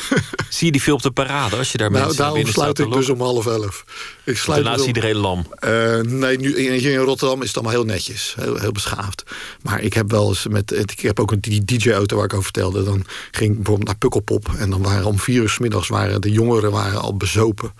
[0.50, 2.92] Zie je die veel op de parade als je daar Nou, mensen daarom sluit ik
[2.92, 3.86] dus om half elf.
[4.24, 5.48] Ik sluit Daarna dus iedereen lam.
[5.60, 8.36] Eh, nee, nu, in, hier in Rotterdam is het allemaal heel netjes.
[8.40, 9.24] Heel, heel beschaafd.
[9.62, 10.72] Maar ik heb wel eens met...
[10.72, 12.84] Ik heb ook een die DJ-auto waar ik over vertelde.
[12.84, 14.52] Dan ging ik bijvoorbeeld naar Pukkelpop.
[14.58, 17.74] En dan waren om vier uur 's middags waren de jongeren waren al bezopen.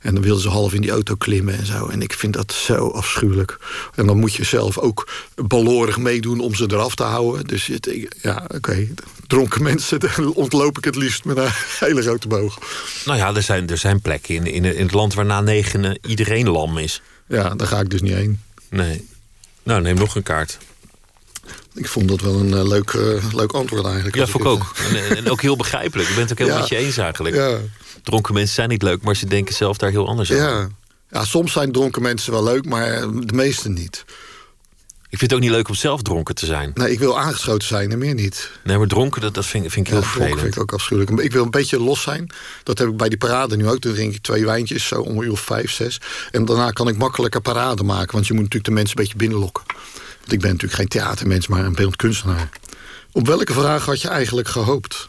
[0.00, 1.86] En dan wilden ze half in die auto klimmen en zo.
[1.86, 3.58] En ik vind dat zo afschuwelijk.
[3.94, 7.46] En dan moet je zelf ook balorig meedoen om ze eraf te houden.
[7.46, 7.90] Dus het,
[8.22, 8.88] ja, oké.
[9.30, 10.00] Dronken mensen,
[10.34, 11.48] ontloop ik het liefst met een
[11.78, 12.58] hele grote boog.
[13.04, 15.98] Nou ja, er zijn, er zijn plekken in, in, in het land waar na negenen
[16.06, 17.02] iedereen lam is.
[17.28, 18.40] Ja, daar ga ik dus niet heen.
[18.70, 19.08] Nee.
[19.62, 20.58] Nou, neem nog een kaart.
[21.74, 24.16] Ik vond dat wel een eh, leuk, eh, leuk antwoord eigenlijk.
[24.16, 24.72] Ja, vond ik ook.
[24.92, 26.08] En, en ook heel begrijpelijk.
[26.08, 26.68] Ik ben het ook helemaal Ja.
[26.68, 27.34] met je eens eigenlijk.
[27.36, 27.58] Ja.
[28.02, 30.44] Dronken mensen zijn niet leuk, maar ze denken zelf daar heel anders over.
[30.44, 30.68] Ja.
[31.10, 34.04] ja, soms zijn dronken mensen wel leuk, maar de meeste niet.
[35.10, 36.70] Ik vind het ook niet leuk om zelf dronken te zijn.
[36.74, 38.50] Nee, ik wil aangeschoten zijn en meer niet.
[38.64, 40.40] Nee, maar dronken, dat, dat vind, vind ik heel Ja, vervelend.
[40.40, 41.20] vind ik ook afschuwelijk.
[41.20, 42.30] Ik wil een beetje los zijn.
[42.62, 43.80] Dat heb ik bij die parade nu ook.
[43.80, 46.00] Dan drink ik twee wijntjes, zo om een uur of vijf, zes.
[46.30, 48.12] En daarna kan ik makkelijker parade maken.
[48.12, 49.64] Want je moet natuurlijk de mensen een beetje binnenlokken.
[50.20, 52.48] Want ik ben natuurlijk geen theatermens, maar een beeldend kunstenaar.
[53.12, 55.08] Op welke vraag had je eigenlijk gehoopt?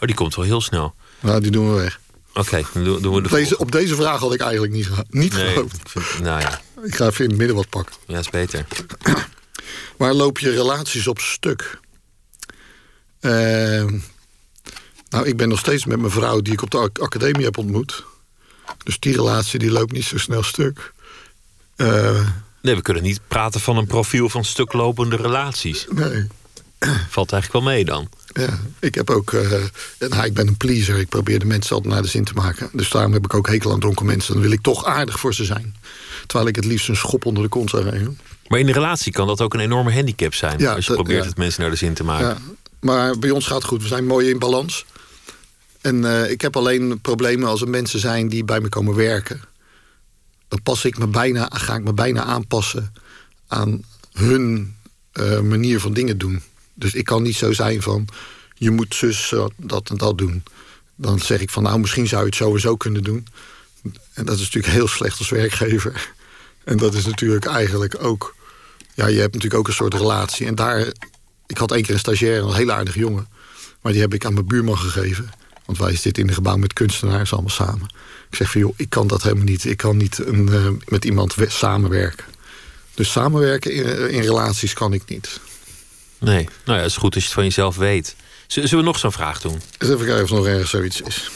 [0.06, 0.94] die komt wel heel snel.
[1.20, 2.00] Nou, die doen we weg.
[2.34, 5.52] Oké, dan doen we de Deze, op deze vraag had ik eigenlijk niet, niet Nee,
[5.52, 5.76] gehoopt.
[5.84, 7.94] vind, nou ja, Ik ga even in het midden wat pakken.
[8.06, 8.66] ja, is beter.
[9.96, 11.78] Waar loop je relaties op stuk?
[13.20, 13.98] Ehm,
[15.08, 17.58] nou, ik ben nog steeds met mijn vrouw die ik op de ac- academie heb
[17.58, 18.04] ontmoet.
[18.84, 20.92] Dus die relatie die loopt niet zo snel stuk.
[21.76, 22.28] Eh,
[22.62, 25.86] Nee, we kunnen niet praten van een profiel van stuklopende relaties.
[25.90, 26.26] nee,
[27.08, 28.08] Valt eigenlijk wel mee dan.
[28.32, 28.58] ja.
[28.80, 29.32] Ik heb ook...
[29.32, 29.50] eh,
[29.98, 30.98] nou, ik ben een pleaser.
[30.98, 32.68] Ik probeer de mensen altijd naar de zin te maken.
[32.72, 34.32] Dus daarom heb ik ook hekel aan dronken mensen.
[34.32, 35.74] Dan wil ik toch aardig voor ze zijn.
[36.26, 38.18] Terwijl ik het liefst een schop onder de kont zou geven.
[38.48, 40.58] Maar in een relatie kan dat ook een enorme handicap zijn.
[40.58, 41.28] Ja, als je probeert ja.
[41.28, 42.26] het mensen naar de zin te maken.
[42.26, 42.38] Ja,
[42.80, 43.82] maar bij ons gaat het goed.
[43.82, 44.84] We zijn mooi in balans.
[45.80, 49.40] En eh, ik heb alleen problemen als er mensen zijn die bij me komen werken.
[50.48, 52.92] Dan pas ik me bijna, ga ik me bijna aanpassen
[53.46, 53.82] aan
[54.12, 54.74] hun
[55.12, 56.42] eh, manier van dingen doen.
[56.78, 58.08] Dus ik kan niet zo zijn van
[58.54, 60.42] je moet zus eh, dat en dat doen.
[60.94, 63.26] Dan zeg ik van nou misschien zou je het sowieso kunnen doen.
[64.12, 66.10] En dat is natuurlijk heel slecht als werkgever.
[66.64, 68.34] En dat is natuurlijk eigenlijk ook.
[68.94, 70.46] Ja, je hebt natuurlijk ook een soort relatie.
[70.46, 70.92] En daar
[71.46, 73.28] ik had één keer een stagiair, een heel aardige jongen.
[73.80, 75.30] Maar die heb ik aan mijn buurman gegeven.
[75.64, 77.88] Want wij zitten in een gebouw met kunstenaars allemaal samen.
[78.30, 79.64] Ik zeg van joh, ik kan dat helemaal niet.
[79.64, 82.24] Ik kan niet eh, met iemand we- samenwerken.
[82.94, 85.40] Dus samenwerken in, in relaties kan ik niet.
[86.18, 88.16] Nee, nou ja, het is goed als je het van jezelf weet.
[88.46, 89.60] Zullen we nog zo'n vraag doen?
[89.78, 91.30] Even kijken of er nog ergens zoiets is.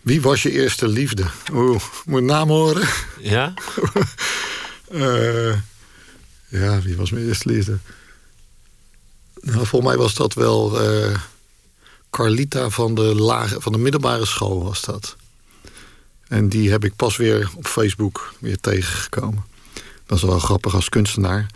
[0.00, 1.24] Wie was je eerste liefde?
[1.52, 2.88] Oeh, moet naam horen?
[3.18, 3.54] Ja?
[4.90, 5.54] Eh,
[6.48, 7.78] ja, wie was mijn eerste liefde?
[9.40, 11.14] Nou, volgens mij was dat wel eh,
[12.10, 15.16] Carlita van de, lage, van de middelbare school was dat.
[16.28, 19.44] En die heb ik pas weer op Facebook weer tegengekomen.
[20.06, 21.46] Dat is wel grappig als kunstenaar.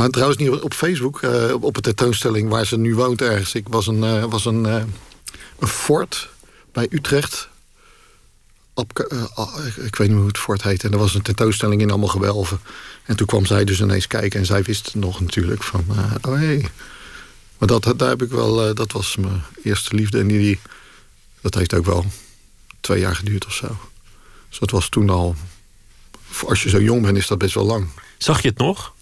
[0.00, 3.54] Nou, trouwens niet op Facebook, eh, op een tentoonstelling waar ze nu woont ergens.
[3.54, 4.82] Ik was een, eh, was een, eh,
[5.58, 6.28] een fort
[6.72, 7.48] bij Utrecht.
[8.74, 10.84] Ah, ik, weet niet hoe het fort heet.
[10.84, 12.60] En er was een tentoonstelling in allemaal gewelven.
[13.04, 14.40] En toen kwam zij dus ineens kijken.
[14.40, 15.84] En zij wist nog natuurlijk van...
[16.28, 16.60] oh hé.
[17.58, 18.74] Maar dat, daar heb ik wel...
[18.74, 20.18] dat was mijn eerste liefde.
[20.18, 20.60] En die,
[21.40, 22.04] dat heeft ook wel
[22.80, 23.76] twee jaar geduurd of zo.
[24.48, 25.36] Dus dat was toen al...
[26.46, 27.88] Als je zo jong bent, is dat best wel lang.
[28.18, 28.92] Zag je het nog?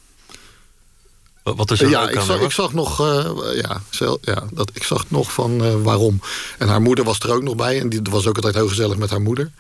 [1.57, 4.83] Wat wat er ja, ik zag, ik zag nog, eh, ja, zel- ja, dat, ik
[4.83, 6.21] zag nog van eh, waarom.
[6.59, 7.81] En haar moeder was er ook nog bij.
[7.81, 9.51] En die was ook altijd heel gezellig met haar moeder.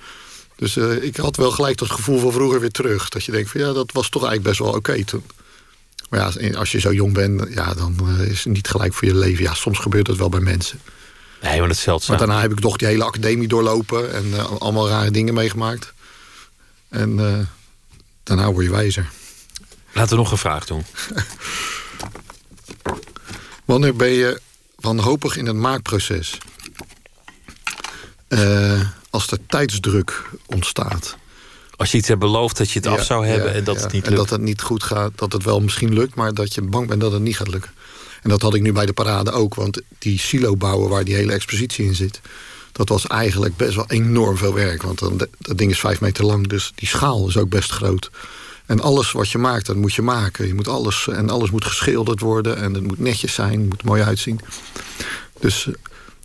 [0.56, 3.09] Dus eh, ik had wel gelijk dat gevoel van vroeger weer terug.
[3.09, 5.23] Dat je denkt van ja, dat was toch eigenlijk best wel oké toen.
[6.10, 9.15] Maar ja, als je zo jong bent, ja, dan is het niet gelijk voor je
[9.15, 9.43] leven.
[9.44, 10.81] Ja, soms gebeurt dat wel bij mensen.
[11.43, 12.16] Nee, maar dat is zeldzaam.
[12.16, 14.12] Maar daarna heb ik toch die hele academie doorlopen.
[14.12, 15.93] En allemaal rare dingen meegemaakt.
[16.89, 17.16] En
[18.23, 19.10] daarna word je wijzer.
[19.99, 20.85] Laten we nog een vraag doen.
[23.65, 24.41] Wanneer ben je
[24.81, 26.39] wanhopig in het maakproces?
[28.29, 28.81] Eh,
[29.11, 31.16] als er tijdsdruk ontstaat.
[31.77, 33.83] Als je iets hebt beloofd dat je het af zou hebben en dat ja.
[33.83, 34.23] het niet En lukt.
[34.23, 37.01] dat het niet goed gaat, dat het wel misschien lukt, maar dat je bang bent
[37.01, 37.70] dat het niet gaat lukken.
[38.23, 41.15] En dat had ik nu bij de parade ook, want die silo bouwen waar die
[41.15, 42.20] hele expositie in zit,
[42.73, 44.83] dat was eigenlijk best wel enorm veel werk.
[44.83, 48.11] Want dan, dat ding is vijf meter lang, dus die schaal is ook best groot.
[48.69, 50.47] En alles wat je maakt, dat moet je maken.
[50.47, 53.85] Je moet alles, en alles moet geschilderd worden en het moet netjes zijn, het moet
[53.85, 54.40] mooi uitzien.
[55.40, 55.74] Dus eh,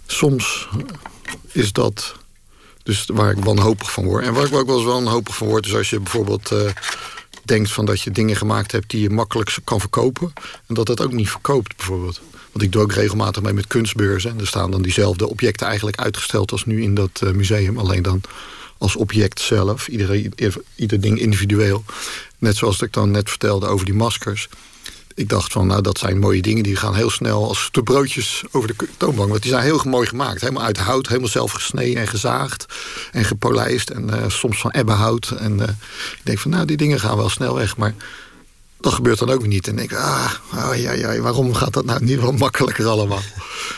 [0.05, 0.69] soms
[1.51, 2.15] is dat
[2.83, 4.23] dus waar ik wanhopig van word.
[4.23, 5.65] En waar ik ook wel eens wanhopig van word...
[5.65, 6.51] is als je bijvoorbeeld...
[6.51, 6.69] eh,
[7.45, 10.33] denkt van dat je dingen gemaakt hebt die je makkelijk kan verkopen.
[10.67, 12.21] En dat dat ook niet verkoopt, bijvoorbeeld.
[12.51, 14.31] Want ik doe ook regelmatig mee met kunstbeurzen.
[14.31, 17.77] En er staan dan diezelfde objecten eigenlijk uitgesteld als nu in dat eh, museum.
[17.77, 18.21] Alleen dan
[18.77, 19.87] als object zelf.
[19.87, 20.29] Ieder,
[20.75, 21.83] ieder ding individueel.
[22.43, 24.47] Net zoals ik dan net vertelde over die maskers
[25.15, 26.63] ik dacht van, nou, dat zijn mooie dingen.
[26.63, 29.29] Die gaan heel snel als de broodjes over de toonbank.
[29.29, 30.41] Want die zijn heel mooi gemaakt.
[30.41, 32.65] Helemaal uit hout, helemaal zelf gesneden en gezaagd.
[33.11, 33.89] En gepolijst.
[33.89, 35.29] En uh, soms van ebbenhout.
[35.29, 35.67] En uh,
[36.11, 37.77] ik denk van, nou, die dingen gaan wel snel weg.
[37.77, 37.95] Maar
[38.79, 39.67] dat gebeurt dan ook niet.
[39.67, 40.31] En ik, ah,
[40.75, 43.21] ja, ja, waarom gaat dat nou niet wel makkelijker allemaal?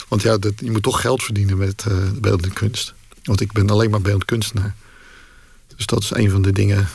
[0.08, 2.94] Want ja, dat, je moet toch geld verdienen met uh, beeldende kunst.
[3.24, 4.76] Want ik ben alleen maar beeldend kunstenaar.
[5.76, 6.88] Dus dat is een van de dingen.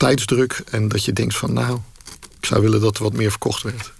[0.00, 0.62] Tijdsdruk.
[0.70, 1.78] En dat je denkt van, nou
[2.40, 3.92] ik zou willen dat er wat meer verkocht werd.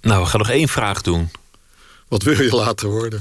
[0.00, 1.30] Nou, we gaan nog één vraag doen.
[2.08, 3.20] Wat wil je laten worden?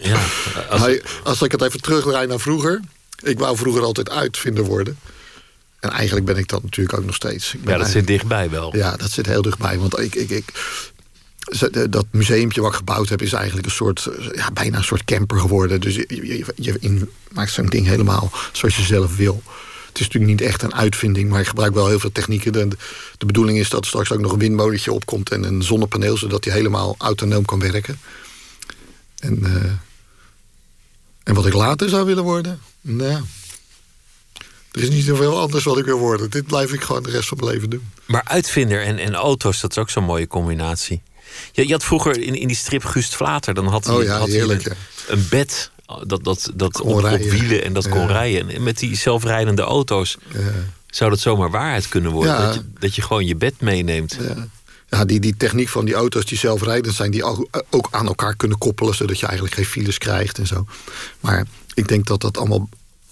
[0.00, 0.20] ja,
[0.70, 1.00] als...
[1.24, 2.80] als ik het even terugdraai naar vroeger.
[3.22, 4.98] Ik wou vroeger altijd uitvinder worden.
[5.80, 7.54] En eigenlijk ben ik dat natuurlijk ook nog steeds.
[7.64, 8.76] ja, dat zit dichtbij wel.
[8.76, 9.78] Ja, dat zit heel dichtbij.
[9.78, 10.52] Want ik, ik, ik,
[11.90, 13.22] dat museumpje wat ik gebouwd heb...
[13.22, 15.80] is eigenlijk een soort, ja, bijna een soort camper geworden.
[15.80, 16.04] Dus je,
[16.56, 19.42] je, je maakt zo'n ding helemaal zoals je zelf wil.
[19.98, 22.52] Het is natuurlijk niet echt een uitvinding, maar ik gebruik wel heel veel technieken.
[22.52, 22.68] De,
[23.18, 26.42] de bedoeling is dat er straks ook nog een windmolentje opkomt en een zonnepaneel, zodat
[26.42, 27.98] die helemaal autonoom kan werken.
[29.18, 29.54] En, uh,
[31.22, 33.22] en wat ik later zou willen worden, nou,
[34.72, 36.30] er is niet zoveel anders wat ik wil worden.
[36.30, 37.90] Dit blijf ik gewoon de rest van mijn leven doen.
[38.06, 41.02] Maar uitvinder en, en auto's, dat is ook zo'n mooie combinatie.
[41.52, 44.18] Je, je, had vroeger in, in die strip Gust Vlater, dan had hij, oh ja,
[44.18, 44.76] had heerlijk, een,
[45.06, 45.70] een, bed
[46.06, 48.48] dat, dat, dat op, op, wielen en dat kon rijden.
[48.48, 50.16] En met die zelfrijdende auto's
[50.86, 52.38] zou dat zomaar waarheid kunnen worden.
[52.38, 54.18] Dat, je, dat je gewoon je bed meeneemt.
[54.90, 57.10] Ja, die, die techniek van die auto's die zelfrijdend zijn...
[57.10, 57.24] die
[57.70, 58.94] ook aan elkaar kunnen koppelen...
[58.94, 60.66] zodat je eigenlijk geen files krijgt en zo.
[61.20, 62.68] Maar ik denk dat dat allemaal...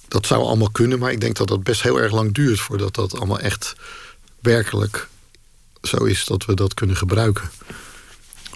[0.08, 2.60] dat zou allemaal kunnen, maar ik denk dat dat best heel erg lang duurt...
[2.60, 3.74] voordat dat allemaal echt
[4.40, 5.08] werkelijk
[5.82, 7.50] zo is dat we dat kunnen gebruiken.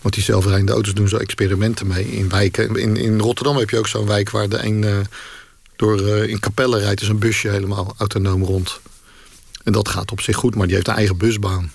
[0.00, 2.76] Want die zelfrijdende auto's doen zo experimenten mee in wijken.
[2.76, 4.98] In, in Rotterdam heb je ook zo'n wijk waar de een uh,
[5.76, 8.80] door uh, in Capelle rijdt, is een busje helemaal autonoom rond.
[9.64, 11.72] En dat gaat op zich goed, maar die heeft een eigen busbaan.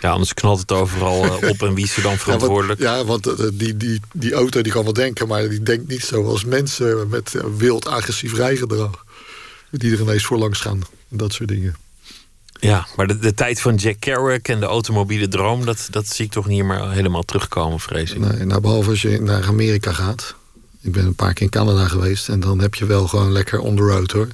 [0.00, 2.80] Ja, anders knalt het overal uh, op en wie is er dan verantwoordelijk?
[2.80, 5.88] Ja, want, ja, want die, die, die auto die kan wel denken, maar die denkt
[5.88, 9.04] niet zoals mensen met wild agressief rijgedrag.
[9.70, 10.82] Die er ineens voor langs gaan.
[11.08, 11.76] Dat soort dingen.
[12.68, 15.64] Ja, maar de, tijd van Jack Kerouac en de automobiele droom...
[15.64, 18.18] Dat, dat zie ik toch niet meer helemaal terugkomen, vrees ik.
[18.18, 20.34] Nee, nou, behalve als je naar Amerika gaat.
[20.80, 22.28] Ik ben een paar keer in Canada geweest...
[22.28, 24.28] en dan heb je wel gewoon lekker on the road, hoor.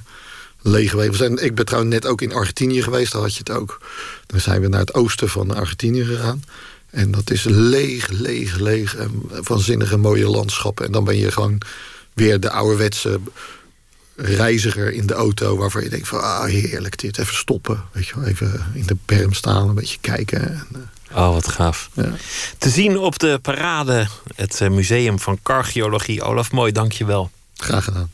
[0.62, 1.14] Leeg geweest.
[1.14, 3.80] zijn, ik ben trouwens net ook in Argentinië geweest, daar had je het ook.
[4.26, 6.42] Dan zijn we naar het oosten van Argentinië gegaan.
[6.90, 8.96] En dat is leeg, leeg, leeg.
[8.96, 10.86] En waanzinnige mooie landschappen.
[10.86, 11.58] En dan ben je gewoon
[12.12, 13.20] weer de ouderwetse
[14.22, 17.84] reiziger in de auto waarvan je denkt van ah, heerlijk dit, even stoppen.
[17.92, 20.48] Weet je wel, even in de berm staan, een beetje kijken.
[20.48, 20.66] En,
[21.12, 21.90] uh, oh, wat gaaf.
[21.94, 22.12] Ja.
[22.58, 26.22] Te zien op de parade, het eh, Museum van Cargeologie.
[26.22, 27.30] Olaf, mooi, dank je wel.
[27.56, 28.10] Graag gedaan.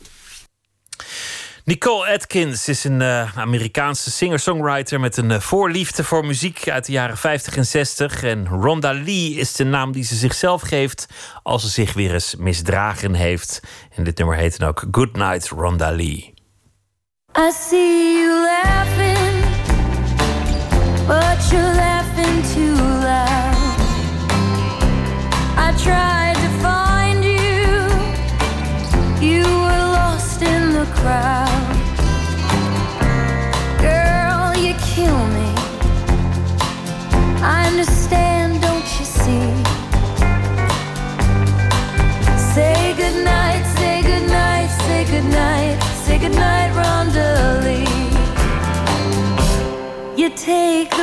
[1.67, 6.93] Nicole Atkins is een uh, Amerikaanse singer-songwriter met een uh, voorliefde voor muziek uit de
[6.93, 8.23] jaren 50 en 60.
[8.23, 11.07] En Rhonda Lee is de naam die ze zichzelf geeft
[11.43, 13.61] als ze zich weer eens misdragen heeft.
[13.95, 16.35] En dit nummer heet dan ook Good Night Rhonda Lee.
[17.39, 19.45] I see you laughing,
[21.07, 23.79] but you're laughing too loud.
[25.59, 27.89] I tried to find you,
[29.21, 31.46] you were lost in the crowd.
[50.37, 50.96] Take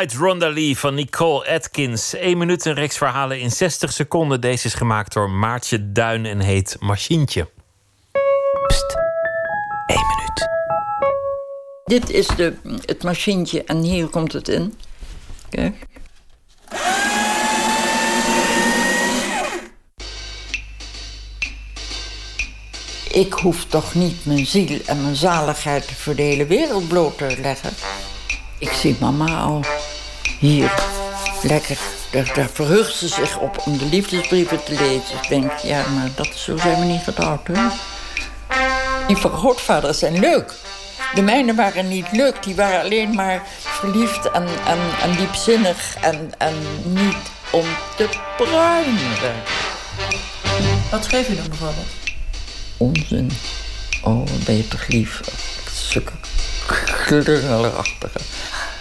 [0.00, 2.14] Midnight Rondalie van Nicole Atkins.
[2.14, 4.40] 1 minuut een reeks verhalen in 60 seconden.
[4.40, 7.48] Deze is gemaakt door Maartje Duin en heet Machientje.
[8.66, 8.96] Pst,
[9.86, 10.48] 1 minuut.
[11.84, 12.54] Dit is de,
[12.84, 14.74] het machientje en hier komt het in.
[15.50, 15.86] Kijk.
[23.12, 27.36] Ik hoef toch niet mijn ziel en mijn zaligheid voor de hele wereld bloot te
[27.40, 27.70] leggen.
[28.58, 29.64] Ik zie mama al
[30.40, 30.72] hier
[31.42, 31.78] lekker.
[32.10, 35.14] Daar, daar verheugt ze zich op om de liefdesbrieven te lezen.
[35.22, 37.72] Ik denk, ja, maar dat, zo zijn we niet getrouwd, hoor.
[39.06, 40.54] Die van grootvaders zijn leuk.
[41.14, 46.32] De mijne waren niet leuk, die waren alleen maar verliefd en, en, en diepzinnig en,
[46.38, 46.54] en
[46.84, 47.16] niet
[47.50, 47.64] om
[47.96, 49.42] te pruimen.
[50.90, 51.86] Wat schreef u dan bijvoorbeeld?
[52.76, 53.30] Onzin.
[54.02, 55.20] Oh, ben je toch lief.
[55.72, 56.12] Zulke
[57.06, 58.18] klungelerachtige.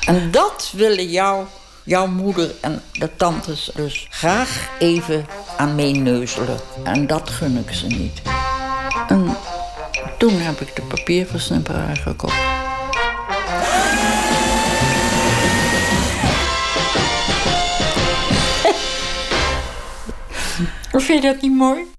[0.05, 1.45] En dat willen jou,
[1.83, 5.25] jouw moeder en de tantes dus graag even
[5.57, 6.59] aan meeneuzelen.
[6.83, 8.21] En dat gun ik ze niet.
[9.07, 9.37] En
[10.17, 12.37] toen heb ik de papierversnipperaar gekocht.
[21.05, 21.97] Vind je dat niet mooi?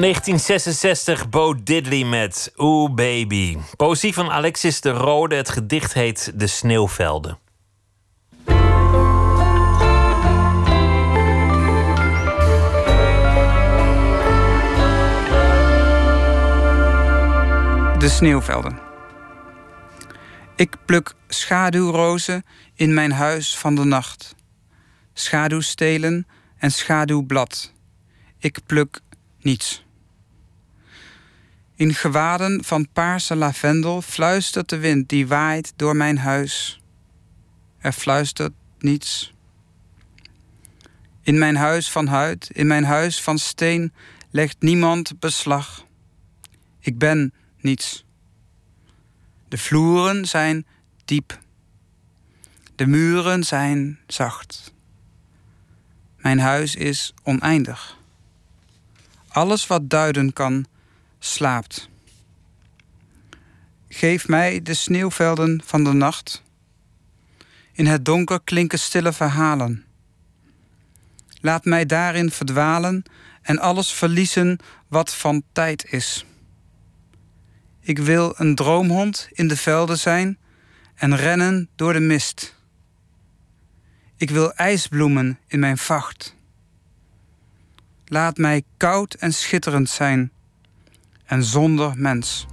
[0.00, 3.58] 1966 Bo Diddley met Oeh Baby.
[3.76, 5.34] Poëzie van Alexis de Rode.
[5.34, 7.38] Het gedicht heet De Sneeuwvelden.
[17.98, 18.78] De sneeuwvelden.
[20.56, 22.44] Ik pluk schaduwrozen
[22.74, 24.34] in mijn huis van de nacht.
[25.12, 26.26] Schaduwstelen
[26.58, 27.72] en schaduwblad.
[28.38, 29.00] Ik pluk
[29.40, 29.83] niets.
[31.76, 36.80] In gewaden van paarse lavendel fluistert de wind die waait door mijn huis.
[37.78, 39.32] Er fluistert niets.
[41.22, 43.92] In mijn huis van huid, in mijn huis van steen,
[44.30, 45.86] legt niemand beslag.
[46.80, 48.04] Ik ben niets.
[49.48, 50.66] De vloeren zijn
[51.04, 51.38] diep.
[52.74, 54.72] De muren zijn zacht.
[56.16, 57.98] Mijn huis is oneindig.
[59.28, 60.66] Alles wat duiden kan,
[61.24, 61.88] slaapt.
[63.88, 66.42] Geef mij de sneeuwvelden van de nacht.
[67.72, 69.84] In het donker klinken stille verhalen.
[71.40, 73.02] Laat mij daarin verdwalen
[73.42, 76.26] en alles verliezen wat van tijd is.
[77.80, 80.38] Ik wil een droomhond in de velden zijn
[80.94, 82.54] en rennen door de mist.
[84.16, 86.34] Ik wil ijsbloemen in mijn vacht.
[88.06, 90.32] Laat mij koud en schitterend zijn
[91.34, 92.46] en zonder mens.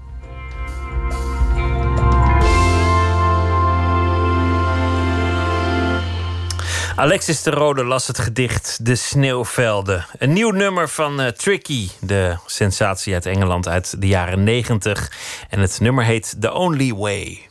[6.95, 10.05] Alexis de Rode las het gedicht De Sneeuwvelden.
[10.17, 15.11] Een nieuw nummer van eh, Tricky, de sensatie uit Engeland uit de jaren 90.
[15.49, 17.50] En het nummer heet The Only Way.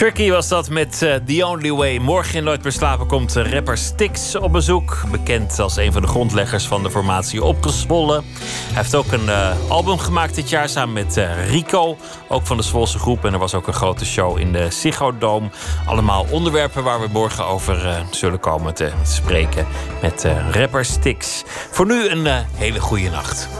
[0.00, 1.98] Tricky was dat met eh, The Only Way.
[1.98, 5.02] Morgen in Nooit meer slapen komt eh, rapper Stix op bezoek.
[5.10, 8.24] Bekend als een van de grondleggers van de formatie Opgezwollen.
[8.44, 11.96] Hij heeft ook een eh, album gemaakt dit jaar samen met Rico.
[12.28, 13.24] Ook van de Zwolse groep.
[13.24, 15.48] En er was ook een grote show in de Ziggo Dome.
[15.86, 19.66] Allemaal onderwerpen waar we morgen over zullen komen te spreken.
[20.02, 21.42] Met rapper Stix.
[21.70, 23.59] Voor nu een hele goede nacht.